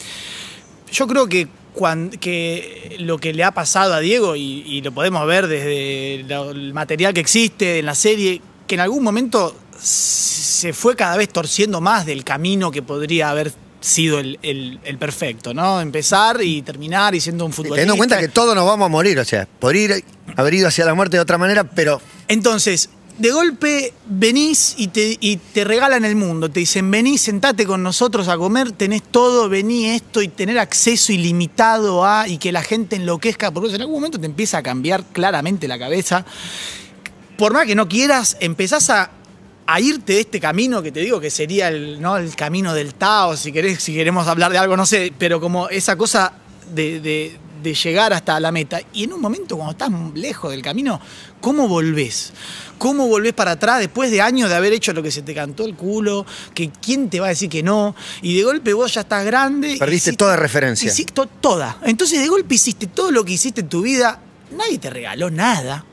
Yo 0.97 1.07
creo 1.07 1.27
que, 1.29 1.47
cuan- 1.75 2.09
que 2.11 2.97
lo 3.01 3.19
que 3.19 3.35
le 3.35 3.45
ha 3.45 3.51
pasado 3.51 3.93
a 3.93 4.01
Diego, 4.01 4.35
y, 4.35 4.63
y 4.67 4.81
lo 4.81 4.93
podemos 4.93 5.27
ver 5.27 5.47
desde 5.47 6.25
lo- 6.27 6.53
el 6.53 6.73
material 6.73 7.13
que 7.13 7.21
existe 7.21 7.81
en 7.81 7.87
la 7.87 7.95
serie, 7.95 8.41
que 8.67 8.77
en 8.77 8.81
algún 8.81 9.03
momento 9.05 9.55
se 9.79 10.73
fue 10.73 10.97
cada 10.97 11.17
vez 11.19 11.29
torciendo 11.29 11.81
más 11.81 12.07
del 12.07 12.25
camino 12.25 12.71
que 12.71 12.81
podría 12.83 13.29
haber 13.31 13.53
sido 13.81 14.19
el, 14.21 14.39
el- 14.43 14.81
el 14.85 14.97
perfecto, 14.99 15.53
¿no? 15.53 15.81
Empezar 15.83 16.43
y 16.43 16.63
terminar 16.63 17.15
y 17.15 17.21
siendo 17.21 17.45
un 17.45 17.53
futbolista. 17.53 17.75
Teniendo 17.83 17.95
en 17.95 17.99
cuenta 17.99 18.19
que 18.19 18.29
todos 18.29 18.55
nos 18.55 18.65
vamos 18.67 18.87
a 18.87 18.89
morir, 18.89 19.19
o 19.19 19.25
sea, 19.25 19.47
podría 19.61 19.85
ir, 19.99 20.05
haber 20.35 20.55
ido 20.55 20.69
hacia 20.69 20.87
la 20.87 20.95
muerte 20.95 21.19
de 21.19 21.21
otra 21.21 21.37
manera, 21.39 21.65
pero 21.65 22.01
Entonces, 22.29 22.89
de 23.19 23.31
golpe 23.31 23.95
venís 24.07 24.75
y 24.77 24.89
te, 24.89 25.65
regalan 25.65 26.05
el 26.05 26.17
mundo. 26.17 26.51
Te 26.51 26.61
dicen, 26.61 26.91
vení, 26.91 27.19
sentate 27.19 27.67
con 27.67 27.83
nosotros 27.83 28.29
a 28.29 28.37
comer, 28.37 28.73
tenés 28.73 29.03
todo, 29.03 29.49
vení 29.49 29.87
esto 29.87 30.23
y 30.23 30.29
tener 30.29 30.59
acceso 30.59 31.13
ilimitado 31.13 32.05
a 32.05 32.29
y 32.29 32.39
que 32.39 32.53
la 32.53 32.63
gente 32.63 32.97
enloquezca. 32.97 33.51
Porque 33.51 33.75
en 33.75 33.81
algún 33.81 33.97
momento 33.97 34.21
te 34.21 34.27
empieza 34.27 34.59
a 34.59 34.63
cambiar 34.63 35.05
claramente 35.05 35.67
la 35.67 35.79
cabeza. 35.79 36.25
Por 37.39 37.53
más 37.53 37.67
que 37.67 37.75
no 37.75 37.89
quieras, 37.89 38.37
empezás 38.41 38.91
a, 38.91 39.11
irte 39.81 40.15
de 40.15 40.21
este 40.21 40.39
camino 40.39 40.83
que 40.83 40.93
te 40.93 41.01
digo 41.01 41.21
que 41.21 41.31
sería 41.31 41.69
el, 41.69 42.01
¿no? 42.01 42.17
el 42.19 42.35
camino 42.37 42.73
del 42.73 42.95
Tao, 42.95 43.37
si, 43.37 43.53
si 43.79 43.95
queremos 43.95 44.29
hablar 44.29 44.53
de 44.53 44.59
algo, 44.59 44.77
no 44.77 44.87
sé, 44.87 45.13
pero 45.19 45.41
como 45.41 45.69
esa 45.69 45.97
cosa 45.97 46.35
de, 46.73 47.01
de- 47.01 47.46
de 47.63 47.75
llegar 47.75 48.13
hasta 48.13 48.39
la 48.41 48.53
meta. 48.53 48.81
Y 48.93 49.05
en 49.05 49.13
un 49.13 49.21
momento, 49.21 49.57
cuando 49.57 49.73
estás 49.73 49.91
lejos 50.15 50.51
del 50.51 50.63
camino, 50.63 51.01
¿cómo 51.41 51.69
volvés? 51.69 52.33
¿Cómo 52.79 53.09
volvés 53.09 53.33
para 53.33 53.53
atrás 53.53 53.79
después 53.81 54.11
de 54.11 54.21
años 54.21 54.49
de 54.51 54.57
haber 54.57 54.73
hecho 54.73 54.93
lo 54.93 55.03
que 55.03 55.11
se 55.11 55.23
te 55.23 55.35
cantó 55.35 55.65
el 55.65 55.75
culo? 55.75 56.27
Que 56.55 56.71
quién 56.71 57.09
te 57.09 57.21
va 57.21 57.27
a 57.27 57.29
decir 57.31 57.49
que 57.49 57.63
no? 57.63 57.95
Y 58.23 58.37
de 58.37 58.45
golpe 58.45 58.73
vos 58.75 58.93
ya 58.95 59.01
estás 59.03 59.25
grande. 59.25 59.77
Perdiste 59.79 60.11
hiciste- 60.11 60.17
toda 60.19 60.37
referencia. 60.37 60.91
hici- 60.93 61.11
to- 61.13 61.27
toda. 61.27 61.79
Entonces 61.85 62.21
de 62.21 62.29
golpe 62.29 62.55
hiciste 62.57 62.87
todo 62.87 63.11
lo 63.11 63.25
que 63.25 63.33
hiciste 63.33 63.63
en 63.63 63.69
tu 63.69 63.83
vida. 63.83 64.21
Nadie 64.57 64.79
te 64.79 64.91
regaló 64.91 65.31
nada. 65.31 65.85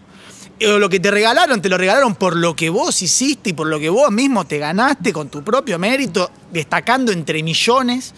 O 0.65 0.77
lo 0.79 0.87
que 0.89 0.99
te 0.99 1.09
regalaron, 1.11 1.61
te 1.61 1.67
lo 1.69 1.77
regalaron 1.77 2.15
por 2.15 2.35
lo 2.35 2.55
que 2.55 2.69
vos 2.69 3.01
hiciste 3.01 3.49
y 3.49 3.53
por 3.53 3.67
lo 3.67 3.79
que 3.79 3.89
vos 3.89 4.11
mismo 4.11 4.45
te 4.45 4.59
ganaste 4.59 5.11
con 5.11 5.27
tu 5.29 5.43
propio 5.43 5.79
mérito, 5.79 6.29
destacando 6.51 7.11
entre 7.11 7.41
millones. 7.43 8.13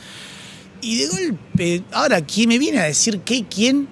Y 0.85 0.97
de 0.97 1.07
golpe, 1.07 1.83
ahora, 1.91 2.21
¿quién 2.21 2.47
me 2.47 2.59
viene 2.59 2.79
a 2.79 2.83
decir 2.83 3.21
qué, 3.21 3.43
quién? 3.49 3.87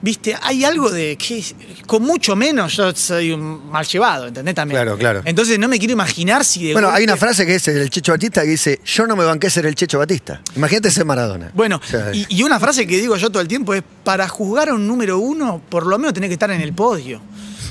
Viste, 0.00 0.34
hay 0.40 0.64
algo 0.64 0.90
de 0.90 1.18
que 1.18 1.44
con 1.86 2.02
mucho 2.04 2.36
menos 2.36 2.74
yo 2.76 2.94
soy 2.94 3.32
un 3.32 3.68
mal 3.68 3.84
llevado, 3.84 4.28
¿entendés? 4.28 4.54
También. 4.54 4.80
Claro, 4.80 4.96
claro. 4.96 5.22
Entonces 5.26 5.58
no 5.58 5.68
me 5.68 5.78
quiero 5.78 5.92
imaginar 5.92 6.44
si 6.44 6.68
de 6.68 6.72
bueno, 6.72 6.88
hay 6.88 7.04
una 7.04 7.16
frase 7.16 7.44
que 7.44 7.56
es 7.56 7.64
del 7.64 7.90
Checho 7.90 8.12
Batista 8.12 8.42
que 8.42 8.48
dice, 8.48 8.80
yo 8.82 9.06
no 9.06 9.14
me 9.14 9.24
banqué 9.24 9.50
ser 9.50 9.66
el 9.66 9.74
Checho 9.74 9.98
Batista. 9.98 10.40
Imagínate 10.56 10.90
ser 10.90 11.04
Maradona. 11.04 11.50
Bueno, 11.52 11.80
O 11.84 11.86
sea, 11.86 12.14
y, 12.14 12.24
y 12.30 12.42
una 12.44 12.58
frase 12.58 12.86
que 12.86 12.96
digo 12.96 13.16
yo 13.16 13.28
todo 13.28 13.42
el 13.42 13.48
tiempo 13.48 13.74
es, 13.74 13.82
para 14.04 14.26
juzgar 14.26 14.70
a 14.70 14.74
un 14.74 14.86
número 14.86 15.18
uno, 15.18 15.60
por 15.68 15.84
lo 15.84 15.98
menos 15.98 16.14
tenés 16.14 16.28
que 16.28 16.34
estar 16.34 16.50
en 16.50 16.62
el 16.62 16.72
podio. 16.72 17.20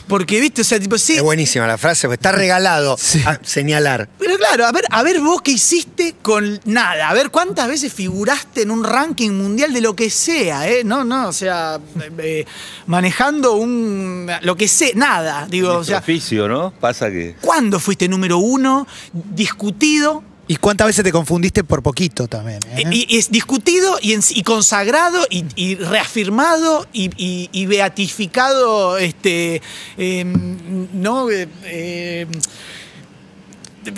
Porque, 0.07 0.39
viste, 0.39 0.61
o 0.61 0.63
sea, 0.63 0.79
tipo, 0.79 0.97
sí, 0.97 1.15
es 1.17 1.21
buenísima 1.21 1.67
la 1.67 1.77
frase, 1.77 2.07
porque 2.07 2.15
está 2.15 2.31
regalado 2.31 2.95
Sí. 2.99 3.21
a 3.25 3.39
señalar. 3.43 4.07
Pero 4.17 4.37
claro, 4.37 4.65
a 4.65 4.71
ver, 4.71 4.85
a 4.89 5.03
ver 5.03 5.19
vos 5.19 5.41
qué 5.41 5.51
hiciste 5.51 6.15
con 6.21 6.59
nada. 6.65 7.09
A 7.09 7.13
ver 7.13 7.29
cuántas 7.29 7.67
veces 7.67 7.91
figuraste 7.93 8.61
en 8.61 8.71
un 8.71 8.83
ranking 8.83 9.31
mundial 9.31 9.73
de 9.73 9.81
lo 9.81 9.95
que 9.95 10.09
sea, 10.09 10.67
¿eh? 10.69 10.83
No, 10.83 11.03
no, 11.03 11.27
o 11.27 11.33
sea, 11.33 11.79
eh, 11.99 12.11
eh, 12.19 12.45
manejando 12.85 13.53
un. 13.53 14.31
lo 14.41 14.55
que 14.55 14.67
sea, 14.67 14.89
nada. 14.95 15.47
Digo, 15.49 15.75
o 15.77 15.83
sea, 15.83 15.99
oficio, 15.99 16.47
¿no? 16.47 16.71
Pasa 16.79 17.09
que... 17.09 17.35
¿cuándo 17.41 17.79
fuiste 17.79 18.07
número 18.07 18.37
uno? 18.37 18.87
Discutido. 19.13 20.23
¿Y 20.49 20.55
cuántas 20.55 20.87
veces 20.87 21.03
te 21.03 21.11
confundiste 21.11 21.63
por 21.63 21.83
poquito 21.83 22.27
también? 22.27 22.59
eh? 22.71 22.83
Y, 22.89 23.15
y 23.15 23.17
es 23.19 23.29
discutido 23.29 23.97
y, 24.01 24.13
en- 24.13 24.21
y 24.29 24.43
consagrado 24.43 25.19
y, 25.29 25.43
y 25.55 25.75
reafirmado 25.75 26.87
y, 26.93 27.65
beatificado, 27.65 28.97
este, 28.97 29.61
eh, 29.97 30.23
no, 30.23 31.27
eh, 31.29 32.27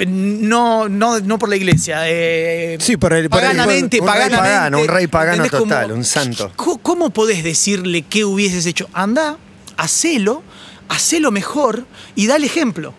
no, 0.07 0.87
no, 0.89 1.19
no 1.19 1.39
por 1.39 1.49
la 1.49 1.55
iglesia. 1.55 2.01
eh, 2.05 2.77
Sí, 2.79 2.97
por 2.97 3.13
el- 3.13 3.29
por 3.29 3.39
el- 3.41 3.47
paganamente, 3.47 3.99
un 4.01 4.07
rey 4.07 4.29
pagano, 4.29 4.79
un 4.81 4.87
rey 4.87 5.07
pagano 5.07 5.45
total, 5.49 5.91
un 5.91 6.05
santo. 6.05 6.51
¿Cómo, 6.55 7.09
podés 7.11 7.43
decirle 7.43 8.03
qué 8.03 8.23
hubieses 8.25 8.65
hecho? 8.65 8.87
Anda, 8.93 9.37
hacelo, 9.77 10.43
hacelo 10.89 11.31
mejor 11.31 11.85
y 12.15 12.27
dale 12.27 12.45
ejemplo. 12.45 12.93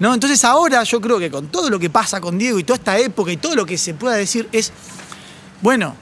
¿No? 0.00 0.12
Entonces 0.14 0.44
ahora 0.44 0.82
yo 0.82 1.00
creo 1.00 1.18
que 1.18 1.30
con 1.30 1.48
todo 1.48 1.70
lo 1.70 1.78
que 1.78 1.90
pasa 1.90 2.20
con 2.20 2.38
Diego 2.38 2.58
y 2.58 2.64
toda 2.64 2.78
esta 2.78 2.98
época 2.98 3.30
y 3.30 3.36
todo 3.36 3.54
lo 3.54 3.66
que 3.66 3.78
se 3.78 3.94
pueda 3.94 4.16
decir 4.16 4.48
es, 4.50 4.72
bueno, 5.60 5.94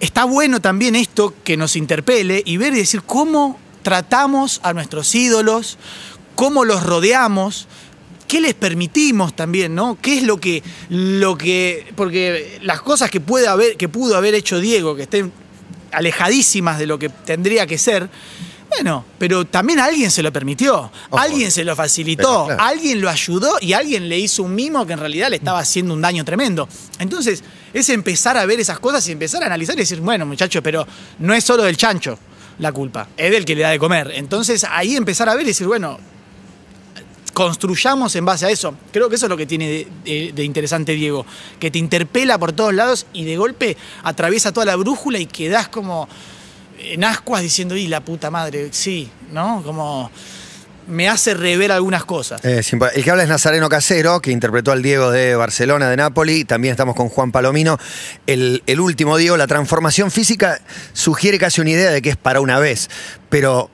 está 0.00 0.24
bueno 0.24 0.60
también 0.60 0.94
esto 0.94 1.34
que 1.42 1.56
nos 1.56 1.76
interpele 1.76 2.42
y 2.44 2.58
ver 2.58 2.74
y 2.74 2.78
decir 2.78 3.02
cómo 3.02 3.58
tratamos 3.82 4.60
a 4.62 4.72
nuestros 4.72 5.14
ídolos, 5.14 5.78
cómo 6.34 6.64
los 6.64 6.82
rodeamos, 6.82 7.68
qué 8.28 8.40
les 8.40 8.54
permitimos 8.54 9.34
también, 9.34 9.74
¿no? 9.74 9.98
¿Qué 10.00 10.18
es 10.18 10.22
lo 10.22 10.38
que, 10.38 10.62
lo 10.90 11.38
que, 11.38 11.92
porque 11.96 12.58
las 12.62 12.82
cosas 12.82 13.10
que 13.10 13.20
puede 13.20 13.48
haber, 13.48 13.76
que 13.76 13.88
pudo 13.88 14.16
haber 14.16 14.34
hecho 14.34 14.60
Diego, 14.60 14.94
que 14.94 15.02
estén 15.02 15.32
alejadísimas 15.94 16.78
de 16.78 16.86
lo 16.86 16.98
que 16.98 17.08
tendría 17.08 17.66
que 17.66 17.78
ser. 17.78 18.08
Bueno, 18.76 19.04
pero 19.18 19.44
también 19.44 19.78
alguien 19.78 20.10
se 20.10 20.22
lo 20.22 20.32
permitió, 20.32 20.90
Ojo. 21.10 21.18
alguien 21.18 21.50
se 21.50 21.64
lo 21.64 21.76
facilitó, 21.76 22.46
claro. 22.46 22.62
alguien 22.62 23.00
lo 23.00 23.08
ayudó 23.08 23.56
y 23.60 23.72
alguien 23.72 24.08
le 24.08 24.18
hizo 24.18 24.42
un 24.42 24.54
mimo 24.54 24.84
que 24.86 24.94
en 24.94 24.98
realidad 24.98 25.30
le 25.30 25.36
estaba 25.36 25.58
haciendo 25.60 25.94
un 25.94 26.00
daño 26.02 26.24
tremendo. 26.24 26.68
Entonces, 26.98 27.42
es 27.72 27.88
empezar 27.90 28.36
a 28.36 28.46
ver 28.46 28.58
esas 28.60 28.78
cosas 28.78 29.06
y 29.08 29.12
empezar 29.12 29.42
a 29.42 29.46
analizar 29.46 29.74
y 29.76 29.80
decir, 29.80 30.00
bueno, 30.00 30.26
muchachos, 30.26 30.60
pero 30.62 30.86
no 31.18 31.34
es 31.34 31.44
solo 31.44 31.62
del 31.62 31.76
chancho. 31.76 32.18
la 32.58 32.70
culpa, 32.72 33.08
es 33.16 33.30
del 33.32 33.44
que 33.44 33.54
le 33.56 33.62
da 33.62 33.70
de 33.70 33.78
comer. 33.80 34.12
Entonces 34.14 34.64
ahí 34.70 34.94
empezar 34.96 35.28
a 35.28 35.34
ver 35.34 35.42
y 35.44 35.48
decir, 35.48 35.66
bueno, 35.66 35.98
construyamos 37.32 38.14
en 38.14 38.24
base 38.24 38.46
a 38.46 38.50
eso. 38.50 38.74
Creo 38.92 39.08
que 39.08 39.16
eso 39.16 39.26
es 39.26 39.30
lo 39.30 39.36
que 39.36 39.46
tiene 39.46 39.68
de, 39.68 39.88
de- 40.04 40.32
de 40.32 40.44
interesante 40.44 40.92
Diego, 40.92 41.26
que 41.58 41.70
te 41.70 41.78
interpela 41.78 42.38
por 42.38 42.52
todos 42.52 42.72
lados 42.72 43.06
y 43.12 43.24
de 43.24 43.36
golpe 43.36 43.76
atraviesa 44.04 44.52
toda 44.52 44.66
la 44.66 44.76
brújula 44.76 45.18
y 45.18 45.26
quedás 45.26 45.68
como 45.68 46.08
en 46.92 47.04
ascuas 47.04 47.42
diciendo, 47.42 47.76
y 47.76 47.88
la 47.88 48.00
puta 48.00 48.30
madre, 48.30 48.68
sí, 48.72 49.10
¿no? 49.32 49.62
Como 49.64 50.10
me 50.86 51.08
hace 51.08 51.34
rever 51.34 51.72
algunas 51.72 52.04
cosas. 52.04 52.44
Eh, 52.44 52.62
el 52.94 53.04
que 53.04 53.10
habla 53.10 53.22
es 53.22 53.28
Nazareno 53.28 53.68
Casero, 53.68 54.20
que 54.20 54.30
interpretó 54.30 54.72
al 54.72 54.82
Diego 54.82 55.10
de 55.10 55.34
Barcelona, 55.34 55.88
de 55.88 55.96
Napoli. 55.96 56.44
También 56.44 56.72
estamos 56.72 56.94
con 56.94 57.08
Juan 57.08 57.32
Palomino. 57.32 57.78
El, 58.26 58.62
el 58.66 58.80
último 58.80 59.16
Diego, 59.16 59.36
la 59.36 59.46
transformación 59.46 60.10
física 60.10 60.60
sugiere 60.92 61.38
casi 61.38 61.60
una 61.60 61.70
idea 61.70 61.90
de 61.90 62.02
que 62.02 62.10
es 62.10 62.16
para 62.16 62.40
una 62.40 62.58
vez, 62.58 62.90
pero 63.28 63.70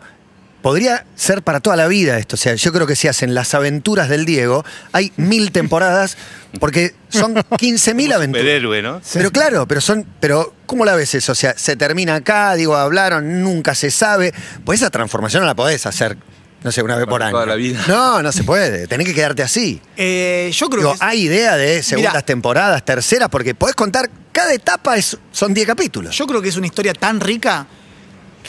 podría 0.62 1.04
ser 1.16 1.42
para 1.42 1.60
toda 1.60 1.76
la 1.76 1.86
vida 1.88 2.18
esto. 2.18 2.34
O 2.34 2.38
sea, 2.38 2.54
yo 2.54 2.72
creo 2.72 2.86
que 2.86 2.96
si 2.96 3.08
hacen 3.08 3.34
las 3.34 3.54
aventuras 3.54 4.08
del 4.08 4.24
Diego, 4.24 4.64
hay 4.92 5.12
mil 5.16 5.52
temporadas, 5.52 6.16
porque 6.58 6.94
son 7.08 7.34
15.000 7.50 8.12
aventuras. 8.14 8.42
Superhéroe, 8.42 8.82
¿no? 8.82 9.00
Pero 9.12 9.30
claro, 9.30 9.66
pero 9.66 9.80
son, 9.80 10.06
pero 10.20 10.54
¿cómo 10.66 10.84
la 10.84 10.94
ves 10.94 11.14
eso? 11.14 11.32
O 11.32 11.34
sea, 11.34 11.54
se 11.56 11.76
termina 11.76 12.16
acá, 12.16 12.54
digo, 12.54 12.76
hablaron, 12.76 13.42
nunca 13.42 13.74
se 13.74 13.90
sabe. 13.90 14.32
Pues 14.64 14.80
esa 14.80 14.90
transformación 14.90 15.42
no 15.42 15.46
la 15.46 15.54
podés 15.54 15.86
hacer, 15.86 16.16
no 16.62 16.70
sé, 16.72 16.82
una 16.82 16.96
vez 16.96 17.06
por 17.06 17.22
año. 17.22 17.32
toda 17.32 17.46
la 17.46 17.54
vida. 17.54 17.82
No, 17.88 18.22
no 18.22 18.30
se 18.32 18.44
puede. 18.44 18.86
Tenés 18.86 19.06
que 19.06 19.14
quedarte 19.14 19.42
así. 19.42 19.80
Eh, 19.96 20.50
yo 20.52 20.68
creo 20.68 20.82
Digo, 20.82 20.94
que 20.94 21.04
hay 21.04 21.22
idea 21.22 21.56
de 21.56 21.82
segundas 21.82 22.24
temporadas, 22.24 22.84
terceras, 22.84 23.28
porque 23.28 23.54
podés 23.54 23.74
contar, 23.74 24.10
cada 24.32 24.52
etapa 24.52 24.96
es, 24.96 25.16
son 25.32 25.54
10 25.54 25.66
capítulos. 25.66 26.16
Yo 26.16 26.26
creo 26.26 26.42
que 26.42 26.48
es 26.50 26.56
una 26.56 26.66
historia 26.66 26.92
tan 26.92 27.18
rica 27.20 27.66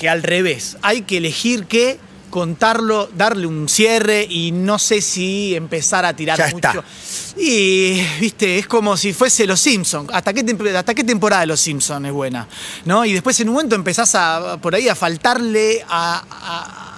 que 0.01 0.09
al 0.09 0.23
revés, 0.23 0.77
hay 0.81 1.03
que 1.03 1.17
elegir 1.17 1.65
qué 1.67 1.99
contarlo, 2.31 3.07
darle 3.15 3.45
un 3.45 3.69
cierre 3.69 4.25
y 4.27 4.51
no 4.51 4.79
sé 4.79 4.99
si 4.99 5.53
empezar 5.53 6.05
a 6.05 6.15
tirar 6.15 6.39
Ya 6.39 6.47
mucho. 6.47 6.69
está. 6.69 6.83
Y, 7.39 8.01
viste, 8.19 8.57
es 8.57 8.65
como 8.65 8.97
si 8.97 9.13
fuese 9.13 9.45
Los 9.45 9.59
Simpsons. 9.61 10.09
¿Hasta 10.11 10.33
qué, 10.33 10.43
¿Hasta 10.75 10.95
qué 10.95 11.03
temporada 11.03 11.41
de 11.41 11.47
Los 11.47 11.59
Simpsons 11.61 12.03
es 12.07 12.11
buena? 12.11 12.47
¿No? 12.85 13.05
Y 13.05 13.13
después 13.13 13.39
en 13.41 13.49
un 13.49 13.53
momento 13.55 13.75
empezás 13.75 14.15
a, 14.15 14.57
por 14.59 14.73
ahí 14.73 14.87
a 14.89 14.95
faltarle 14.95 15.85
a- 15.87 16.90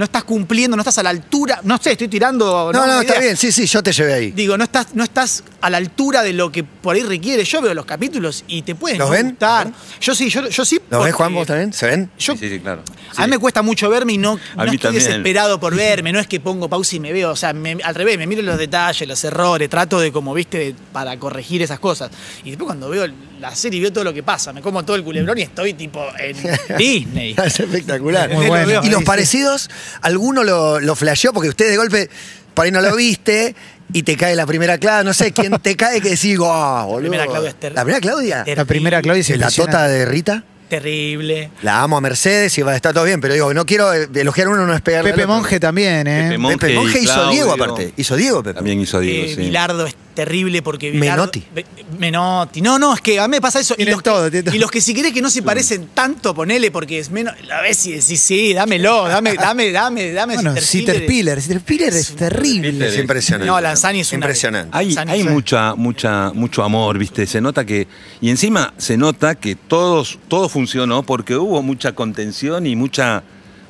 no 0.00 0.04
estás 0.04 0.24
cumpliendo, 0.24 0.76
no 0.76 0.80
estás 0.80 0.96
a 0.96 1.02
la 1.02 1.10
altura. 1.10 1.60
No 1.62 1.76
sé, 1.76 1.92
estoy 1.92 2.08
tirando. 2.08 2.72
No, 2.72 2.86
no, 2.86 3.02
está 3.02 3.18
bien, 3.20 3.36
sí, 3.36 3.52
sí, 3.52 3.66
yo 3.66 3.82
te 3.82 3.92
llevé 3.92 4.14
ahí. 4.14 4.30
Digo, 4.32 4.56
no 4.56 4.64
estás, 4.64 4.94
no 4.94 5.04
estás 5.04 5.44
a 5.60 5.68
la 5.68 5.76
altura 5.76 6.22
de 6.22 6.32
lo 6.32 6.50
que 6.50 6.64
por 6.64 6.96
ahí 6.96 7.02
requiere. 7.02 7.44
Yo 7.44 7.60
veo 7.60 7.74
los 7.74 7.84
capítulos 7.84 8.42
y 8.48 8.62
te 8.62 8.74
pueden 8.74 8.96
¿Los 8.98 9.10
ven? 9.10 9.36
¿Los 9.38 9.68
Yo 10.00 10.14
sí, 10.14 10.30
yo, 10.30 10.48
yo 10.48 10.64
sí. 10.64 10.76
¿Lo 10.88 10.98
ves, 11.00 11.08
porque 11.08 11.12
Juan, 11.12 11.34
vos 11.34 11.46
también? 11.46 11.72
¿Se 11.74 11.84
ven? 11.86 12.10
Yo, 12.18 12.32
Sí, 12.32 12.38
sí, 12.38 12.48
sí, 12.48 12.60
claro. 12.60 12.82
A 13.16 13.24
mí 13.26 13.30
me 13.30 13.38
cuesta 13.38 13.60
mucho 13.60 13.90
verme 13.90 14.14
y 14.14 14.18
no, 14.18 14.38
estoy 14.58 14.78
también. 14.78 15.04
desesperado 15.04 15.60
por 15.60 15.74
verme. 15.76 16.12
No 16.14 16.18
es 16.18 16.26
que 16.26 16.40
pongo 16.40 16.66
pausa 16.70 16.96
y 16.96 17.00
me 17.00 17.12
veo. 17.12 17.30
O 17.32 17.36
sea, 17.36 17.52
me- 17.52 17.76
al 17.84 17.94
revés, 17.94 18.16
me 18.16 18.26
miro 18.26 18.40
los 18.40 18.56
detalles, 18.56 19.06
los 19.06 19.22
errores, 19.22 19.68
trato 19.68 20.00
de, 20.00 20.10
como 20.10 20.32
viste, 20.32 20.56
de- 20.58 20.74
para 20.94 21.14
corregir 21.18 21.60
esas 21.60 21.78
cosas. 21.78 22.10
Y 22.42 22.48
después 22.50 22.64
cuando 22.66 22.88
veo 22.88 23.06
la 23.40 23.54
serie 23.54 23.78
y 23.78 23.82
veo 23.82 23.92
todo 23.92 24.04
lo 24.04 24.12
que 24.12 24.22
pasa, 24.22 24.52
me 24.52 24.60
como 24.60 24.84
todo 24.84 24.96
el 24.96 25.02
culebrón 25.02 25.38
y 25.38 25.42
estoy 25.42 25.74
tipo 25.74 26.04
en 26.18 26.36
Disney. 26.78 27.34
es 27.44 27.60
espectacular. 27.60 28.30
Muy 28.32 28.46
¿Y 28.46 28.48
bueno. 28.48 28.72
los 28.74 28.84
Sí, 28.84 28.94
sí. 28.96 29.04
parecidos? 29.04 29.70
¿Alguno 30.02 30.44
lo, 30.44 30.78
lo 30.80 30.94
flasheó? 30.94 31.32
Porque 31.32 31.48
usted 31.48 31.68
de 31.70 31.76
golpe, 31.76 32.10
por 32.54 32.64
ahí 32.66 32.70
no 32.72 32.80
lo 32.80 32.94
viste, 32.94 33.54
y 33.92 34.02
te 34.04 34.16
cae 34.16 34.36
la 34.36 34.46
primera 34.46 34.78
Claudia. 34.78 35.02
No 35.04 35.14
sé, 35.14 35.32
¿quién 35.32 35.52
te 35.60 35.74
cae 35.76 36.00
que 36.00 36.10
decís, 36.10 36.36
oh, 36.40 36.84
boludo? 36.86 37.00
primera 37.10 37.26
Claudia 37.26 37.50
es 37.60 37.72
¿La 37.74 37.82
primera 37.84 38.00
Claudia? 38.00 38.44
La 38.56 38.64
primera 38.64 39.02
Claudia 39.02 39.20
es 39.20 39.38
¿La 39.38 39.50
tota 39.50 39.88
de 39.88 40.04
Rita? 40.04 40.44
Terrible. 40.68 41.50
La 41.62 41.82
amo 41.82 41.96
a 41.96 42.00
Mercedes 42.00 42.56
y 42.56 42.62
va 42.62 42.70
a 42.70 42.76
estar 42.76 42.94
todo 42.94 43.02
bien, 43.04 43.20
pero 43.20 43.34
digo, 43.34 43.52
no 43.52 43.66
quiero 43.66 43.92
eh, 43.92 44.08
elogiar 44.14 44.46
a 44.46 44.50
uno, 44.50 44.66
no 44.68 44.72
es 44.74 44.80
pegarle 44.80 45.10
Pepe. 45.10 45.26
Monje 45.26 45.58
también, 45.58 46.06
¿eh? 46.06 46.22
Pepe 46.28 46.38
Monje. 46.38 46.58
Pepe 46.58 46.74
Monje 46.74 46.98
y 47.00 47.02
hizo 47.02 47.12
Claudio. 47.14 47.30
Diego 47.32 47.52
aparte. 47.52 47.92
Hizo 47.96 48.14
Diego, 48.16 48.42
Pepe. 48.44 48.54
También 48.54 48.80
hizo 48.80 49.00
Diego, 49.00 49.24
Eh, 49.26 49.34
sí. 49.34 49.40
Bilardo 49.40 49.84
es 49.86 49.96
terrible 50.24 50.62
porque 50.62 50.92
Bilardo- 50.92 51.00
Menotti. 51.30 51.44
Be- 51.54 51.64
Menotti. 51.98 52.60
No, 52.60 52.78
no, 52.78 52.94
es 52.94 53.00
que 53.00 53.18
a 53.18 53.26
mí 53.26 53.32
me 53.32 53.40
pasa 53.40 53.60
eso. 53.60 53.74
Y 53.78 53.84
los, 53.84 53.96
que, 53.96 54.02
todo, 54.10 54.30
tienen 54.30 54.44
todo. 54.46 54.54
y 54.54 54.58
los 54.58 54.70
que 54.70 54.80
si 54.80 54.94
querés 54.94 55.12
que 55.12 55.22
no 55.22 55.30
se 55.30 55.42
parecen 55.42 55.88
tanto, 55.94 56.34
ponele, 56.34 56.70
porque 56.70 56.98
es 56.98 57.10
menos. 57.10 57.34
La 57.46 57.60
ves 57.62 57.84
y 57.86 57.92
decís, 57.92 58.20
sí, 58.20 58.52
dámelo, 58.52 59.08
dame, 59.08 59.34
dame, 59.34 59.70
dame, 59.72 60.12
dame. 60.12 60.34
Bueno, 60.34 60.54
Sitter. 60.56 61.06
Piller. 61.06 61.40
Sitter 61.40 61.60
Piller 61.60 61.94
es 61.94 62.14
terrible. 62.16 62.86
Es 62.86 62.98
impresionante. 62.98 63.46
No, 63.46 63.60
Lanzani 63.60 64.00
es 64.00 64.12
una- 64.12 64.26
Impresionante. 64.26 64.70
Hay, 64.76 64.86
Lanzani 64.92 65.12
hay 65.12 65.24
mucha, 65.24 65.74
mucha, 65.74 66.32
mucho 66.34 66.62
amor, 66.62 66.98
¿viste? 66.98 67.26
Se 67.26 67.40
nota 67.40 67.64
que. 67.64 67.88
Y 68.20 68.30
encima 68.30 68.74
se 68.76 68.96
nota 68.96 69.34
que 69.34 69.56
todos, 69.56 70.18
todo 70.28 70.48
funcionó 70.48 71.02
porque 71.02 71.36
hubo 71.36 71.62
mucha 71.62 71.92
contención 71.94 72.66
y 72.66 72.76
mucha, 72.76 73.22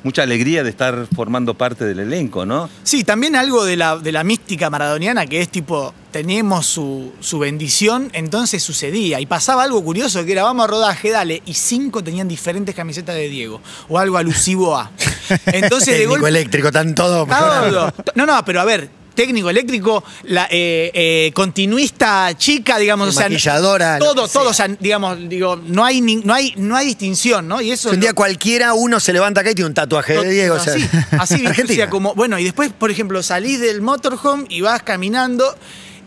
mucha 0.03 0.23
alegría 0.23 0.63
de 0.63 0.69
estar 0.69 1.07
formando 1.15 1.53
parte 1.53 1.85
del 1.85 1.99
elenco, 1.99 2.45
¿no? 2.45 2.69
Sí, 2.83 3.03
también 3.03 3.35
algo 3.35 3.63
de 3.65 3.77
la, 3.77 3.97
de 3.97 4.11
la 4.11 4.23
mística 4.23 4.69
maradoniana 4.69 5.25
que 5.25 5.41
es 5.41 5.49
tipo, 5.49 5.93
teníamos 6.11 6.65
su, 6.65 7.13
su 7.19 7.39
bendición, 7.39 8.09
entonces 8.13 8.61
sucedía. 8.61 9.19
Y 9.19 9.25
pasaba 9.25 9.63
algo 9.63 9.83
curioso 9.83 10.25
que 10.25 10.33
era, 10.33 10.43
vamos 10.43 10.65
a 10.65 10.67
rodaje, 10.67 11.09
dale. 11.09 11.41
Y 11.45 11.53
cinco 11.53 12.03
tenían 12.03 12.27
diferentes 12.27 12.75
camisetas 12.75 13.15
de 13.15 13.29
Diego. 13.29 13.61
O 13.89 13.97
algo 13.97 14.17
alusivo 14.17 14.75
a. 14.75 14.91
Entonces 15.47 15.97
de 15.97 16.05
golpe. 16.05 16.27
eléctrico, 16.27 16.67
están 16.67 16.95
todos. 16.95 17.27
Todo. 17.27 17.93
No, 18.15 18.25
no, 18.25 18.43
pero 18.45 18.61
a 18.61 18.65
ver, 18.65 18.89
técnico 19.13 19.49
eléctrico, 19.49 20.03
la, 20.23 20.47
eh, 20.49 20.91
eh, 20.93 21.31
continuista 21.33 22.35
chica, 22.37 22.77
digamos, 22.77 23.09
o 23.09 23.11
sea, 23.11 23.23
Maquilladora, 23.29 23.99
todo, 23.99 24.25
que 24.27 24.33
todo, 24.33 24.53
sea. 24.53 24.65
o 24.65 24.67
sea, 24.69 24.77
digamos, 24.79 25.17
digo, 25.29 25.55
no 25.57 25.83
hay, 25.85 26.01
ni- 26.01 26.15
no 26.17 26.33
hay, 26.33 26.53
no 26.57 26.75
hay 26.75 26.87
distinción, 26.87 27.47
¿no? 27.47 27.61
Y 27.61 27.71
eso 27.71 27.89
Si 27.89 27.95
un 27.95 28.01
día 28.01 28.11
lo- 28.11 28.15
cualquiera 28.15 28.73
uno 28.73 28.99
se 28.99 29.13
levanta 29.13 29.41
acá 29.41 29.51
y 29.51 29.55
tiene 29.55 29.67
un 29.67 29.73
tatuaje 29.73 30.13
de 30.13 30.29
Diego. 30.31 30.55
o 30.55 30.59
sea, 30.59 30.73
así, 31.19 31.45
así, 31.45 31.79
como, 31.89 32.13
bueno, 32.15 32.39
y 32.39 32.43
después, 32.45 32.71
por 32.77 32.89
ejemplo, 32.91 33.21
salís 33.23 33.59
del 33.59 33.81
motorhome 33.81 34.45
y 34.49 34.61
vas 34.61 34.81
caminando 34.83 35.55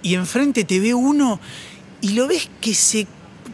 y 0.02 0.14
enfrente 0.14 0.64
te 0.64 0.80
ve 0.80 0.94
uno 0.94 1.40
y 2.00 2.10
lo 2.10 2.26
ves 2.26 2.48
que 2.60 2.74
se 2.74 3.06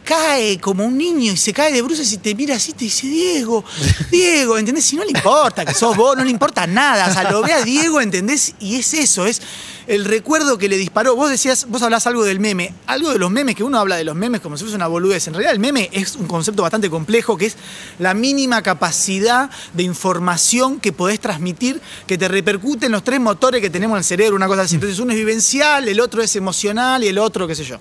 cae 0.05 0.59
como 0.59 0.85
un 0.85 0.97
niño 0.97 1.33
y 1.33 1.37
se 1.37 1.53
cae 1.53 1.73
de 1.73 1.83
bruces 1.83 2.13
y 2.13 2.19
te 2.19 2.35
mira 2.35 2.57
así 2.57 2.73
y 2.73 2.75
te 2.75 2.85
dice, 2.85 3.07
Diego, 3.07 3.65
Diego, 4.11 4.59
¿entendés? 4.59 4.85
Si 4.85 4.97
no 4.97 5.05
le 5.05 5.11
importa 5.11 5.65
que 5.65 5.75
sos 5.75 5.97
vos, 5.97 6.17
no 6.17 6.25
le 6.25 6.31
importa 6.31 6.67
nada, 6.67 7.09
o 7.09 7.13
sea, 7.13 7.31
lo 7.31 7.43
ve 7.43 7.53
a 7.53 7.63
Diego, 7.63 8.01
¿entendés? 8.01 8.55
Y 8.61 8.77
es 8.77 8.95
eso, 8.95 9.27
es 9.27 9.41
el 9.87 10.05
recuerdo 10.05 10.57
que 10.57 10.69
le 10.69 10.77
disparó. 10.77 11.17
Vos 11.17 11.31
decías, 11.31 11.67
vos 11.69 11.83
hablás 11.83 12.07
algo 12.07 12.25
del 12.25 12.39
meme, 12.39 12.73
algo 12.87 13.11
de 13.11 13.19
los 13.19 13.31
memes, 13.31 13.57
que 13.57 13.65
uno 13.65 13.79
habla 13.79 13.97
de 13.97 14.05
los 14.05 14.15
memes 14.15 14.41
como 14.41 14.57
si 14.57 14.63
fuese 14.63 14.77
una 14.77 14.87
boludez. 14.87 15.27
En 15.27 15.35
realidad 15.35 15.53
el 15.53 15.59
meme 15.59 15.91
es 15.93 16.15
un 16.15 16.29
concepto 16.29 16.63
bastante 16.63 16.89
complejo, 16.89 17.37
que 17.37 17.47
es 17.47 17.57
la 17.99 18.15
mínima 18.15 18.63
capacidad 18.63 19.51
de 19.75 19.83
información 19.83 20.79
que 20.79 20.93
podés 20.93 21.19
transmitir, 21.19 21.81
que 22.07 22.17
te 22.17 22.29
repercute 22.29 22.87
en 22.87 22.93
los 22.93 23.03
tres 23.03 23.19
motores 23.19 23.61
que 23.61 23.69
tenemos 23.69 23.97
en 23.97 23.99
el 23.99 24.05
cerebro, 24.05 24.37
una 24.37 24.47
cosa 24.47 24.63
así. 24.63 24.77
Entonces 24.77 24.99
uno 25.01 25.13
es 25.13 25.19
vivencial, 25.19 25.89
el 25.89 26.01
otro 26.01 26.23
es 26.23 26.37
emocional 26.37 27.03
y 27.03 27.09
el 27.09 27.19
otro, 27.19 27.49
qué 27.49 27.57
sé 27.57 27.65
yo. 27.65 27.79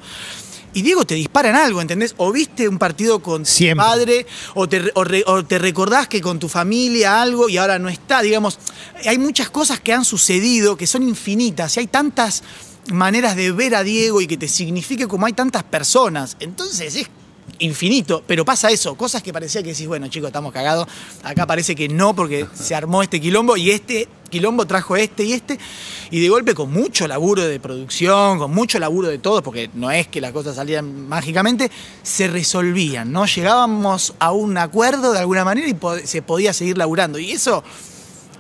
Y 0.74 0.82
Diego 0.84 1.04
te 1.06 1.16
dispara 1.16 1.50
en 1.50 1.56
algo, 1.56 1.82
¿entendés? 1.82 2.14
O 2.18 2.32
viste 2.32 2.68
un 2.70 2.78
partido 2.78 3.22
con 3.22 3.44
tu 3.44 3.50
Siempre. 3.50 3.84
padre, 3.86 4.28
o 4.56 4.70
te, 4.70 4.92
o 4.94 5.04
re- 5.04 5.24
o 5.26 5.44
te 5.44 5.58
recordás 5.58 6.08
que 6.08 6.22
con 6.22 6.38
tu 6.40 6.48
familia 6.48 7.22
algo 7.22 7.50
y 7.50 7.58
ahora 7.58 7.80
no 7.80 7.90
está. 7.90 8.22
Digamos, 8.22 8.60
hay 9.06 9.18
muchas 9.18 9.50
cosas 9.50 9.80
que 9.80 9.94
han 9.94 10.06
sucedido 10.06 10.78
que 10.78 10.86
son 10.88 11.04
infinitas 11.04 11.76
y 11.78 11.82
hay 11.82 11.88
tantas 11.88 12.44
maneras 12.92 13.36
de 13.36 13.52
ver 13.52 13.76
a 13.76 13.84
Diego 13.84 14.22
y 14.22 14.28
que 14.28 14.38
te 14.38 14.48
signifique 14.48 15.08
como 15.08 15.26
hay 15.26 15.34
tantas 15.34 15.64
personas. 15.64 16.38
Entonces 16.40 16.96
es 16.96 17.08
infinito, 17.60 18.24
pero 18.26 18.44
pasa 18.44 18.70
eso, 18.72 18.96
cosas 18.96 19.22
que 19.22 19.32
parecía 19.32 19.62
que 19.62 19.70
decís, 19.70 19.88
bueno, 19.88 20.08
chicos, 20.08 20.28
estamos 20.28 20.52
cagados. 20.52 20.88
Acá 21.24 21.46
parece 21.46 21.76
que 21.76 21.88
no, 21.88 22.16
porque 22.16 22.48
se 22.54 22.76
armó 22.76 23.04
este 23.04 23.22
quilombo 23.22 23.58
y 23.58 23.72
este 23.72 24.08
quilombo 24.30 24.66
trajo 24.66 24.96
este 24.96 25.24
y 25.24 25.34
este. 25.34 25.60
Y 26.12 26.22
de 26.22 26.30
golpe 26.30 26.56
con 26.56 26.72
mucho 26.72 27.08
laburo 27.08 27.44
de 27.46 27.60
producción, 27.60 28.40
con 28.40 28.54
mucho 28.54 28.80
laburo 28.80 29.10
de 29.10 29.18
todos, 29.18 29.42
porque 29.42 29.70
no 29.74 29.92
es 29.92 30.08
que 30.08 30.22
las 30.22 30.32
cosas 30.32 30.56
salían 30.56 31.08
mágicamente, 31.08 31.70
se 32.04 32.28
resolvían, 32.28 33.12
¿no? 33.12 33.26
Llegábamos 33.26 34.14
a 34.20 34.32
un 34.32 34.58
acuerdo 34.58 35.12
de 35.12 35.20
alguna 35.20 35.44
manera 35.44 35.68
y 35.68 36.08
se 36.08 36.22
podía 36.22 36.54
seguir 36.54 36.78
laburando. 36.78 37.20
Y 37.20 37.32
eso 37.32 37.64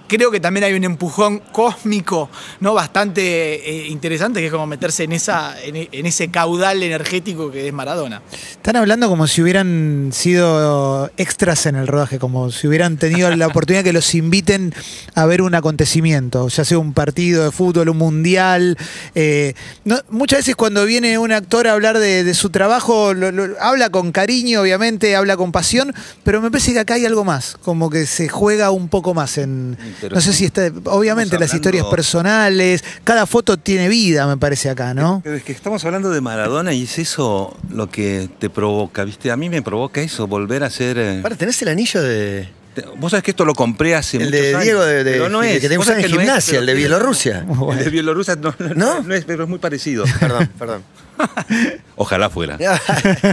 creo 0.09 0.29
que 0.31 0.41
también 0.41 0.65
hay 0.65 0.73
un 0.73 0.83
empujón 0.83 1.39
cósmico, 1.53 2.29
¿no? 2.59 2.73
Bastante 2.73 3.21
eh, 3.69 3.87
interesante, 3.87 4.41
que 4.41 4.47
es 4.47 4.51
como 4.51 4.67
meterse 4.67 5.05
en, 5.05 5.13
esa, 5.13 5.55
en, 5.63 5.87
en 5.91 6.05
ese 6.05 6.27
caudal 6.29 6.83
energético 6.83 7.49
que 7.51 7.67
es 7.67 7.73
Maradona. 7.73 8.21
Están 8.51 8.75
hablando 8.75 9.07
como 9.07 9.27
si 9.27 9.41
hubieran 9.41 10.09
sido 10.11 11.09
extras 11.17 11.65
en 11.65 11.75
el 11.75 11.87
rodaje, 11.87 12.19
como 12.19 12.51
si 12.51 12.67
hubieran 12.67 12.97
tenido 12.97 13.33
la 13.35 13.47
oportunidad 13.51 13.83
que 13.83 13.93
los 13.93 14.13
inviten 14.15 14.73
a 15.15 15.25
ver 15.25 15.41
un 15.41 15.55
acontecimiento, 15.55 16.47
ya 16.49 16.65
sea 16.65 16.77
un 16.79 16.93
partido 16.93 17.45
de 17.45 17.51
fútbol, 17.51 17.89
un 17.89 17.97
mundial. 17.97 18.77
eh, 19.15 19.53
no- 19.85 19.99
muchas 20.09 20.39
veces 20.39 20.55
cuando 20.55 20.85
viene 20.85 21.17
un 21.17 21.31
actor 21.31 21.67
a 21.67 21.73
hablar 21.73 21.99
de, 21.99 22.23
de 22.23 22.33
su 22.33 22.49
trabajo, 22.49 23.13
lo- 23.13 23.31
lo- 23.31 23.55
habla 23.61 23.89
con 23.89 24.11
cariño, 24.11 24.61
obviamente, 24.61 25.15
habla 25.15 25.37
con 25.37 25.51
pasión, 25.51 25.93
pero 26.23 26.41
me 26.41 26.49
parece 26.51 26.73
que 26.73 26.79
acá 26.79 26.95
hay 26.95 27.05
algo 27.05 27.23
más, 27.23 27.57
como 27.61 27.89
que 27.89 28.05
se 28.05 28.27
juega 28.27 28.71
un 28.71 28.89
poco 28.89 29.13
más 29.13 29.37
en... 29.37 29.77
No 30.09 30.21
sé 30.21 30.33
si 30.33 30.45
está... 30.45 30.71
Obviamente 30.85 31.37
las 31.39 31.53
historias 31.53 31.85
personales, 31.87 32.83
cada 33.03 33.25
foto 33.25 33.57
tiene 33.57 33.87
vida, 33.89 34.27
me 34.27 34.37
parece 34.37 34.69
acá, 34.69 34.93
¿no? 34.93 35.21
Pero 35.23 35.35
es 35.35 35.43
que 35.43 35.51
estamos 35.51 35.83
hablando 35.85 36.09
de 36.09 36.21
Maradona 36.21 36.73
y 36.73 36.83
es 36.83 36.99
eso 36.99 37.55
lo 37.69 37.89
que 37.89 38.29
te 38.39 38.49
provoca, 38.49 39.03
¿viste? 39.03 39.31
A 39.31 39.37
mí 39.37 39.49
me 39.49 39.61
provoca 39.61 40.01
eso, 40.01 40.27
volver 40.27 40.63
a 40.63 40.69
ser. 40.69 40.97
eh, 40.97 41.19
Para, 41.21 41.35
¿tenés 41.35 41.61
el 41.61 41.67
anillo 41.69 42.01
de. 42.01 42.49
Te- 42.81 42.87
vos 42.97 43.11
sabés 43.11 43.23
que 43.23 43.31
esto 43.31 43.45
lo 43.45 43.53
compré 43.53 43.95
hace 43.95 44.17
El 44.17 44.23
muchos 44.25 44.39
de 44.41 44.49
años, 44.55 44.63
Diego 44.63 44.81
de, 44.85 45.03
de- 45.03 45.11
pero 45.11 45.29
no 45.29 45.43
es. 45.43 45.59
que 45.59 45.69
te 45.69 45.77
Vos 45.77 45.85
usan 45.85 45.93
sabés 45.95 46.05
en 46.05 46.11
que 46.11 46.15
no 46.17 46.21
es, 46.21 46.27
gimnasia, 46.27 46.59
el 46.59 46.65
de 46.65 46.73
Bielorrusia. 46.73 47.45
El 47.77 47.83
de 47.83 47.89
Bielorrusia 47.89 48.35
no, 48.35 48.53
no, 48.59 48.73
¿No? 48.75 49.01
no 49.03 49.13
es, 49.13 49.25
pero 49.25 49.43
es 49.43 49.49
muy 49.49 49.59
parecido. 49.59 50.05
Perdón, 50.19 50.49
perdón. 50.57 50.83
Ojalá 51.95 52.29
fuera. 52.29 52.57
Sí, 52.57 52.63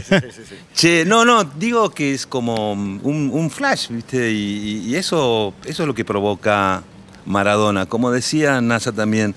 sí, 0.09 0.43
sí. 0.49 0.55
Che, 0.75 1.05
no, 1.05 1.25
no, 1.25 1.45
digo 1.45 1.91
que 1.91 2.15
es 2.15 2.27
como 2.27 2.73
un, 2.73 3.31
un 3.33 3.51
flash, 3.51 3.89
¿viste? 3.91 4.31
Y, 4.33 4.83
y 4.87 4.97
eso, 4.97 5.55
eso 5.65 5.83
es 5.83 5.87
lo 5.87 5.95
que 5.95 6.05
provoca 6.05 6.83
Maradona. 7.27 7.87
Como 7.87 8.11
decía 8.11 8.61
NASA 8.61 8.91
también, 8.93 9.35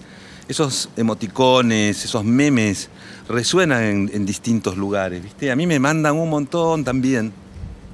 esos 0.47 0.89
emoticones, 0.97 2.03
esos 2.03 2.23
memes 2.23 2.89
resuenan 3.27 3.83
en, 3.83 4.11
en 4.13 4.25
distintos 4.25 4.75
lugares, 4.77 5.21
¿viste? 5.21 5.51
A 5.51 5.55
mí 5.55 5.67
me 5.67 5.77
mandan 5.79 6.15
un 6.15 6.29
montón 6.29 6.83
también. 6.83 7.31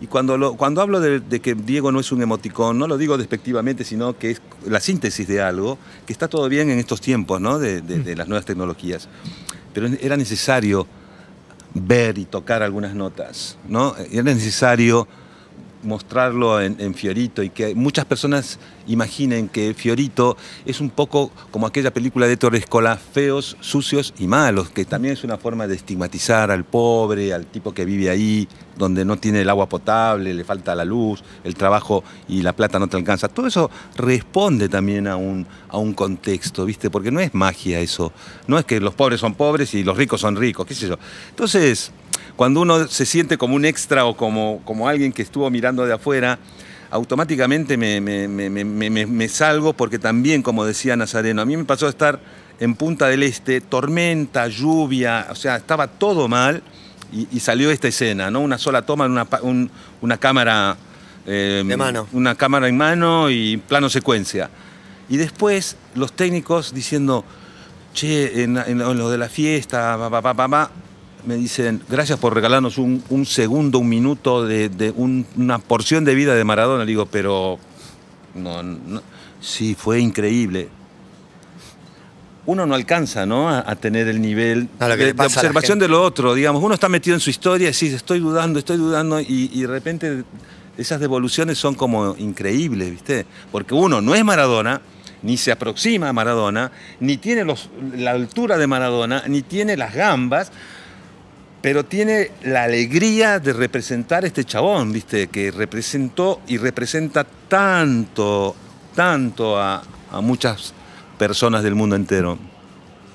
Y 0.05 0.07
cuando, 0.07 0.53
cuando 0.55 0.81
hablo 0.81 0.99
de, 0.99 1.19
de 1.19 1.39
que 1.39 1.55
Diego 1.55 1.91
no 1.91 1.99
es 1.99 2.11
un 2.11 2.21
emoticón, 2.21 2.77
no 2.77 2.87
lo 2.87 2.95
digo 2.95 3.17
despectivamente, 3.17 3.83
sino 3.83 4.15
que 4.15 4.29
es 4.29 4.41
la 4.67 4.79
síntesis 4.79 5.27
de 5.27 5.41
algo, 5.41 5.79
que 6.05 6.13
está 6.13 6.27
todo 6.27 6.47
bien 6.47 6.69
en 6.69 6.77
estos 6.77 7.01
tiempos, 7.01 7.41
¿no? 7.41 7.57
De, 7.57 7.81
de- 7.81 7.97
de 8.03 8.15
las 8.15 8.27
nuevas 8.27 8.45
tecnologías. 8.45 9.09
Pero 9.73 9.87
era 9.87 10.15
necesario 10.15 10.85
ver 11.73 12.19
y 12.19 12.25
tocar 12.25 12.61
algunas 12.61 12.93
notas, 12.93 13.57
¿no? 13.67 13.95
Era 14.11 14.21
necesario 14.21 15.07
mostrarlo 15.85 16.61
en, 16.61 16.75
en 16.79 16.93
Fiorito 16.93 17.43
y 17.43 17.49
que 17.49 17.75
muchas 17.75 18.05
personas 18.05 18.59
imaginen 18.87 19.49
que 19.49 19.73
Fiorito 19.73 20.37
es 20.65 20.81
un 20.81 20.89
poco 20.89 21.31
como 21.51 21.67
aquella 21.67 21.93
película 21.93 22.27
de 22.27 22.37
Torrescola, 22.37 22.97
feos, 22.97 23.57
sucios 23.59 24.13
y 24.19 24.27
malos, 24.27 24.69
que 24.69 24.85
también 24.85 25.13
es 25.13 25.23
una 25.23 25.37
forma 25.37 25.67
de 25.67 25.75
estigmatizar 25.75 26.51
al 26.51 26.63
pobre, 26.63 27.33
al 27.33 27.45
tipo 27.45 27.73
que 27.73 27.85
vive 27.85 28.09
ahí, 28.09 28.47
donde 28.77 29.05
no 29.05 29.17
tiene 29.17 29.41
el 29.41 29.49
agua 29.49 29.69
potable, 29.69 30.33
le 30.33 30.43
falta 30.43 30.75
la 30.75 30.85
luz, 30.85 31.23
el 31.43 31.55
trabajo 31.55 32.03
y 32.27 32.41
la 32.41 32.53
plata 32.53 32.79
no 32.79 32.87
te 32.87 32.97
alcanza. 32.97 33.27
Todo 33.27 33.47
eso 33.47 33.69
responde 33.95 34.69
también 34.69 35.07
a 35.07 35.15
un, 35.15 35.47
a 35.69 35.77
un 35.77 35.93
contexto, 35.93 36.65
¿viste? 36.65 36.89
Porque 36.89 37.11
no 37.11 37.19
es 37.19 37.33
magia 37.33 37.79
eso. 37.79 38.11
No 38.47 38.57
es 38.57 38.65
que 38.65 38.79
los 38.79 38.93
pobres 38.93 39.19
son 39.19 39.35
pobres 39.35 39.73
y 39.73 39.83
los 39.83 39.97
ricos 39.97 40.21
son 40.21 40.35
ricos, 40.35 40.65
qué 40.65 40.75
sé 40.75 40.87
yo. 40.87 40.97
Entonces, 41.29 41.91
cuando 42.35 42.61
uno 42.61 42.87
se 42.87 43.05
siente 43.05 43.37
como 43.37 43.55
un 43.55 43.65
extra 43.65 44.05
o 44.05 44.15
como, 44.17 44.61
como 44.65 44.87
alguien 44.87 45.11
que 45.13 45.21
estuvo 45.21 45.49
mirando 45.49 45.85
de 45.85 45.93
afuera, 45.93 46.37
automáticamente 46.91 47.77
me, 47.77 47.99
me- 48.01 48.27
me- 48.27 48.49
me- 49.05 49.27
salgo 49.29 49.73
porque 49.73 49.99
también, 49.99 50.41
como 50.41 50.65
decía 50.65 50.95
Nazareno, 50.95 51.41
a 51.41 51.45
mí 51.45 51.57
me 51.57 51.65
pasó 51.65 51.87
a 51.87 51.89
estar 51.89 52.19
en 52.59 52.75
Punta 52.75 53.07
del 53.07 53.23
Este, 53.23 53.59
tormenta, 53.61 54.47
lluvia, 54.47 55.27
o 55.29 55.35
sea, 55.35 55.57
estaba 55.57 55.87
todo 55.87 56.27
mal 56.27 56.63
y, 57.11 57.27
y 57.31 57.39
salió 57.41 57.69
esta 57.71 57.87
escena, 57.89 58.31
¿no? 58.31 58.39
Una 58.39 58.57
sola 58.57 58.83
toma, 58.83 59.05
en 59.05 59.11
una, 59.11 59.27
un- 59.41 59.69
una 60.01 60.17
cámara... 60.17 60.77
eh, 61.25 61.63
De 61.65 61.75
mano. 61.77 62.07
Una 62.13 62.35
cámara 62.35 62.67
en 62.69 62.77
mano 62.77 63.29
y 63.29 63.57
plano 63.57 63.89
secuencia. 63.89 64.49
Y 65.09 65.17
después 65.17 65.75
los 65.95 66.13
técnicos 66.13 66.73
diciendo, 66.73 67.25
che, 67.93 68.43
en, 68.43 68.57
en 68.57 68.77
lo 68.79 69.09
de 69.09 69.17
la 69.17 69.27
fiesta, 69.29 69.97
pa, 70.09 70.21
pa, 70.21 70.33
pa", 70.33 70.71
me 71.25 71.35
dicen, 71.35 71.81
gracias 71.89 72.19
por 72.19 72.33
regalarnos 72.33 72.77
un, 72.77 73.03
un 73.09 73.25
segundo, 73.25 73.79
un 73.79 73.89
minuto 73.89 74.45
de, 74.45 74.69
de 74.69 74.91
un- 74.91 75.25
una 75.37 75.59
porción 75.59 76.05
de 76.05 76.15
vida 76.15 76.35
de 76.35 76.43
Maradona. 76.43 76.83
Le 76.83 76.89
digo, 76.89 77.05
pero 77.07 77.57
no, 78.35 78.61
no, 78.63 79.01
sí, 79.41 79.75
fue 79.75 79.99
increíble. 79.99 80.69
Uno 82.47 82.67
no 82.67 82.75
alcanza, 82.75 83.25
¿no? 83.25 83.49
A, 83.49 83.63
a 83.67 83.75
tener 83.75 84.07
el 84.07 84.21
nivel 84.21 84.69
de, 85.07 85.13
observación 85.39 85.79
de 85.79 85.87
lo 85.87 86.03
otro, 86.03 86.35
digamos. 86.35 86.61
Uno 86.61 86.75
está 86.75 86.87
metido 86.89 87.15
en 87.15 87.19
su 87.19 87.31
historia 87.31 87.65
y 87.69 87.71
dice, 87.71 87.95
estoy 87.95 88.19
dudando, 88.19 88.59
estoy 88.59 88.77
dudando, 88.77 89.19
y, 89.19 89.49
y 89.51 89.61
de 89.61 89.67
repente 89.67 90.23
esas 90.77 90.99
devoluciones 90.99 91.57
son 91.57 91.73
como 91.73 92.15
increíbles, 92.19 92.91
¿viste? 92.91 93.25
Porque 93.51 93.73
uno 93.73 93.99
no 93.99 94.13
es 94.13 94.23
Maradona, 94.23 94.81
ni 95.23 95.37
se 95.37 95.51
aproxima 95.51 96.09
a 96.09 96.13
Maradona, 96.13 96.71
ni 96.99 97.17
tiene 97.17 97.45
los- 97.45 97.69
la 97.97 98.11
altura 98.11 98.59
de 98.59 98.67
Maradona, 98.67 99.23
ni 99.27 99.41
tiene 99.41 99.75
las 99.75 99.95
gambas, 99.95 100.51
pero 101.65 101.83
tiene 101.83 102.29
la 102.43 102.65
alegría 102.65 103.39
de 103.39 103.51
representar 103.51 104.23
a 104.23 104.27
este 104.27 104.43
chabón, 104.45 104.93
¿viste? 104.93 105.29
Que 105.29 105.49
representó 105.49 106.41
y 106.47 106.57
representa 106.57 107.23
tanto, 107.23 108.55
tanto 108.93 109.57
a, 109.57 109.81
a 110.11 110.21
muchas 110.21 110.75
personas 111.17 111.63
del 111.63 111.73
mundo 111.73 111.95
entero. 111.95 112.37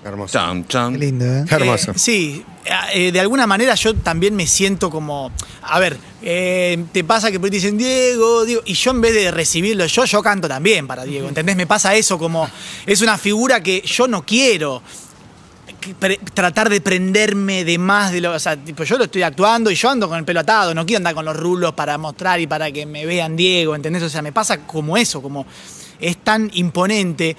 Hermoso. 0.04 0.32
Chan, 0.32 0.66
chan. 0.66 0.94
Qué 0.94 0.98
lindo, 0.98 1.24
¿eh? 1.26 1.44
Qué 1.48 1.54
hermoso. 1.54 1.92
Eh, 1.92 1.94
sí, 1.96 2.44
eh, 2.92 3.12
de 3.12 3.20
alguna 3.20 3.46
manera 3.46 3.76
yo 3.76 3.94
también 3.94 4.34
me 4.34 4.48
siento 4.48 4.90
como. 4.90 5.30
A 5.62 5.78
ver, 5.78 5.96
eh, 6.20 6.86
te 6.90 7.04
pasa 7.04 7.30
que 7.30 7.38
te 7.38 7.50
dicen 7.50 7.78
Diego, 7.78 8.44
Diego, 8.44 8.62
y 8.66 8.74
yo 8.74 8.90
en 8.90 9.00
vez 9.00 9.14
de 9.14 9.30
recibirlo 9.30 9.86
yo, 9.86 10.04
yo 10.06 10.24
canto 10.24 10.48
también 10.48 10.88
para 10.88 11.04
Diego, 11.04 11.28
¿entendés? 11.28 11.54
Me 11.54 11.68
pasa 11.68 11.94
eso 11.94 12.18
como. 12.18 12.50
Es 12.84 13.00
una 13.00 13.16
figura 13.16 13.62
que 13.62 13.80
yo 13.82 14.08
no 14.08 14.26
quiero 14.26 14.82
tratar 16.34 16.68
de 16.68 16.80
prenderme 16.80 17.64
de 17.64 17.78
más 17.78 18.12
de 18.12 18.20
lo. 18.20 18.32
O 18.32 18.38
sea, 18.38 18.56
tipo, 18.56 18.84
yo 18.84 18.98
lo 18.98 19.04
estoy 19.04 19.22
actuando 19.22 19.70
y 19.70 19.74
yo 19.74 19.90
ando 19.90 20.08
con 20.08 20.18
el 20.18 20.24
pelo 20.24 20.40
atado, 20.40 20.74
no 20.74 20.86
quiero 20.86 20.98
andar 20.98 21.14
con 21.14 21.24
los 21.24 21.36
rulos 21.36 21.72
para 21.72 21.98
mostrar 21.98 22.40
y 22.40 22.46
para 22.46 22.70
que 22.70 22.86
me 22.86 23.06
vean 23.06 23.36
Diego, 23.36 23.74
¿entendés? 23.74 24.02
O 24.02 24.08
sea, 24.08 24.22
me 24.22 24.32
pasa 24.32 24.66
como 24.66 24.96
eso, 24.96 25.22
como 25.22 25.46
es 25.98 26.16
tan 26.18 26.50
imponente 26.54 27.36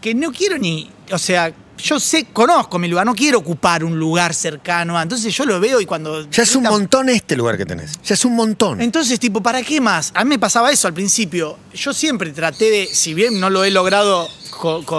que 0.00 0.14
no 0.14 0.32
quiero 0.32 0.58
ni. 0.58 0.90
O 1.12 1.18
sea, 1.18 1.52
yo 1.78 2.00
sé, 2.00 2.26
conozco 2.32 2.78
mi 2.78 2.88
lugar, 2.88 3.04
no 3.04 3.14
quiero 3.14 3.38
ocupar 3.38 3.84
un 3.84 3.98
lugar 3.98 4.34
cercano 4.34 4.96
a. 4.96 5.02
Entonces 5.02 5.34
yo 5.34 5.44
lo 5.44 5.60
veo 5.60 5.80
y 5.80 5.86
cuando. 5.86 6.28
Ya 6.30 6.42
es 6.42 6.56
un 6.56 6.64
montón 6.64 7.08
este 7.08 7.36
lugar 7.36 7.56
que 7.56 7.66
tenés. 7.66 7.98
Ya 8.04 8.14
es 8.14 8.24
un 8.24 8.34
montón. 8.34 8.80
Entonces, 8.80 9.18
tipo, 9.18 9.42
¿para 9.42 9.62
qué 9.62 9.80
más? 9.80 10.12
A 10.14 10.24
mí 10.24 10.30
me 10.30 10.38
pasaba 10.38 10.70
eso 10.70 10.88
al 10.88 10.94
principio. 10.94 11.58
Yo 11.74 11.92
siempre 11.92 12.30
traté 12.30 12.70
de, 12.70 12.86
si 12.86 13.14
bien 13.14 13.40
no 13.40 13.50
lo 13.50 13.64
he 13.64 13.70
logrado 13.70 14.28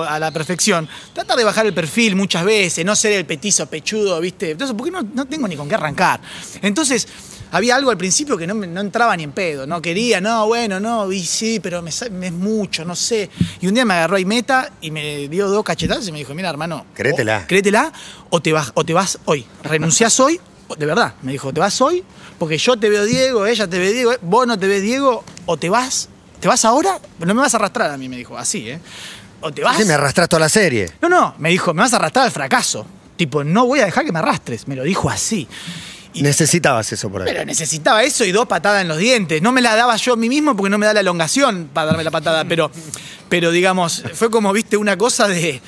a 0.08 0.20
la 0.20 0.32
perfección, 0.32 0.88
tratar 1.14 1.38
de 1.38 1.44
bajar 1.44 1.66
el 1.66 1.74
perfil 1.74 2.16
muchas 2.16 2.44
veces, 2.44 2.86
no 2.86 2.96
ser 2.96 3.14
el 3.14 3.26
petizo 3.26 3.66
pechudo, 3.68 4.20
¿viste? 4.20 4.52
Entonces, 4.52 4.76
porque 4.78 4.92
no, 4.92 5.02
no 5.02 5.26
tengo 5.26 5.48
ni 5.48 5.56
con 5.56 5.68
qué 5.68 5.76
arrancar. 5.76 6.20
Entonces, 6.62 7.08
había 7.52 7.76
algo 7.76 7.92
al 7.92 7.98
principio 7.98 8.38
que 8.38 8.46
no, 8.48 8.54
no 8.54 8.82
entraba 8.82 9.16
ni 9.16 9.24
en 9.24 9.32
pedo, 9.32 9.66
no 9.66 9.82
quería, 9.82 10.20
no, 10.22 10.48
bueno, 10.48 10.80
no, 10.80 11.12
y 11.12 11.24
sí, 11.24 11.60
pero 11.62 11.82
me, 11.82 11.90
es 11.90 12.10
mucho, 12.32 12.84
no 12.86 12.96
sé. 12.96 13.30
Y 13.62 13.68
un 13.68 13.74
día 13.74 13.86
me 13.86 13.94
agarró 13.94 14.16
ahí 14.18 14.26
meta 14.26 14.72
y 14.82 14.92
me 14.92 15.28
dio 15.28 15.48
dos 15.48 15.64
cachetazos 15.64 16.08
y 16.08 16.12
me 16.12 16.20
dijo, 16.20 16.34
mira, 16.34 16.50
hermano, 16.50 16.86
Créetela. 16.94 17.42
o- 17.44 17.48
créetela 17.48 17.92
o 18.30 18.42
te 18.42 18.52
vas, 18.54 18.72
o 18.76 18.84
te 18.84 18.94
vas 18.94 19.20
hoy. 19.26 19.46
Renunciás 19.64 20.20
hoy, 20.20 20.40
de 20.78 20.86
verdad, 20.86 21.14
me 21.22 21.32
dijo, 21.32 21.54
te 21.54 21.60
vas 21.60 21.80
hoy, 21.82 22.04
porque 22.40 22.58
yo 22.58 22.78
te 22.78 22.90
veo 22.90 23.06
Diego, 23.06 23.46
ella 23.46 23.68
te 23.68 23.80
ve 23.80 23.92
Diego, 23.94 24.12
vos 24.22 24.46
no 24.48 24.58
te 24.60 24.68
ves 24.68 24.82
Diego, 24.82 25.24
o 25.46 25.58
te 25.58 25.70
vas, 25.70 26.10
¿te 26.40 26.48
vas 26.48 26.66
ahora? 26.66 27.00
No 27.20 27.34
me 27.34 27.42
vas 27.42 27.54
a 27.54 27.58
arrastrar 27.58 27.92
a 27.92 27.98
mí, 27.98 28.10
me 28.10 28.18
dijo, 28.18 28.38
así, 28.38 28.70
¿eh? 28.70 28.80
O 29.42 29.52
te 29.52 29.62
vas. 29.64 29.78
Sí, 29.78 29.86
me 29.86 29.94
arrastras 29.94 30.28
toda 30.28 30.40
la 30.40 30.50
serie. 30.50 30.92
No, 31.02 31.08
no, 31.10 31.36
me 31.38 31.50
dijo, 31.50 31.74
me 31.74 31.82
vas 31.82 31.94
a 31.94 31.98
arrastrar 31.98 32.26
al 32.26 32.32
fracaso. 32.32 32.86
Tipo, 33.16 33.44
no 33.44 33.66
voy 33.68 33.80
a 33.80 33.86
dejar 33.86 34.04
que 34.04 34.12
me 34.12 34.20
arrastres. 34.20 34.68
Me 34.68 34.76
lo 34.76 34.84
dijo 34.84 35.10
así. 35.10 35.48
Y- 36.16 36.22
Necesitabas 36.24 36.92
eso 36.94 37.10
por 37.10 37.22
ahí. 37.22 37.28
pero 37.32 37.46
necesitaba 37.46 38.04
eso 38.04 38.24
y 38.26 38.32
dos 38.32 38.48
patadas 38.48 38.82
en 38.82 38.88
los 38.88 38.98
dientes. 38.98 39.42
No 39.42 39.52
me 39.52 39.62
la 39.62 39.76
daba 39.76 39.96
yo 39.98 40.14
a 40.14 40.16
mí 40.16 40.30
mismo 40.30 40.56
porque 40.56 40.70
no 40.70 40.78
me 40.78 40.86
da 40.86 40.94
la 40.94 41.02
elongación 41.02 41.70
para 41.74 41.88
darme 41.88 42.04
la 42.04 42.12
patada, 42.12 42.46
pero, 42.46 42.72
pero 43.30 43.52
digamos, 43.52 44.02
fue 44.14 44.32
como, 44.32 44.52
viste, 44.54 44.78
una 44.78 44.98
cosa 44.98 45.28
de, 45.28 45.62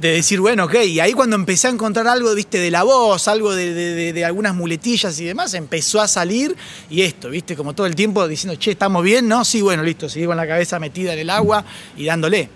de 0.00 0.12
decir, 0.12 0.40
bueno, 0.40 0.64
ok. 0.64 0.74
Y 0.86 1.00
ahí 1.00 1.12
cuando 1.12 1.36
empecé 1.36 1.66
a 1.68 1.70
encontrar 1.70 2.08
algo, 2.08 2.34
viste, 2.34 2.58
de 2.58 2.70
la 2.70 2.82
voz, 2.82 3.28
algo 3.28 3.54
de, 3.54 3.74
de- 3.74 3.94
de- 3.94 4.12
de 4.14 4.24
algunas 4.24 4.54
muletillas 4.54 5.20
y 5.20 5.24
demás, 5.26 5.52
empezó 5.54 6.00
a 6.00 6.08
salir 6.08 6.56
y 6.88 7.02
esto, 7.02 7.28
viste, 7.28 7.54
como 7.54 7.74
todo 7.74 7.86
el 7.86 7.94
tiempo 7.94 8.26
diciendo, 8.26 8.58
che, 8.58 8.70
¿estamos 8.72 9.04
bien? 9.04 9.28
No, 9.28 9.44
sí, 9.44 9.60
bueno, 9.60 9.82
listo, 9.82 10.08
seguí 10.08 10.24
con 10.24 10.36
la 10.38 10.46
cabeza 10.46 10.78
metida 10.78 11.12
en 11.12 11.18
el 11.18 11.30
agua 11.30 11.64
y 11.96 12.06
dándole. 12.06 12.48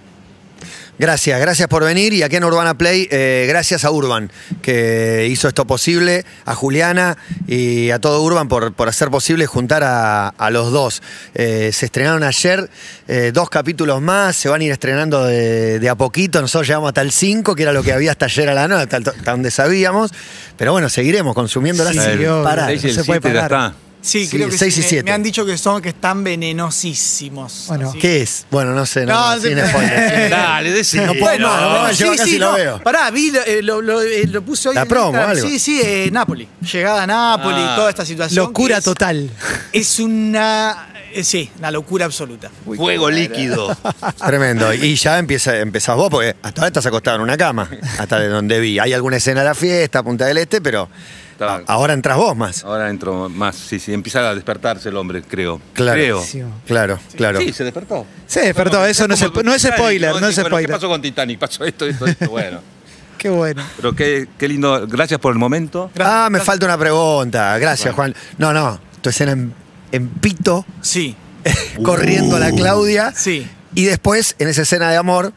Gracias, 0.96 1.40
gracias 1.40 1.68
por 1.68 1.82
venir 1.82 2.12
y 2.12 2.22
aquí 2.22 2.36
en 2.36 2.44
Urbana 2.44 2.78
Play, 2.78 3.08
eh, 3.10 3.46
gracias 3.48 3.84
a 3.84 3.90
Urban 3.90 4.30
que 4.62 5.26
hizo 5.28 5.48
esto 5.48 5.66
posible, 5.66 6.24
a 6.44 6.54
Juliana 6.54 7.16
y 7.48 7.90
a 7.90 7.98
todo 7.98 8.22
Urban 8.22 8.46
por, 8.46 8.72
por 8.74 8.88
hacer 8.88 9.10
posible 9.10 9.46
juntar 9.46 9.82
a, 9.82 10.28
a 10.28 10.50
los 10.50 10.70
dos. 10.70 11.02
Eh, 11.34 11.70
se 11.72 11.86
estrenaron 11.86 12.22
ayer 12.22 12.70
eh, 13.08 13.32
dos 13.34 13.50
capítulos 13.50 14.00
más, 14.00 14.36
se 14.36 14.48
van 14.48 14.60
a 14.60 14.64
ir 14.64 14.72
estrenando 14.72 15.24
de, 15.24 15.80
de 15.80 15.88
a 15.88 15.96
poquito, 15.96 16.40
nosotros 16.40 16.68
llegamos 16.68 16.88
hasta 16.88 17.00
el 17.00 17.10
5, 17.10 17.56
que 17.56 17.62
era 17.64 17.72
lo 17.72 17.82
que 17.82 17.92
había 17.92 18.12
hasta 18.12 18.26
ayer 18.26 18.48
a 18.48 18.54
la 18.54 18.68
noche, 18.68 18.82
hasta, 18.84 19.10
hasta 19.10 19.30
donde 19.32 19.50
sabíamos, 19.50 20.12
pero 20.56 20.70
bueno, 20.70 20.88
seguiremos 20.88 21.34
consumiéndola 21.34 21.90
Sí, 21.90 21.98
sin 21.98 22.42
parar. 22.44 22.72
No 22.72 22.78
se 22.78 23.04
puede 23.04 23.20
parar. 23.20 23.83
Sí, 24.04 24.26
Sí, 24.26 24.36
creo 24.36 24.50
que 24.50 24.58
seis 24.58 24.74
sí. 24.74 24.80
y 24.80 24.82
Me- 24.82 24.88
siete. 24.90 25.04
Me, 25.04 25.12
han 25.12 25.22
dicho 25.22 25.46
que 25.46 25.56
son 25.56 25.80
que 25.80 25.88
están 25.88 26.22
venenosísimos. 26.22 27.64
Bueno, 27.68 27.88
Así 27.88 27.98
¿Qué 27.98 28.20
es? 28.22 28.46
Bueno, 28.50 28.72
no 28.74 28.84
sé, 28.84 29.06
no, 29.06 29.14
No, 29.14 29.34
no, 29.36 29.40
sí, 29.40 29.48
sin 29.48 29.66
spoiler, 29.66 30.20
sin- 30.20 30.30
Dale, 30.30 30.70
decilo. 30.72 31.06
No 31.06 31.12
puedo 31.14 31.24
Bueno, 31.24 31.48
más, 31.48 31.60
no 31.62 31.68
puedo 31.70 31.82
más, 31.84 31.96
sí, 31.96 32.04
yo 32.04 32.12
sí, 32.12 32.18
casi 32.18 32.38
lo 32.38 32.50
no. 32.50 32.56
veo. 32.56 32.82
Pará, 32.82 33.10
vi, 33.10 33.30
lo, 33.30 33.40
eh, 33.42 33.62
lo- 33.62 33.80
lo- 33.80 34.02
eh, 34.02 34.26
lo 34.26 34.42
puse 34.42 34.68
hoy 34.68 34.74
La 34.74 34.82
en 34.82 34.88
promo, 34.88 35.06
Instagram. 35.08 35.30
algo. 35.36 35.48
Sí, 35.48 35.58
sí, 35.58 35.80
eh, 35.82 36.10
Nápoli. 36.12 36.48
Llegada 36.72 37.02
a 37.02 37.06
Nápoli, 37.06 37.56
Ah. 37.60 37.74
toda 37.76 37.90
esta 37.90 38.04
situación. 38.04 38.44
Locura 38.44 38.74
que 38.74 38.78
es- 38.80 38.84
total. 38.84 39.30
Es 39.72 39.98
una. 39.98 40.88
eh, 41.14 41.24
sí, 41.24 41.50
una 41.58 41.70
locura 41.70 42.04
absoluta. 42.04 42.50
Fuego 42.64 43.10
líquido. 43.10 43.74
Tremendo. 44.26 44.74
Y 44.74 44.96
ya 44.96 45.18
empieza, 45.18 45.56
empezás 45.58 45.96
vos, 45.96 46.10
porque 46.10 46.34
hasta 46.42 46.60
ahora 46.60 46.66
estás 46.68 46.86
acostado 46.86 47.16
en 47.16 47.22
una 47.22 47.36
cama, 47.36 47.70
hasta 47.98 48.18
de 48.18 48.28
donde 48.28 48.60
vi. 48.60 48.78
Hay 48.78 48.92
alguna 48.92 49.16
escena 49.16 49.40
de 49.40 49.46
la 49.46 49.54
fiesta, 49.54 50.02
Punta 50.02 50.26
del 50.26 50.38
Este, 50.38 50.60
pero 50.60 50.88
Estaba- 51.34 51.62
Ahora 51.66 51.92
entras 51.94 52.16
vos 52.16 52.36
más. 52.36 52.62
Ahora 52.64 52.88
entro 52.90 53.28
más, 53.28 53.56
sí, 53.56 53.80
sí, 53.80 53.92
empieza 53.92 54.20
a 54.30 54.34
despertarse 54.34 54.88
el 54.88 54.96
hombre, 54.96 55.22
creo. 55.22 55.60
Claro. 55.72 55.94
Creo. 55.98 56.22
Sí. 56.22 56.42
Claro, 56.66 56.98
claro. 57.16 57.40
Sí, 57.40 57.52
se 57.52 57.64
despertó. 57.64 58.06
Se 58.26 58.40
despertó, 58.40 58.86
eso 58.86 59.08
no 59.08 59.14
es, 59.14 59.24
Como 59.24 59.42
no 59.42 59.52
es 59.54 59.62
spoiler, 59.62 60.10
no 60.12 60.28
es 60.28 60.34
Bueno, 60.36 60.48
spoiler. 60.48 60.66
¿Qué 60.70 60.72
pasó 60.74 60.88
con 60.88 61.02
Titanic? 61.02 61.38
Pasó 61.38 61.64
esto, 61.64 61.86
esto, 61.86 62.06
esto. 62.06 62.30
Bueno. 62.30 62.60
Qué 63.18 63.28
bueno. 63.30 63.62
Pero 63.76 63.94
qué, 63.94 64.28
qué 64.38 64.46
lindo. 64.48 64.86
Gracias 64.86 65.18
por 65.18 65.32
el 65.32 65.38
momento. 65.38 65.90
Ah, 65.98 66.28
me 66.30 66.40
falta 66.40 66.66
una 66.66 66.76
pregunta. 66.76 67.56
Gracias, 67.58 67.94
Juan. 67.94 68.14
No, 68.36 68.52
no. 68.52 68.78
Tu 69.00 69.08
escena 69.10 69.32
en, 69.32 69.54
en 69.92 70.08
pito, 70.08 70.66
Sí, 70.82 71.16
corriendo 71.82 72.36
a 72.36 72.38
la 72.38 72.50
Claudia. 72.52 73.12
sí, 73.16 73.46
Y 73.74 73.84
después, 73.84 74.36
en 74.38 74.48
esa 74.48 74.62
escena 74.62 74.90
de 74.90 74.98
amor, 74.98 75.32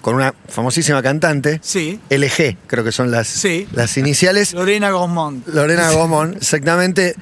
con 0.00 0.14
una 0.14 0.34
famosísima 0.48 1.02
cantante, 1.02 1.60
sí. 1.62 2.00
LG, 2.10 2.56
creo 2.66 2.84
que 2.84 2.92
son 2.92 3.10
las, 3.10 3.26
Sí. 3.28 3.66
las 3.72 3.96
iniciales. 3.96 4.52
Lorena 4.52 4.90
Gosmont. 4.90 5.46
Lorena 5.48 5.90
Gomón, 5.90 6.34
exactamente, 6.36 7.14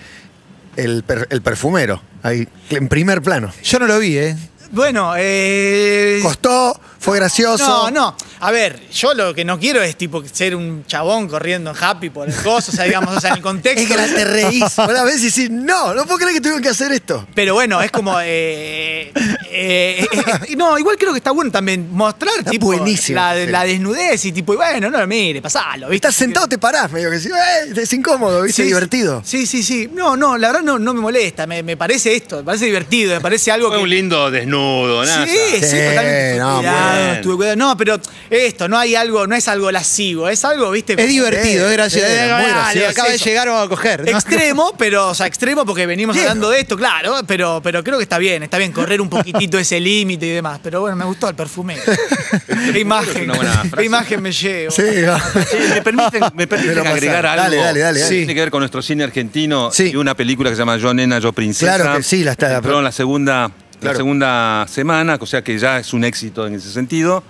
el, 0.76 1.02
per- 1.04 1.26
el 1.30 1.40
perfumero, 1.42 2.02
ahí, 2.22 2.46
en 2.70 2.88
primer 2.88 3.22
plano. 3.22 3.52
Yo 3.62 3.78
no 3.78 3.86
lo 3.86 3.98
vi, 3.98 4.18
¿eh? 4.18 4.36
Bueno, 4.72 5.14
eh. 5.16 6.18
Costó, 6.22 6.80
fue 7.04 7.18
gracioso. 7.18 7.66
No, 7.66 7.90
no. 7.90 8.16
A 8.40 8.50
ver, 8.50 8.80
yo 8.90 9.14
lo 9.14 9.34
que 9.34 9.44
no 9.44 9.58
quiero 9.58 9.82
es 9.82 9.96
tipo 9.96 10.22
ser 10.30 10.54
un 10.56 10.84
chabón 10.86 11.28
corriendo 11.28 11.70
en 11.70 11.76
happy 11.78 12.10
por 12.10 12.28
el 12.28 12.34
coso, 12.36 12.72
o 12.72 12.74
sea, 12.74 12.84
digamos, 12.84 13.16
o 13.16 13.20
sea, 13.20 13.30
en 13.30 13.34
el 13.34 13.38
Es 13.40 13.42
contexto. 13.44 13.88
que 13.88 13.96
la 13.96 14.06
te 14.06 14.24
reís. 14.24 14.64
Una 14.78 15.02
vez 15.04 15.20
y 15.22 15.26
decís, 15.26 15.50
no, 15.50 15.94
no 15.94 16.04
puedo 16.04 16.18
creer 16.18 16.34
que 16.34 16.40
tuvieron 16.40 16.62
que 16.62 16.68
hacer 16.70 16.92
esto. 16.92 17.26
Pero 17.34 17.54
bueno, 17.54 17.80
es 17.82 17.90
como. 17.90 18.18
eh, 18.20 19.12
eh, 19.50 20.06
eh, 20.50 20.56
no, 20.56 20.78
igual 20.78 20.96
creo 20.98 21.12
que 21.12 21.18
está 21.18 21.30
bueno 21.30 21.50
también 21.50 21.88
mostrar 21.92 22.32
Está 22.38 22.50
tipo, 22.50 22.66
buenísimo, 22.66 23.16
la, 23.20 23.34
sí. 23.34 23.46
la 23.46 23.64
desnudez 23.64 24.24
y 24.24 24.32
tipo, 24.32 24.52
y 24.54 24.56
bueno, 24.56 24.90
no 24.90 25.06
mire, 25.06 25.40
pasalo. 25.40 25.88
¿viste? 25.88 26.08
Estás 26.08 26.16
sentado, 26.16 26.46
te 26.48 26.58
parás, 26.58 26.90
medio 26.90 27.10
que 27.10 27.20
sí, 27.20 27.28
eh, 27.28 27.72
es 27.76 27.92
incómodo, 27.92 28.42
¿viste? 28.42 28.62
Sí, 28.62 28.68
divertido. 28.68 29.22
Sí, 29.24 29.46
sí, 29.46 29.62
sí. 29.62 29.88
No, 29.92 30.16
no, 30.16 30.36
la 30.36 30.48
verdad 30.48 30.62
no, 30.62 30.78
no 30.78 30.92
me 30.94 31.00
molesta. 31.00 31.46
Me, 31.46 31.62
me 31.62 31.76
parece 31.76 32.14
esto, 32.14 32.38
me 32.38 32.42
parece 32.44 32.66
divertido, 32.66 33.14
me 33.14 33.20
parece 33.20 33.50
algo 33.52 33.68
Fue 33.68 33.78
que. 33.78 33.82
un 33.84 33.90
lindo 33.90 34.30
desnudo, 34.30 35.04
nada. 35.04 35.24
Sí, 35.26 35.32
sí, 35.32 35.60
Sí, 35.60 35.76
totalmente. 35.76 36.36
no, 36.38 36.62
cuidado, 36.94 37.04
bien. 37.06 37.16
estuve 37.16 37.36
cuidado. 37.36 37.56
No, 37.56 37.76
pero 37.76 38.00
esto, 38.30 38.68
no 38.68 38.78
hay 38.78 38.94
algo, 38.94 39.26
no 39.26 39.34
es 39.34 39.48
algo 39.48 39.70
lascivo, 39.70 40.28
es 40.28 40.44
algo, 40.44 40.70
viste. 40.70 40.94
Es 41.00 41.08
divertido, 41.08 41.44
Sí, 41.66 41.70
es 41.70 41.72
gracioso. 41.72 42.06
Eh, 42.06 42.26
gracioso. 42.26 42.88
acaba 42.88 43.08
de 43.10 43.18
llegar, 43.18 43.48
vamos 43.48 43.66
a 43.66 43.68
coger. 43.68 44.04
¿no? 44.04 44.10
Extremo, 44.10 44.74
pero, 44.78 45.08
o 45.08 45.14
sea, 45.14 45.26
extremo 45.26 45.64
porque 45.64 45.86
venimos 45.86 46.16
hablando 46.16 46.50
de 46.50 46.60
esto, 46.60 46.76
claro, 46.76 47.20
pero, 47.26 47.60
pero 47.62 47.82
creo 47.84 47.98
que 47.98 48.02
está 48.04 48.18
bien, 48.18 48.42
está 48.42 48.58
bien 48.58 48.72
correr 48.72 49.00
un 49.00 49.08
poquitito 49.08 49.58
ese 49.58 49.80
límite 49.80 50.26
y 50.26 50.30
demás. 50.30 50.60
Pero 50.62 50.80
bueno, 50.80 50.96
me 50.96 51.04
gustó 51.04 51.28
el 51.28 51.34
perfume. 51.34 51.76
Qué 52.72 52.80
imagen, 52.80 53.30
qué 53.76 53.84
imagen 53.84 54.22
me 54.22 54.32
llevo. 54.32 54.70
Sí, 54.70 54.82
me 54.82 55.82
permiten, 55.82 56.22
me 56.34 56.46
permiten 56.46 56.86
agregar 56.86 57.26
algo. 57.26 57.42
Dale, 57.44 57.56
dale, 57.80 57.80
dale. 57.80 58.08
Tiene 58.08 58.34
que 58.34 58.40
ver 58.40 58.50
con 58.50 58.60
nuestro 58.60 58.82
cine 58.82 59.04
argentino 59.04 59.70
Sí. 59.72 59.90
y 59.92 59.96
una 59.96 60.14
película 60.16 60.50
que 60.50 60.56
se 60.56 60.60
llama 60.62 60.76
Yo 60.76 60.92
Nena, 60.94 61.18
Yo 61.18 61.32
Princesa. 61.32 61.76
Claro 61.76 61.96
que 61.96 62.02
sí, 62.02 62.24
la 62.24 62.32
está- 62.32 62.58
en 62.58 62.84
la 62.84 62.92
segunda, 62.92 63.50
Claro. 63.84 63.94
la 63.94 63.96
segunda 63.98 64.66
semana, 64.68 65.16
o 65.20 65.26
sea 65.26 65.42
que 65.44 65.58
ya 65.58 65.78
es 65.78 65.92
un 65.92 66.04
éxito 66.04 66.46
en 66.46 66.54
ese 66.54 66.70
sentido. 66.70 67.22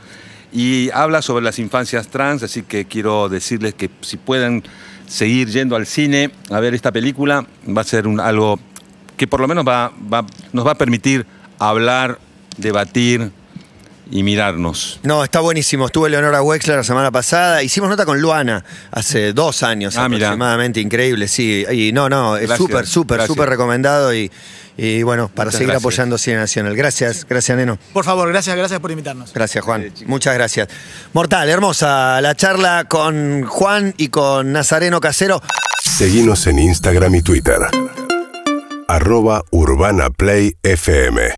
Y 0.52 0.88
habla 0.92 1.20
sobre 1.20 1.44
las 1.44 1.58
infancias 1.58 2.08
trans, 2.08 2.42
así 2.44 2.62
que 2.62 2.84
quiero 2.84 3.28
decirles 3.28 3.74
que 3.74 3.90
si 4.02 4.16
pueden 4.16 4.62
seguir 5.06 5.48
yendo 5.50 5.74
al 5.76 5.84
cine 5.86 6.30
a 6.50 6.60
ver 6.60 6.74
esta 6.74 6.92
película, 6.92 7.44
va 7.68 7.80
a 7.80 7.84
ser 7.84 8.06
un- 8.06 8.20
algo 8.20 8.58
que 9.16 9.26
por 9.26 9.40
lo 9.40 9.48
menos 9.48 9.64
va, 9.66 9.92
va- 10.12 10.24
nos 10.52 10.66
va 10.66 10.72
a 10.72 10.74
permitir 10.76 11.26
hablar, 11.58 12.18
debatir 12.56 13.30
y 14.10 14.22
mirarnos. 14.22 15.00
No, 15.02 15.24
está 15.24 15.40
buenísimo. 15.40 15.86
Estuve 15.86 16.10
Leonora 16.10 16.42
Wexler 16.42 16.76
la 16.76 16.84
semana 16.84 17.10
pasada. 17.10 17.62
Hicimos 17.62 17.88
nota 17.88 18.04
con 18.04 18.20
Luana 18.20 18.64
hace 18.90 19.32
dos 19.32 19.62
años 19.62 19.96
Ah, 19.96 20.08
mira. 20.08 20.28
aproximadamente. 20.28 20.80
Increíble, 20.80 21.26
sí. 21.28 21.64
Y 21.72 21.92
no, 21.92 22.08
no, 22.08 22.36
es 22.36 22.50
súper, 22.56 22.86
súper, 22.86 23.26
súper 23.26 23.48
recomendado. 23.48 24.14
Y, 24.14 24.30
y 24.76 25.02
bueno, 25.04 25.28
para 25.28 25.46
Muchas 25.46 25.58
seguir 25.58 25.68
gracias. 25.68 25.82
apoyando 25.84 26.18
Cine 26.18 26.36
Nacional. 26.36 26.76
Gracias, 26.76 27.26
gracias, 27.28 27.56
Neno. 27.56 27.78
Por 27.92 28.04
favor, 28.04 28.28
gracias, 28.28 28.56
gracias 28.56 28.80
por 28.80 28.90
invitarnos. 28.90 29.32
Gracias, 29.32 29.64
Juan. 29.64 29.92
Muchas 30.06 30.34
gracias. 30.34 30.68
Mortal, 31.12 31.48
hermosa 31.48 32.20
la 32.20 32.34
charla 32.34 32.84
con 32.88 33.44
Juan 33.44 33.94
y 33.96 34.08
con 34.08 34.52
Nazareno 34.52 35.00
Casero. 35.00 35.40
Seguinos 35.82 36.46
en 36.46 36.58
Instagram 36.58 37.14
y 37.14 37.22
Twitter. 37.22 37.58
Arroba 38.88 39.42
Urbana 39.50 40.10
Play 40.10 40.56
FM. 40.62 41.30